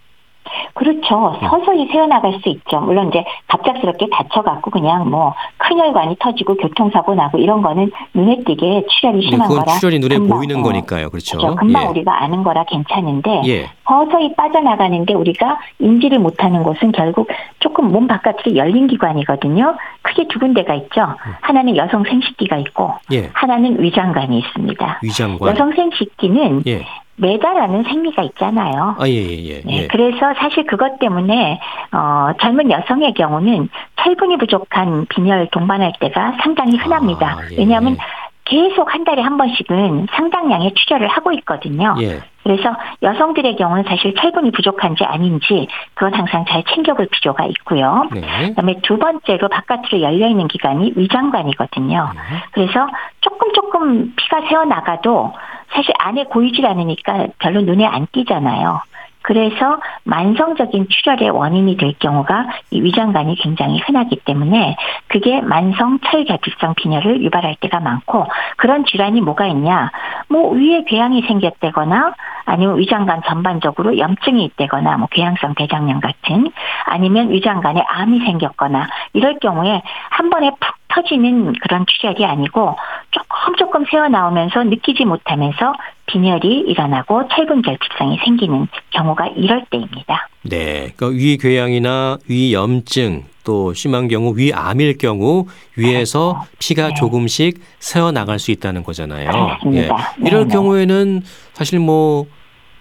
그렇죠. 0.74 1.36
서서히 1.50 1.88
새어나갈 1.92 2.40
수 2.42 2.50
있죠. 2.50 2.80
물론 2.82 3.10
이제 3.10 3.24
갑작스럽게 3.48 4.08
다쳐갖고 4.12 4.72
그냥 4.72 5.10
뭐 5.10 5.34
큰 5.68 5.80
혈관이 5.80 6.18
터지고 6.20 6.56
교통사고 6.56 7.16
나고 7.16 7.38
이런 7.38 7.62
거는 7.62 7.92
눈에 8.14 8.44
띄게 8.46 8.86
출혈이 8.88 9.20
네, 9.20 9.30
심한 9.30 9.48
그건 9.48 9.64
거라 9.66 9.78
출혈이 9.78 10.00
눈에 10.00 10.18
금방, 10.18 10.38
보이는 10.38 10.60
어, 10.60 10.64
거니까요. 10.64 11.10
그렇죠. 11.10 11.38
그렇죠. 11.38 11.56
금방 11.56 11.84
예. 11.84 11.88
우리가 11.88 12.24
아는 12.24 12.44
거라 12.44 12.64
괜찮은데 12.66 13.42
예. 13.48 13.70
서서히 13.88 14.36
빠져나가는데 14.36 15.14
우리가 15.14 15.60
인지를 15.80 16.20
못하는 16.20 16.62
곳은 16.64 16.92
결국 16.92 17.30
조금 17.60 17.92
몸 17.92 18.08
바깥으로 18.08 18.56
열린 18.56 18.88
기관이거든요. 18.88 19.76
크게 20.04 20.28
두 20.28 20.40
군데가 20.40 20.76
있죠. 20.76 21.16
하나는 21.42 21.76
여성 21.78 22.04
생식기가 22.04 22.58
있고 22.58 22.94
예. 23.12 23.30
하나는 23.34 23.82
위장관이 23.82 24.38
있습니다. 24.40 25.00
위장관. 25.02 25.50
여성 25.52 25.72
생식기는 25.74 26.64
예. 26.68 26.86
매달하는 27.18 27.84
생리가 27.84 28.24
있잖아요. 28.24 28.96
아, 29.00 29.08
예, 29.08 29.14
예, 29.14 29.44
예. 29.44 29.62
네, 29.62 29.84
예. 29.84 29.88
그래서 29.88 30.34
사실 30.38 30.66
그것 30.66 31.00
때문에 31.00 31.60
어, 31.92 32.32
젊은 32.42 32.72
여성의 32.72 33.14
경우는 33.14 33.70
철분이 33.98 34.38
부족한 34.38 35.06
빈혈 35.10 35.48
동반할 35.52 35.94
때가 36.00 36.38
상당히 36.44 36.78
흔합니다. 36.78 37.38
아, 37.40 37.52
예. 37.52 37.58
왜냐하면 37.58 37.98
계속 38.46 38.94
한 38.94 39.04
달에 39.04 39.22
한 39.22 39.38
번씩은 39.38 40.08
상당량의 40.12 40.74
출혈을 40.76 41.08
하고 41.08 41.32
있거든요. 41.34 41.96
예. 42.00 42.20
그래서 42.44 42.76
여성들의 43.02 43.56
경우는 43.56 43.86
사실 43.88 44.14
철분이 44.14 44.52
부족한지 44.52 45.04
아닌지 45.04 45.68
그건 45.96 46.14
항상 46.14 46.46
잘 46.48 46.64
챙겨볼 46.64 47.08
필요가 47.12 47.44
있고요. 47.46 48.08
네. 48.14 48.22
그다음에 48.50 48.76
두 48.84 49.00
번째로 49.00 49.48
바깥으로 49.50 50.02
열려 50.02 50.28
있는 50.28 50.48
기관이 50.48 50.94
위장관이거든요. 50.96 52.12
네. 52.14 52.22
그래서 52.52 52.88
조금 53.22 53.52
조금 53.54 54.14
피가 54.16 54.42
새어 54.48 54.64
나가도 54.66 55.34
사실 55.76 55.94
안에 56.00 56.24
고이질 56.26 56.66
않으니까 56.66 57.28
별로 57.38 57.62
눈에 57.62 57.86
안 57.86 58.08
띄잖아요. 58.14 58.82
그래서 59.26 59.80
만성적인 60.04 60.88
출혈의 60.88 61.32
원인이 61.32 61.78
될 61.78 61.94
경우가 61.98 62.46
이 62.70 62.80
위장관이 62.82 63.36
굉장히 63.38 63.80
흔하기 63.80 64.18
때문에 64.18 64.78
그게 65.08 65.42
만성 65.42 65.98
철결핍성 66.00 66.76
빈혈을 66.76 67.24
유발할 67.24 67.56
때가 67.60 67.80
많고 67.80 68.28
그런 68.58 68.86
질환이 68.86 69.22
뭐가 69.22 69.48
있냐? 69.48 69.90
뭐 70.30 70.52
위에 70.52 70.84
궤양이 70.84 71.24
생겼다거나 71.24 72.14
아니면 72.46 72.78
위장관 72.78 73.24
전반적으로 73.24 73.98
염증이 73.98 74.44
있다거나 74.46 74.98
뭐 74.98 75.08
궤양성 75.10 75.56
대장염 75.56 76.02
같은 76.02 76.52
아니면 76.86 77.32
위장관에 77.32 77.84
암이 77.88 78.20
생겼거나 78.20 78.88
이럴 79.14 79.40
경우에 79.40 79.82
한 80.12 80.30
번에 80.30 80.52
푹 80.60 80.76
터지는 80.90 81.54
그런 81.62 81.86
출혈이 81.88 82.24
아니고 82.24 82.76
조금 83.10 83.56
조금 83.56 83.86
새어 83.86 84.08
나오면서 84.08 84.64
느끼지 84.64 85.06
못하면서 85.06 85.74
빈혈이 86.08 86.66
일어나고 86.68 87.28
철분 87.30 87.62
결핍성이 87.62 88.18
생기는 88.24 88.68
경우가 88.92 89.28
이럴 89.36 89.66
때입니다. 89.70 90.30
네. 90.44 90.92
그러니까 90.96 91.08
위궤양이나 91.08 92.18
위염증 92.28 93.24
또 93.44 93.74
심한 93.74 94.08
경우 94.08 94.36
위암일 94.36 94.98
경우 94.98 95.46
위에서 95.76 96.46
피가 96.60 96.90
네. 96.90 96.94
조금씩 96.96 97.60
새어 97.80 98.12
나갈 98.12 98.40
수 98.40 98.52
있다는 98.52 98.84
거잖아요. 98.84 99.30
그렇습니다. 99.30 100.16
이럴 100.20 100.42
네, 100.42 100.48
네. 100.48 100.54
경우에는 100.54 101.22
사실 101.54 101.80
뭐 101.80 102.26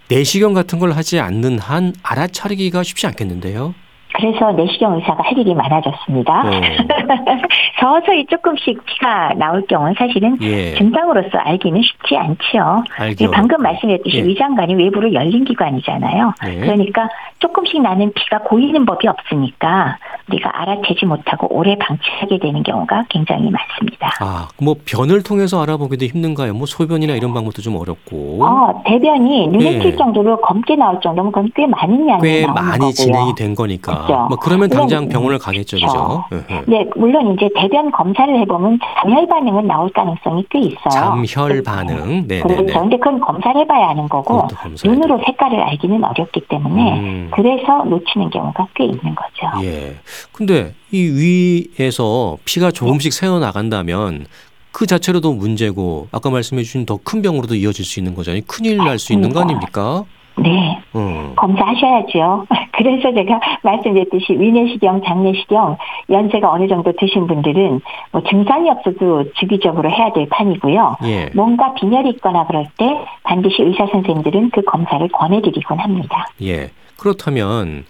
내시경 0.09 0.53
같은 0.53 0.79
걸 0.79 0.93
하지 0.93 1.19
않는 1.21 1.59
한 1.59 1.95
알아차리기가 2.03 2.83
쉽지 2.83 3.07
않겠는데요. 3.07 3.75
그래서 4.15 4.53
내시경 4.53 4.95
의사가 4.95 5.25
할 5.25 5.37
일이 5.37 5.55
많아졌습니다. 5.55 6.33
어, 6.41 6.51
서서히 7.81 8.25
조금씩 8.27 8.85
피가 8.87 9.35
나올 9.37 9.67
경우는 9.67 9.95
사실은 9.99 10.39
예, 10.41 10.75
증상으로서 10.75 11.37
알기는 11.39 11.83
쉽지 11.83 12.17
않지요. 12.17 12.85
알죠. 12.97 13.31
방금 13.33 13.61
말씀드렸듯이 13.61 14.19
예. 14.19 14.25
위장관이 14.25 14.75
외부로 14.77 15.13
열린 15.13 15.45
기관이잖아요. 15.45 16.33
네. 16.45 16.61
그러니까 16.61 17.09
조금씩 17.41 17.83
나는 17.83 18.13
피가 18.15 18.39
고이는 18.45 18.87
법이 18.87 19.09
없으니까 19.09 19.99
우리가 20.31 20.51
알아채지 20.63 21.07
못하고 21.07 21.49
오래 21.55 21.77
방치하게 21.77 22.39
되는 22.39 22.63
경우가 22.63 23.05
굉장히 23.11 23.51
많습니다. 23.51 24.11
아, 24.21 24.49
뭐 24.63 24.77
변을 24.87 25.23
통해서 25.23 25.61
알아보기도 25.63 26.07
힘든가요? 26.07 26.55
뭐 26.55 26.67
소변이나 26.67 27.15
이런 27.15 27.35
방법도 27.35 27.61
좀 27.63 27.77
어렵고 27.77 28.45
어, 28.45 28.83
대변이 28.87 29.49
눈에 29.49 29.75
예. 29.75 29.79
띌 29.81 29.99
정도로 29.99 30.41
검게 30.41 30.77
나올 30.77 31.01
정도면 31.03 31.33
그건 31.33 31.51
꽤 31.55 31.67
많은 31.67 32.09
양이 32.09 32.23
꽤 32.23 32.47
많이 32.47 32.79
거고요. 32.79 32.93
진행이 32.93 33.35
된 33.35 33.55
거니까. 33.55 34.04
그렇죠. 34.07 34.27
뭐 34.29 34.37
그러면 34.39 34.69
당장 34.69 35.09
병원을 35.09 35.39
가겠죠, 35.39 35.77
그죠? 35.79 36.25
예, 36.33 36.37
예. 36.51 36.63
네, 36.67 36.89
물론 36.97 37.35
이제 37.35 37.49
대변 37.57 37.91
검사를 37.91 38.39
해보면 38.41 38.79
잠열 39.01 39.27
반응은 39.29 39.67
나올 39.67 39.91
가능성이 39.91 40.45
꽤 40.51 40.61
있어요. 40.61 40.91
잠혈 40.91 41.63
반응, 41.63 42.27
네, 42.27 42.37
네, 42.39 42.41
그렇죠. 42.43 42.63
네. 42.63 42.73
근데 42.73 42.97
그건 42.99 43.21
검사를 43.21 43.61
해봐야 43.61 43.89
하는 43.89 44.09
거고 44.09 44.47
눈으로 44.85 45.21
색깔을 45.27 45.61
알기는 45.61 46.03
어렵기 46.05 46.43
때문에 46.49 46.99
음. 47.01 47.31
그래서 47.35 47.85
놓치는 47.85 48.31
경우가 48.31 48.69
꽤 48.75 48.85
있는 48.85 49.15
거죠. 49.15 49.65
예. 49.65 49.97
근데 50.33 50.75
이 50.93 51.65
위에서 51.79 52.37
피가 52.45 52.71
조금씩 52.71 53.13
새어 53.13 53.39
나간다면 53.39 54.27
그 54.73 54.87
자체로도 54.87 55.33
문제고 55.35 56.09
아까 56.11 56.31
말씀해 56.31 56.63
주신 56.65 56.85
더 56.87 56.99
큰 57.05 57.23
병으로도 57.23 57.55
이어질 57.55 57.85
수 57.85 58.01
있는 58.01 58.15
거잖아요. 58.15 58.43
큰일 58.47 58.79
날 58.79 58.99
수 58.99 59.13
있는 59.13 59.33
거 59.33 59.41
아닙니까? 59.41 60.03
네, 60.37 60.81
어. 60.93 61.33
검사하셔야죠. 61.37 62.47
그래서 62.73 63.15
제가 63.15 63.41
말씀드렸듯이 63.63 64.33
위내시경, 64.33 65.03
장내시경 65.05 65.77
연세가 66.11 66.51
어느 66.51 66.67
정도 66.67 66.93
드신 66.99 67.27
분들은 67.27 67.81
뭐 68.11 68.23
증상이 68.29 68.69
없어도 68.71 69.33
주기적으로 69.35 69.91
해야 69.91 70.13
될 70.13 70.29
판이고요. 70.29 70.97
예. 71.05 71.31
뭔가 71.35 71.75
빈혈이 71.75 72.11
있거나 72.11 72.47
그럴 72.47 72.67
때 72.77 72.87
반드시 73.23 73.63
의사 73.63 73.87
선생님들은 73.87 74.51
그 74.51 74.63
검사를 74.63 75.07
권해드리곤 75.09 75.79
합니다. 75.79 76.27
예. 76.43 76.71
그렇다면 76.99 77.85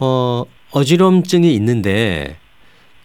어 0.00 0.44
어지럼증이 0.72 1.52
있는데 1.54 2.36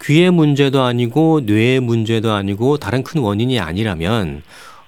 귀의 0.04 0.32
문제도 0.32 0.82
아니고 0.82 1.42
뇌의 1.46 1.80
문제도 1.80 2.32
아니고 2.32 2.78
다른 2.78 3.04
큰 3.04 3.22
원인이 3.22 3.60
아니라면 3.60 4.44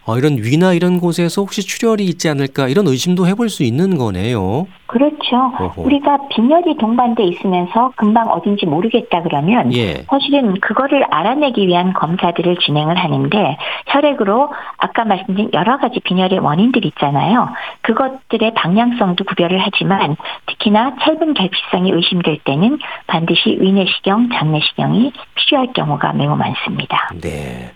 어, 0.05 0.17
이런 0.17 0.37
위나 0.37 0.73
이런 0.73 0.99
곳에서 0.99 1.41
혹시 1.41 1.61
출혈이 1.61 2.03
있지 2.03 2.29
않을까 2.29 2.67
이런 2.67 2.87
의심도 2.87 3.27
해볼 3.27 3.49
수 3.49 3.63
있는 3.63 3.97
거네요. 3.97 4.67
그렇죠. 4.85 5.35
어허. 5.59 5.81
우리가 5.81 6.17
빈혈이 6.29 6.77
동반돼 6.77 7.23
있으면서 7.23 7.91
금방 7.95 8.27
어딘지 8.27 8.67
모르겠다 8.67 9.23
그러면 9.23 9.73
예. 9.73 10.03
사실은 10.03 10.53
그거를 10.59 11.03
알아내기 11.09 11.65
위한 11.67 11.91
검사들을 11.93 12.57
진행을 12.57 12.95
하는데 12.95 13.57
혈액으로 13.87 14.49
아까 14.77 15.03
말씀드린 15.05 15.49
여러 15.53 15.77
가지 15.77 15.99
빈혈의 15.99 16.39
원인들 16.39 16.85
있잖아요. 16.85 17.49
그것들의 17.81 18.53
방향성도 18.53 19.23
구별을 19.23 19.59
하지만 19.59 20.15
특히나 20.45 20.95
철분 21.03 21.33
결핍성이 21.33 21.91
의심될 21.91 22.39
때는 22.43 22.77
반드시 23.07 23.57
위내시경, 23.59 24.29
장내시경이 24.29 25.11
필요할 25.35 25.73
경우가 25.73 26.13
매우 26.13 26.35
많습니다. 26.35 27.09
네. 27.21 27.71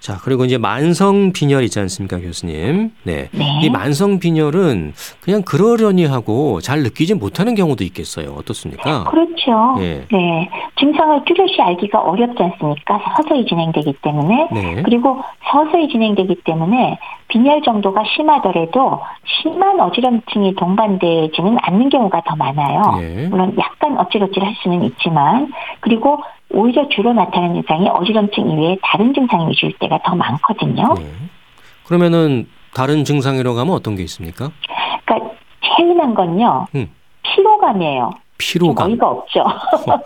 자, 0.00 0.18
그리고 0.22 0.46
이제 0.46 0.56
만성 0.56 1.32
빈혈 1.32 1.62
있지 1.64 1.78
않습니까, 1.78 2.18
교수님? 2.18 2.90
네. 3.02 3.28
네. 3.32 3.60
이 3.62 3.68
만성 3.68 4.18
빈혈은 4.18 4.94
그냥 5.20 5.42
그러려니 5.42 6.06
하고 6.06 6.60
잘 6.62 6.82
느끼지 6.82 7.14
못하는 7.14 7.54
경우도 7.54 7.84
있겠어요. 7.84 8.32
어떻습니까? 8.32 9.04
그렇죠. 9.04 9.76
예. 9.80 10.06
네. 10.10 10.50
증상을 10.78 11.22
뚜렷이 11.26 11.60
알기가 11.60 12.00
어렵지 12.00 12.42
않습니까? 12.42 13.00
서서히 13.16 13.44
진행되기 13.44 13.94
때문에. 14.02 14.48
네. 14.52 14.82
그리고 14.82 15.20
서서히 15.52 15.88
진행되기 15.88 16.36
때문에 16.44 16.98
빈혈 17.30 17.62
정도가 17.62 18.02
심하더라도 18.14 19.00
심한 19.24 19.80
어지럼증이 19.80 20.54
동반되지는 20.56 21.56
않는 21.62 21.88
경우가 21.88 22.22
더 22.26 22.36
많아요. 22.36 22.98
예. 23.00 23.28
물론 23.28 23.56
약간 23.58 23.98
어찌러찌 23.98 24.40
할 24.40 24.54
수는 24.62 24.82
있지만 24.84 25.52
그리고 25.80 26.22
오히려 26.52 26.88
주로 26.88 27.12
나타나는 27.12 27.54
증상이 27.62 27.88
어지럼증 27.88 28.50
이외에 28.50 28.76
다른 28.82 29.14
증상이 29.14 29.48
위주일 29.48 29.72
때가 29.78 30.00
더 30.04 30.16
많거든요. 30.16 30.94
네. 30.98 31.06
그러면은 31.86 32.46
다른 32.74 33.04
증상이라고 33.04 33.58
하면 33.58 33.74
어떤 33.74 33.96
게 33.96 34.02
있습니까? 34.02 34.50
그러니까 35.04 35.30
제일 35.76 35.90
흔한 35.90 36.14
건요. 36.14 36.66
음. 36.74 36.88
피로감이에요. 37.22 38.10
좀 38.40 38.58
피로감. 38.58 38.88
어이가 38.90 39.08
없죠. 39.08 39.44
뭐 39.86 39.98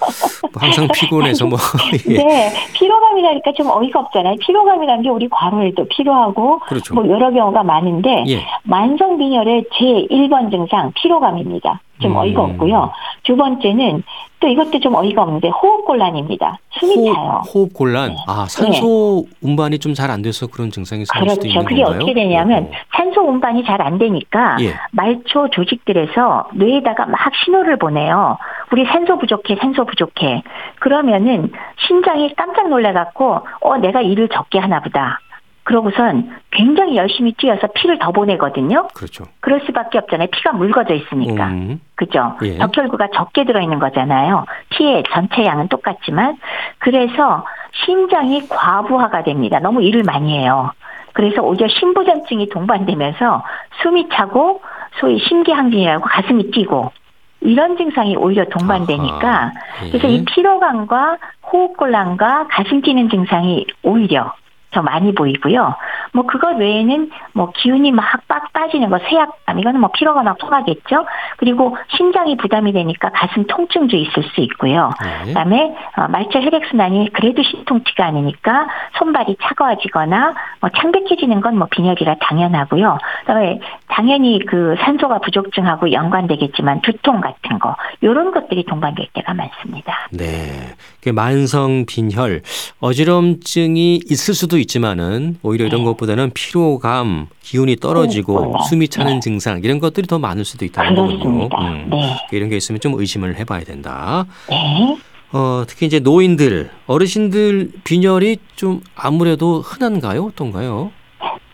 항상 0.56 0.88
피곤해서 0.92 1.46
뭐 1.46 1.58
예. 2.08 2.16
네, 2.16 2.52
피로감이라니까 2.74 3.52
좀 3.52 3.70
어이가 3.70 4.00
없잖아요. 4.00 4.36
피로감이라는 4.40 5.02
게 5.02 5.08
우리 5.08 5.28
과로에도 5.28 5.86
필요하고 5.88 6.60
그렇죠. 6.66 6.94
뭐 6.94 7.08
여러 7.08 7.30
경우가 7.30 7.62
많은데 7.62 8.24
예. 8.28 8.44
만성 8.64 9.16
빈혈의 9.18 9.64
제 9.78 9.84
1번 10.14 10.50
증상 10.50 10.92
피로감입니다. 10.94 11.80
좀 12.04 12.12
음. 12.12 12.16
어이가 12.18 12.42
없고요. 12.42 12.92
두 13.24 13.34
번째는 13.36 14.02
또 14.40 14.48
이것도 14.48 14.78
좀 14.80 14.94
어이가 14.94 15.22
없는데 15.22 15.48
호흡 15.48 15.86
곤란입니다. 15.86 16.58
숨이 16.78 17.12
차요. 17.14 17.42
호흡, 17.54 17.72
곤란. 17.72 18.10
네. 18.10 18.16
아, 18.28 18.44
산소 18.48 19.24
운반이 19.42 19.78
좀 19.78 19.94
잘 19.94 20.10
안 20.10 20.20
돼서 20.22 20.46
그런 20.46 20.70
증상이 20.70 21.04
생길 21.06 21.30
수도 21.30 21.46
있는 21.46 21.64
그렇죠. 21.64 21.68
그게 21.68 21.82
건가요? 21.82 21.96
어떻게 22.02 22.14
되냐면 22.14 22.64
어. 22.64 22.70
산소 22.94 23.22
운반이 23.22 23.64
잘 23.64 23.80
안 23.80 23.96
되니까 23.98 24.56
예. 24.60 24.74
말초 24.92 25.48
조직들에서 25.50 26.48
뇌에다가 26.54 27.06
막 27.06 27.18
신호를 27.44 27.78
보내요. 27.78 28.36
우리 28.72 28.84
산소 28.84 29.18
부족해, 29.18 29.56
산소 29.60 29.84
부족해. 29.86 30.42
그러면은 30.80 31.50
심장이 31.86 32.34
깜짝 32.34 32.68
놀래갖고 32.68 33.40
어 33.60 33.76
내가 33.78 34.02
일을 34.02 34.28
적게 34.28 34.58
하나 34.58 34.80
보다. 34.80 35.20
그러고선 35.64 36.30
굉장히 36.50 36.96
열심히 36.96 37.32
뛰어서 37.32 37.66
피를 37.74 37.98
더 37.98 38.12
보내거든요. 38.12 38.88
그렇죠. 38.94 39.24
그럴 39.40 39.60
수밖에 39.66 39.98
없잖아요. 39.98 40.28
피가 40.30 40.52
묽어져 40.52 40.94
있으니까. 40.94 41.48
음. 41.48 41.80
그죠? 41.94 42.36
예. 42.42 42.58
적혈구가 42.58 43.08
적게 43.14 43.44
들어있는 43.44 43.78
거잖아요. 43.78 44.44
피의 44.70 45.02
전체 45.10 45.44
양은 45.44 45.68
똑같지만 45.68 46.36
그래서 46.78 47.44
심장이 47.84 48.46
과부하가 48.48 49.24
됩니다. 49.24 49.58
너무 49.58 49.82
일을 49.82 50.02
많이 50.04 50.38
해요. 50.38 50.70
그래서 51.14 51.42
오히려 51.42 51.66
심부전증이 51.68 52.50
동반되면서 52.50 53.42
숨이 53.82 54.08
차고 54.12 54.60
소위 55.00 55.18
심기항진이라고 55.18 56.04
가슴이 56.04 56.50
뛰고 56.50 56.92
이런 57.40 57.76
증상이 57.76 58.16
오히려 58.16 58.44
동반되니까. 58.46 59.52
그래서 59.90 60.08
예. 60.08 60.12
이 60.12 60.24
피로감과 60.24 61.18
호흡곤란과 61.52 62.48
가슴 62.50 62.82
뛰는 62.82 63.08
증상이 63.08 63.66
오히려 63.82 64.32
더 64.74 64.82
많이 64.82 65.14
보이고요. 65.14 65.74
뭐 66.12 66.26
그것 66.26 66.56
외에는 66.56 67.10
뭐 67.32 67.50
기운이 67.52 67.92
막 67.92 68.04
빡 68.28 68.52
빠지는 68.52 68.90
거, 68.90 68.98
쇠약감 68.98 69.58
이거는 69.58 69.80
뭐 69.80 69.90
피로가 69.92 70.22
통하겠죠. 70.38 71.06
그리고 71.36 71.76
심장이 71.96 72.36
부담이 72.36 72.72
되니까 72.72 73.10
가슴 73.10 73.46
통증도 73.46 73.96
있을 73.96 74.22
수 74.34 74.40
있고요. 74.40 74.90
네. 75.02 75.28
그다음에 75.28 75.74
어, 75.96 76.08
말초 76.08 76.40
혈액 76.40 76.66
순환이 76.66 77.10
그래도 77.12 77.42
신통치가 77.42 78.06
않으니까 78.06 78.66
손발이 78.98 79.36
차가워지거나 79.42 80.34
뭐 80.60 80.70
창백해지는 80.70 81.40
건 81.40 81.54
뭐 81.54 81.68
빈혈이라 81.70 82.16
당연하고요. 82.20 82.98
그다음에 83.20 83.60
당연히 83.88 84.40
그 84.44 84.74
산소가 84.80 85.20
부족증하고 85.20 85.92
연관되겠지만 85.92 86.80
두통 86.80 87.20
같은 87.20 87.60
거 87.60 87.76
이런 88.00 88.32
것들이 88.32 88.64
동반될 88.64 89.06
때가 89.12 89.34
많습니다. 89.34 90.08
네. 90.10 90.74
그 91.00 91.10
만성 91.10 91.84
빈혈, 91.86 92.42
어지럼증이 92.80 94.00
있을 94.10 94.34
수도 94.34 94.58
있지만은 94.64 95.36
오히려 95.42 95.66
이런 95.66 95.80
네. 95.80 95.84
것보다는 95.86 96.30
피로감, 96.34 97.28
기운이 97.42 97.76
떨어지고. 97.76 98.56
숨이 98.68 98.88
차는 98.88 99.14
네. 99.14 99.20
증상 99.20 99.60
이런 99.62 99.78
것들이 99.78 100.06
더 100.06 100.18
많을 100.18 100.44
수도 100.44 100.64
있다는 100.64 100.94
거군요. 100.94 101.48
음. 101.60 101.90
네. 101.90 102.16
이런 102.32 102.48
게 102.48 102.56
있으면 102.56 102.80
좀 102.80 102.98
의심을 102.98 103.36
해봐야 103.36 103.64
된다. 103.64 104.26
네. 104.48 104.98
어, 105.32 105.64
특히 105.66 105.86
이제 105.86 105.98
노인들, 105.98 106.70
어르신들 106.86 107.72
빈혈이 107.82 108.38
좀 108.54 108.80
아무래도 108.94 109.60
흔한가요? 109.60 110.26
어떤가요? 110.26 110.92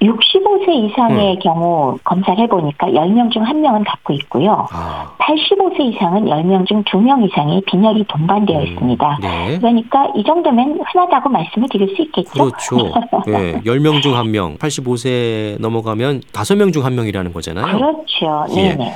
65세 0.01 0.91
이상의 0.91 1.35
음. 1.35 1.39
경우 1.41 1.99
검사를 2.05 2.43
해보니까 2.43 2.89
10명 2.89 3.31
중 3.31 3.43
1명은 3.45 3.85
갖고 3.87 4.15
있고요. 4.15 4.67
아, 4.73 5.13
85세 5.19 5.81
이상은 5.81 6.25
10명 6.25 6.67
중 6.67 6.83
2명 6.85 7.25
이상의 7.27 7.63
빈혈이 7.67 8.05
동반되어 8.09 8.59
음, 8.59 8.67
있습니다. 8.67 9.19
네. 9.21 9.59
그러니까 9.59 10.09
이 10.17 10.25
정도면 10.25 10.81
흔하다고 10.87 11.29
말씀을 11.29 11.69
드릴 11.71 11.95
수 11.95 12.03
있겠죠? 12.03 12.31
그렇죠. 12.31 12.93
예, 13.29 13.61
10명 13.65 14.01
중 14.01 14.13
1명, 14.15 14.59
85세 14.59 15.61
넘어가면 15.61 16.21
5명 16.33 16.73
중 16.73 16.83
1명이라는 16.83 17.33
거잖아요. 17.35 17.77
그렇죠. 17.77 18.47
예. 18.57 18.71
네네. 18.71 18.95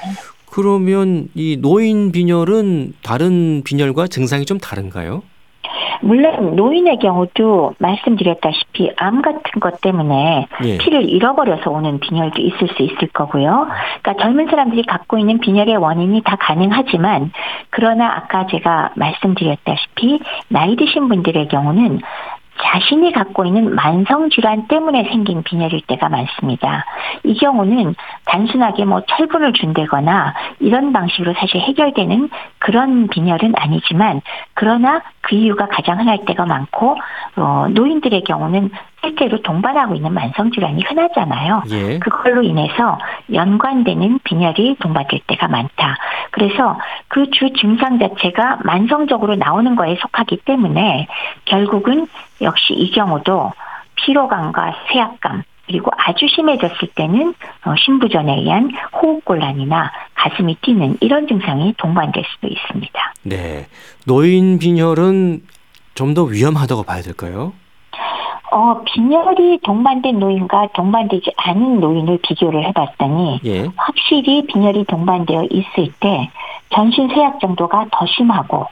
그러면 0.50 1.28
이 1.34 1.58
노인 1.60 2.12
빈혈은 2.12 2.94
다른 3.02 3.62
빈혈과 3.64 4.06
증상이 4.06 4.46
좀 4.46 4.58
다른가요? 4.58 5.22
물론 6.02 6.56
노인의 6.56 6.98
경우도 6.98 7.74
말씀드렸다시피 7.78 8.92
암 8.96 9.22
같은 9.22 9.60
것 9.60 9.80
때문에 9.80 10.46
예. 10.64 10.78
피를 10.78 11.08
잃어버려서 11.08 11.70
오는 11.70 12.00
빈혈도 12.00 12.40
있을 12.40 12.68
수 12.68 12.82
있을 12.82 13.08
거고요. 13.08 13.68
그러니까 14.02 14.22
젊은 14.22 14.46
사람들이 14.46 14.82
갖고 14.84 15.18
있는 15.18 15.38
빈혈의 15.38 15.76
원인이 15.76 16.22
다 16.24 16.36
가능하지만 16.36 17.32
그러나 17.70 18.14
아까 18.16 18.46
제가 18.46 18.92
말씀드렸다시피 18.94 20.20
나이 20.48 20.76
드신 20.76 21.08
분들의 21.08 21.48
경우는 21.48 22.00
자신이 22.62 23.12
갖고 23.12 23.44
있는 23.44 23.74
만성 23.74 24.30
질환 24.30 24.68
때문에 24.68 25.04
생긴 25.04 25.42
빈혈일 25.42 25.82
때가 25.86 26.08
많습니다. 26.08 26.84
이 27.24 27.36
경우는 27.36 27.94
단순하게 28.26 28.84
뭐 28.84 29.02
철분을 29.02 29.52
준다거나 29.52 30.34
이런 30.60 30.92
방식으로 30.92 31.34
사실 31.34 31.60
해결되는 31.60 32.30
그런 32.58 33.08
빈혈은 33.08 33.54
아니지만 33.56 34.20
그러나 34.54 35.02
그 35.20 35.34
이유가 35.34 35.66
가장 35.68 35.98
흔할 35.98 36.24
때가 36.24 36.46
많고 36.46 36.96
어, 37.36 37.66
노인들의 37.70 38.22
경우는 38.24 38.70
실제로 39.04 39.40
동반하고 39.42 39.94
있는 39.94 40.12
만성 40.12 40.50
질환이 40.50 40.82
흔하잖아요. 40.82 41.62
예. 41.70 41.98
그걸로 41.98 42.42
인해서 42.42 42.98
연관되는 43.32 44.20
빈혈이 44.24 44.76
동반될 44.80 45.20
때가 45.26 45.48
많다. 45.48 45.96
그래서 46.30 46.78
그 47.08 47.24
주 47.30 47.52
증상 47.60 47.98
자체가 47.98 48.58
만성적으로 48.64 49.34
나오는 49.36 49.74
거에 49.76 49.96
속하기 50.00 50.38
때문에 50.44 51.06
결국은 51.46 52.06
역시 52.42 52.72
이 52.74 52.90
경우도 52.92 53.52
피로감과 53.96 54.74
쇠약감 54.92 55.42
그리고 55.66 55.90
아주 55.96 56.26
심해졌을 56.28 56.88
때는 56.94 57.34
어, 57.64 57.74
신부전에 57.76 58.34
의한 58.40 58.70
호흡곤란이나 58.92 59.90
가슴이 60.14 60.56
뛰는 60.60 60.98
이런 61.00 61.26
증상이 61.26 61.74
동반될 61.78 62.22
수도 62.34 62.48
있습니다. 62.48 63.14
네. 63.22 63.66
노인 64.06 64.58
빈혈은 64.58 65.42
좀 65.94 66.14
더 66.14 66.24
위험하다고 66.24 66.82
봐야 66.82 67.00
될까요? 67.02 67.52
어, 68.54 68.82
빈혈이 68.84 69.58
동반된 69.64 70.20
노인과 70.20 70.68
동반되지 70.74 71.32
않은 71.36 71.80
노인을 71.80 72.20
비교를 72.22 72.64
해봤더니 72.68 73.40
예. 73.44 73.66
확실히 73.76 74.46
빈혈이 74.46 74.84
동반되어 74.84 75.48
있을 75.50 75.92
때 75.98 76.30
전신 76.70 77.08
쇠약 77.08 77.40
정도가 77.40 77.86
더 77.90 78.06
심하고 78.06 78.66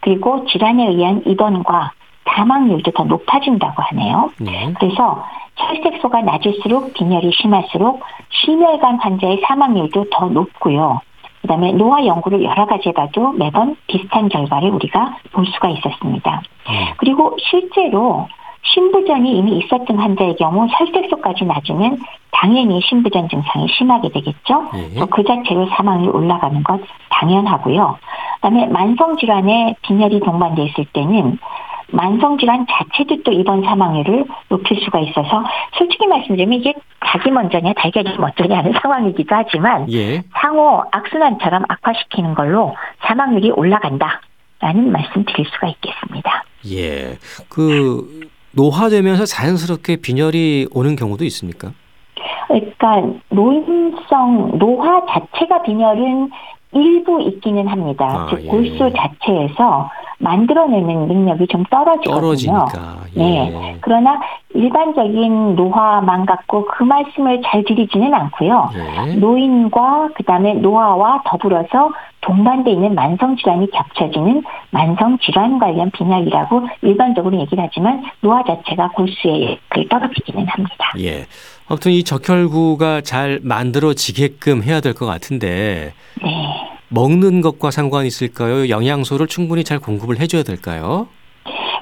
그리고 0.00 0.46
질환에 0.46 0.88
의한 0.88 1.22
입원과 1.26 1.92
사망률도 2.30 2.92
더 2.92 3.04
높아진다고 3.04 3.82
하네요. 3.82 4.30
네. 4.40 4.72
그래서 4.78 5.22
혈색소가 5.56 6.22
낮을수록 6.22 6.94
빈혈이 6.94 7.30
심할수록 7.32 8.02
심혈관 8.30 9.00
환자의 9.00 9.42
사망률도 9.46 10.06
더 10.12 10.26
높고요. 10.30 11.00
그다음에 11.42 11.72
노화 11.72 12.06
연구를 12.06 12.42
여러 12.42 12.64
가지 12.64 12.88
해봐도 12.88 13.32
매번 13.32 13.76
비슷한 13.86 14.30
결과를 14.30 14.70
우리가 14.70 15.18
볼 15.32 15.46
수가 15.46 15.68
있었습니다. 15.68 16.42
음. 16.70 16.72
그리고 16.96 17.36
실제로 17.38 18.28
신부전이 18.74 19.38
이미 19.38 19.58
있었던 19.58 19.98
환자의 19.98 20.36
경우 20.36 20.66
혈색소까지 20.68 21.44
낮으면 21.44 21.98
당연히 22.32 22.80
신부전 22.82 23.28
증상이 23.28 23.66
심하게 23.68 24.10
되겠죠. 24.10 24.70
예. 24.74 25.00
또그 25.00 25.24
자체로 25.24 25.66
사망이 25.66 26.08
올라가는 26.08 26.62
것 26.62 26.80
당연하고요. 27.10 27.98
그다음에 28.36 28.66
만성 28.66 29.16
질환에 29.16 29.74
빈혈이 29.82 30.20
동반돼 30.20 30.64
있을 30.64 30.84
때는 30.92 31.38
만성 31.92 32.36
질환 32.38 32.66
자체도 32.68 33.22
또 33.22 33.32
입원 33.32 33.62
사망률을 33.62 34.24
높일 34.48 34.80
수가 34.82 35.00
있어서 35.00 35.44
솔직히 35.78 36.06
말씀드리면 36.06 36.58
이게 36.58 36.74
닭이 37.00 37.30
먼저냐 37.30 37.72
달걀이 37.74 38.16
먼저냐 38.18 38.58
하는 38.58 38.72
상황이기도 38.82 39.34
하지만 39.34 39.90
예. 39.92 40.22
상호 40.34 40.82
악순환처럼 40.90 41.64
악화시키는 41.68 42.34
걸로 42.34 42.74
사망률이 43.06 43.52
올라간다라는 43.52 44.90
말씀 44.90 45.24
드릴 45.24 45.46
수가 45.46 45.68
있겠습니다. 45.68 46.44
예. 46.72 47.16
그 47.48 48.28
노화되면서 48.56 49.26
자연스럽게 49.26 49.96
빈혈이 49.96 50.68
오는 50.72 50.96
경우도 50.96 51.24
있습니까? 51.26 51.72
그러니까 52.48 53.02
노인성 53.28 54.58
노화 54.58 55.04
자체가 55.06 55.62
빈혈은 55.62 56.30
일부 56.72 57.20
있기는 57.22 57.66
합니다. 57.66 58.04
아, 58.04 58.26
즉 58.30 58.44
예. 58.44 58.48
골수 58.48 58.90
자체에서 58.96 59.90
만들어내는 60.18 61.08
능력이 61.08 61.46
좀 61.48 61.64
떨어지거든요. 61.70 62.20
떨어지니까. 62.20 62.96
예. 63.16 63.20
네. 63.20 63.76
그러나 63.80 64.20
일반적인 64.54 65.54
노화만 65.56 66.24
갖고 66.26 66.64
그 66.66 66.82
말씀을 66.84 67.42
잘 67.44 67.64
드리지는 67.64 68.12
않고요. 68.14 68.70
예. 68.74 69.14
노인과 69.16 70.10
그다음에 70.16 70.54
노화와 70.54 71.22
더불어서 71.26 71.90
동반돼 72.22 72.72
있는 72.72 72.94
만성 72.94 73.36
질환이 73.36 73.70
겹쳐지는 73.70 74.42
만성 74.70 75.18
질환 75.18 75.58
관련 75.58 75.90
빈혈이라고 75.92 76.62
일반적으로 76.82 77.38
얘기를 77.38 77.62
하지만 77.62 78.02
노화 78.20 78.42
자체가 78.42 78.88
골수에 78.88 79.58
그 79.68 79.86
떨어지기는 79.88 80.46
합니다. 80.48 80.92
예. 80.98 81.26
아무튼 81.68 81.92
이 81.92 82.02
적혈구가 82.04 83.02
잘 83.02 83.40
만들어지게끔 83.42 84.62
해야 84.62 84.80
될 84.80 84.94
것 84.94 85.04
같은데 85.04 85.92
네. 86.22 86.70
먹는 86.88 87.40
것과 87.40 87.70
상관이 87.70 88.06
있을까요? 88.06 88.68
영양소를 88.68 89.26
충분히 89.26 89.64
잘 89.64 89.78
공급을 89.78 90.20
해줘야 90.20 90.42
될까요? 90.42 91.08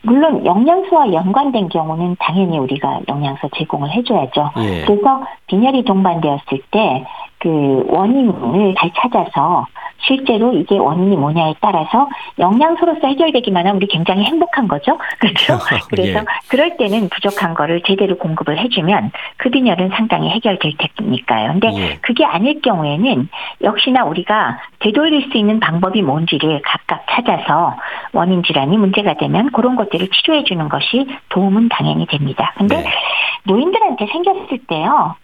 물론 0.02 0.44
영양소와 0.44 1.12
연관된 1.12 1.68
경우는 1.70 2.16
당연히 2.20 2.58
우리가 2.58 3.00
영양소 3.08 3.48
제공을 3.56 3.90
해줘야죠. 3.90 4.50
예. 4.58 4.84
그래서 4.84 5.22
빈혈이 5.46 5.84
동반되었을 5.84 6.60
때 6.70 7.04
그 7.44 7.84
원인을 7.88 8.74
잘 8.78 8.90
찾아서 8.96 9.66
실제로 9.98 10.52
이게 10.54 10.78
원인이 10.78 11.16
뭐냐에 11.16 11.54
따라서 11.60 12.08
영양소로서 12.38 13.06
해결되기만 13.06 13.66
하면 13.66 13.76
우리 13.76 13.86
굉장히 13.86 14.24
행복한 14.24 14.68
거죠. 14.68 14.98
그렇죠? 15.18 15.58
그래서 15.88 16.20
예. 16.20 16.24
그럴 16.48 16.76
때는 16.76 17.08
부족한 17.08 17.54
거를 17.54 17.82
제대로 17.86 18.16
공급을 18.16 18.58
해주면 18.58 19.12
그 19.36 19.50
빈혈은 19.50 19.90
상당히 19.90 20.30
해결될 20.30 20.74
테니까요. 20.96 21.52
근데 21.52 21.70
예. 21.74 21.98
그게 22.02 22.24
아닐 22.24 22.60
경우에는 22.60 23.28
역시나 23.62 24.04
우리가 24.04 24.58
되돌릴 24.80 25.30
수 25.30 25.38
있는 25.38 25.60
방법이 25.60 26.02
뭔지를 26.02 26.60
각각 26.62 27.06
찾아서 27.10 27.76
원인 28.12 28.42
질환이 28.42 28.76
문제가 28.76 29.14
되면 29.14 29.50
그런 29.52 29.76
것들을 29.76 30.08
치료해 30.08 30.44
주는 30.44 30.68
것이 30.68 31.06
도움은 31.30 31.68
당연히 31.68 32.06
됩니다. 32.06 32.52
근데 32.56 32.76
네. 32.76 32.90
노인들한테 33.44 34.06
생겼을 34.06 34.58
때요. 34.66 35.16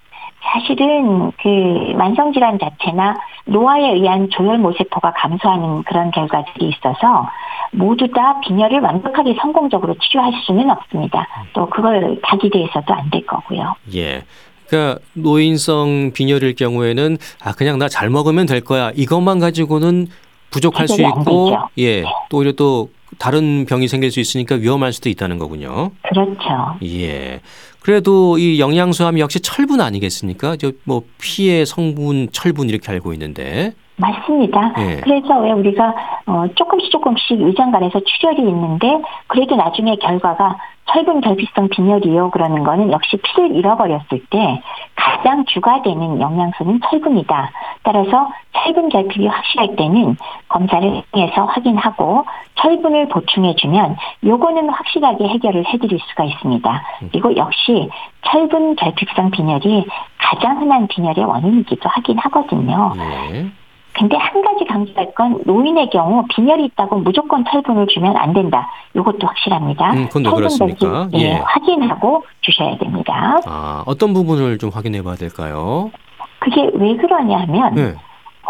사실은 0.43 1.33
그 1.43 1.93
만성 1.97 2.33
질환 2.33 2.59
자체나 2.59 3.17
노화에 3.47 3.93
의한 3.95 4.29
조혈 4.31 4.59
모세포가 4.59 5.13
감소하는 5.13 5.83
그런 5.85 6.11
결과들이 6.11 6.69
있어서 6.71 7.29
모두 7.73 8.09
다 8.11 8.41
빈혈을 8.41 8.81
완벽하게 8.81 9.37
성공적으로 9.41 9.95
치료할 10.01 10.33
수는 10.45 10.71
없습니다. 10.71 11.27
또 11.53 11.69
그걸 11.69 12.19
다 12.23 12.37
기대해서도 12.37 12.93
안 12.95 13.11
될 13.11 13.25
거고요. 13.27 13.75
예. 13.95 14.23
그러니까 14.69 15.01
노인성 15.15 16.13
빈혈일 16.15 16.55
경우에는 16.55 17.17
아 17.45 17.53
그냥 17.53 17.79
나 17.79 17.89
잘 17.89 18.09
먹으면 18.09 18.47
될 18.47 18.61
거야 18.61 18.91
이것만 18.95 19.41
가지고는 19.41 20.07
부족할 20.51 20.89
수 20.89 21.01
있고 21.03 21.47
되죠. 21.51 21.69
예. 21.79 22.03
또 22.29 22.39
오히려 22.39 22.53
또 22.53 22.89
다른 23.19 23.67
병이 23.69 23.89
생길 23.89 24.11
수 24.11 24.21
있으니까 24.21 24.55
위험할 24.57 24.93
수도 24.93 25.09
있다는 25.09 25.39
거군요. 25.39 25.91
그렇죠. 26.03 26.77
예. 26.85 27.41
그래도 27.83 28.39
이 28.39 28.61
영양소 28.61 29.07
하면 29.07 29.21
역시 29.21 29.41
철분 29.41 29.81
아니겠습니까? 29.81 30.57
저뭐 30.57 31.03
피의 31.21 31.67
성분 31.67 32.29
철분 32.33 32.69
이렇게 32.69 32.91
알고 32.93 33.13
있는데. 33.15 33.73
맞습니다. 33.97 34.75
예. 34.79 35.01
그래서 35.03 35.39
왜 35.41 35.53
우리가 35.53 35.95
어, 36.27 36.47
조금씩 36.55 36.91
조금씩 36.91 37.39
위장관에서 37.39 38.01
출혈이 38.01 38.39
있는데 38.49 38.87
그래도 39.27 39.57
나중에 39.57 39.97
결과가 39.97 40.57
철분 40.93 41.21
결핍성 41.21 41.69
빈혈이요 41.69 42.31
그러는 42.31 42.65
거는 42.65 42.91
역시 42.93 43.17
피를 43.17 43.55
잃어버렸을 43.55 44.25
때 44.31 44.63
가장 44.97 45.45
주가 45.47 45.83
되는 45.83 46.21
영양소는 46.21 46.81
철분이다. 46.89 47.51
따라서 47.83 48.29
철분 48.53 48.89
결핍이 48.89 49.27
확실할 49.27 49.77
때는 49.77 50.17
검사를 50.49 51.03
통해서 51.13 51.45
확인하고 51.45 52.25
철분을 52.57 53.09
보충해주면 53.09 53.97
요거는 54.25 54.69
확실하게 54.69 55.29
해결을 55.29 55.65
해드릴 55.67 55.99
수가 56.01 56.25
있습니다. 56.25 56.83
그리고 57.13 57.37
역시 57.37 57.89
철분 58.23 58.77
결핍성 58.77 59.31
빈혈이 59.31 59.87
가장 60.19 60.61
흔한 60.61 60.87
빈혈의 60.89 61.25
원인이기도 61.25 61.89
하긴 61.89 62.19
하거든요. 62.19 62.93
예. 62.97 63.60
근데 63.93 64.17
한 64.17 64.43
가지 64.43 64.65
강조할 64.65 65.15
건 65.15 65.43
노인의 65.45 65.91
경우 65.91 66.25
빈혈이 66.35 66.65
있다고 66.67 66.99
무조건 66.99 67.45
철분을 67.51 67.87
주면 67.89 68.17
안 68.17 68.33
된다. 68.33 68.69
이것도 68.95 69.27
확실합니다. 69.27 69.93
음, 69.93 70.09
그건 70.09 70.35
그렇습니까? 70.35 71.09
예, 71.15 71.19
예. 71.19 71.33
확인하고 71.45 72.25
주셔야 72.41 72.77
됩니다. 72.79 73.41
아, 73.47 73.83
어떤 73.87 74.15
부분을 74.15 74.59
좀 74.59 74.71
확인해 74.71 75.03
봐야 75.03 75.17
될까요? 75.17 75.91
그게 76.39 76.71
왜 76.75 76.97
그러냐 76.97 77.39
하면 77.41 77.75
네. 77.75 77.95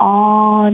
어 0.00 0.70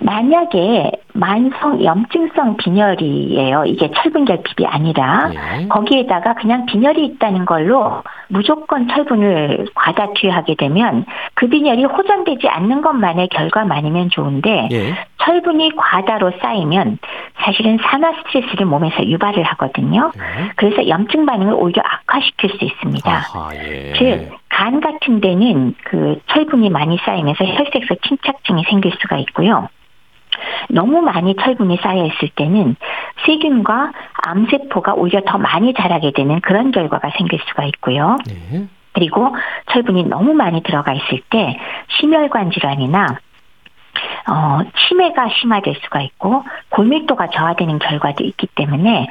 만약에 0.00 0.90
만성 1.12 1.82
염증성 1.82 2.56
빈혈이에요. 2.56 3.64
이게 3.66 3.90
철분 3.96 4.24
결핍이 4.24 4.66
아니라 4.66 5.30
예. 5.32 5.68
거기에다가 5.68 6.34
그냥 6.34 6.66
빈혈이 6.66 7.04
있다는 7.04 7.46
걸로 7.46 8.02
무조건 8.28 8.88
철분을 8.88 9.66
과다 9.74 10.12
투여하게 10.14 10.56
되면 10.56 11.04
그 11.34 11.48
빈혈이 11.48 11.84
호전되지 11.84 12.48
않는 12.48 12.82
것만의 12.82 13.28
결과만이면 13.28 14.10
좋은데 14.10 14.68
예. 14.72 14.94
철분이 15.24 15.72
과다로 15.76 16.32
쌓이면 16.42 16.98
사실은 17.44 17.78
산화 17.82 18.12
스트레스를 18.18 18.66
몸에서 18.66 19.04
유발을 19.04 19.42
하거든요. 19.42 20.12
네. 20.14 20.50
그래서 20.56 20.86
염증 20.86 21.26
반응을 21.26 21.54
오히려 21.54 21.82
악화시킬 21.84 22.50
수 22.50 22.64
있습니다. 22.64 23.10
아하, 23.10 23.54
예. 23.54 23.92
즉, 23.96 24.30
간 24.54 24.80
같은 24.80 25.20
데는 25.20 25.74
그 25.82 26.20
철분이 26.28 26.70
많이 26.70 26.96
쌓이면서 27.04 27.44
혈색소 27.44 27.96
침착증이 28.06 28.62
생길 28.70 28.92
수가 29.00 29.16
있고요. 29.18 29.68
너무 30.68 31.02
많이 31.02 31.34
철분이 31.34 31.78
쌓여 31.82 32.04
있을 32.06 32.28
때는 32.36 32.76
세균과 33.26 33.92
암세포가 34.26 34.94
오히려 34.94 35.22
더 35.26 35.38
많이 35.38 35.74
자라게 35.74 36.12
되는 36.12 36.40
그런 36.40 36.70
결과가 36.70 37.10
생길 37.16 37.40
수가 37.48 37.64
있고요. 37.64 38.16
네. 38.26 38.66
그리고 38.92 39.34
철분이 39.72 40.04
너무 40.04 40.34
많이 40.34 40.62
들어가 40.62 40.92
있을 40.92 41.20
때 41.30 41.58
심혈관 41.98 42.52
질환이나 42.52 43.18
어, 44.28 44.60
치매가 44.88 45.28
심화될 45.40 45.74
수가 45.84 46.00
있고 46.02 46.44
골밀도가 46.70 47.28
저하되는 47.30 47.78
결과도 47.78 48.24
있기 48.24 48.46
때문에 48.54 49.06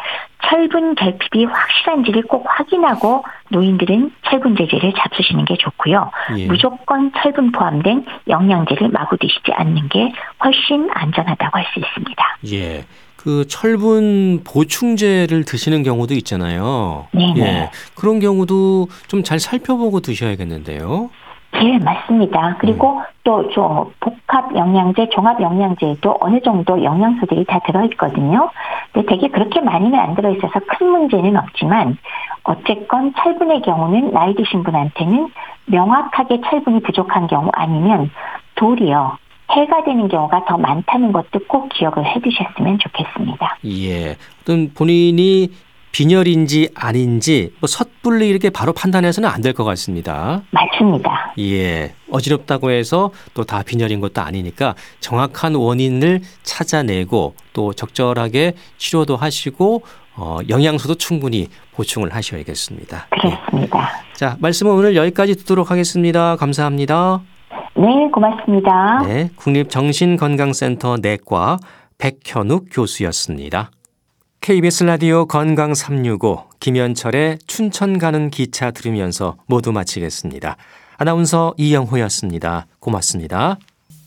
철분 0.50 0.96
결핍이 0.96 1.46
확실한지를 1.46 2.24
꼭 2.24 2.46
확인하고 2.48 3.24
노인들은 3.50 4.12
철분 4.30 4.56
제제를 4.58 4.94
잡수시는 4.98 5.46
게 5.46 5.56
좋고요. 5.58 6.12
예. 6.38 6.48
무조건 6.48 7.12
철분 7.22 7.52
포함된 7.52 8.06
영양제를 8.28 8.90
마구 8.90 9.18
드시지 9.18 9.52
않는 9.54 9.88
게 9.90 10.12
훨씬 10.44 10.90
안전하다고 10.94 11.58
할 11.58 11.66
수 11.74 11.80
있습니다. 11.80 12.38
예. 12.52 12.86
그 13.16 13.48
철분 13.48 14.44
보충제를 14.44 15.46
드시는 15.46 15.84
경우도 15.84 16.14
있잖아요. 16.16 17.08
네네. 17.14 17.40
예. 17.40 17.70
그런 17.96 18.20
경우도 18.20 18.90
좀 19.08 19.24
잘 19.24 19.40
살펴보고 19.40 20.02
드셔야겠는데요. 20.02 21.10
네, 21.54 21.78
맞습니다. 21.80 22.58
그리고 22.60 23.02
또저 23.24 23.92
복합 24.00 24.56
영양제, 24.56 25.10
종합 25.10 25.40
영양제에도 25.40 26.18
어느 26.20 26.42
정도 26.42 26.84
영양소들이 26.84 27.46
다 27.46 27.60
들어있거든요. 27.66 28.50
근데 28.92 29.08
되게 29.08 29.30
그렇게 29.30 29.62
많이는 29.62 29.98
안 29.98 30.16
들어있어서 30.16 30.60
큰 30.68 30.88
문제는 30.88 31.38
없지만 31.38 31.98
어쨌건 32.44 33.14
철분의 33.18 33.62
경우는 33.62 34.12
나이 34.12 34.36
드신 34.36 34.64
분한테는 34.64 35.30
명확하게 35.68 36.42
철분이 36.42 36.82
부족한 36.82 37.28
경우 37.28 37.50
아니면 37.54 38.12
도리어 38.56 39.18
해가 39.52 39.84
되는 39.84 40.08
경우가 40.08 40.46
더 40.46 40.58
많다는 40.58 41.12
것도 41.12 41.40
꼭 41.48 41.70
기억을 41.70 42.06
해 42.06 42.20
두셨으면 42.20 42.80
좋겠습니다. 42.80 43.58
예. 43.66 44.16
어떤 44.42 44.74
본인이 44.74 45.50
빈혈인지 45.94 46.70
아닌지 46.76 47.54
뭐 47.62 47.68
섣불리 47.68 48.28
이렇게 48.28 48.50
바로 48.50 48.74
판단해서는 48.74 49.30
안 49.30 49.42
될 49.42 49.54
것 49.54 49.64
같습니다. 49.64 50.42
맞습니다. 50.52 51.34
예. 51.40 51.94
어지럽다고 52.12 52.72
해서 52.72 53.12
또 53.34 53.44
다 53.46 53.62
빈혈인 53.64 54.00
것도 54.02 54.22
아니니까 54.22 54.74
정확한 55.00 55.56
원인을 55.56 56.22
찾아내고 56.44 57.36
또 57.54 57.72
적절하게 57.74 58.54
치료도 58.78 59.16
하시고 59.16 59.84
어, 60.16 60.40
영양소도 60.50 60.96
충분히 60.96 61.48
보충을 61.76 62.14
하셔야겠습니다. 62.14 63.08
예. 63.26 63.30
그렇습니다. 63.30 63.90
자, 64.16 64.36
말씀은 64.40 64.72
오늘 64.72 64.96
여기까지 64.96 65.36
듣도록 65.36 65.72
하겠습니다. 65.72 66.36
감사합니다. 66.38 67.22
네, 67.76 68.10
고맙습니다. 68.14 69.02
네, 69.06 69.30
국립정신건강센터 69.36 70.98
내과 71.02 71.58
백현욱 71.98 72.68
교수였습니다. 72.72 73.72
KBS 74.44 74.84
라디오 74.84 75.26
건강 75.26 75.74
365 75.74 76.50
김현철의 76.60 77.40
춘천 77.48 77.98
가는 77.98 78.30
기차 78.30 78.72
들으면서 78.72 79.38
모두 79.46 79.72
마치겠습니다. 79.72 80.58
아나운서 80.98 81.54
이영호였습니다. 81.56 82.68
고맙습니다. 82.82 83.58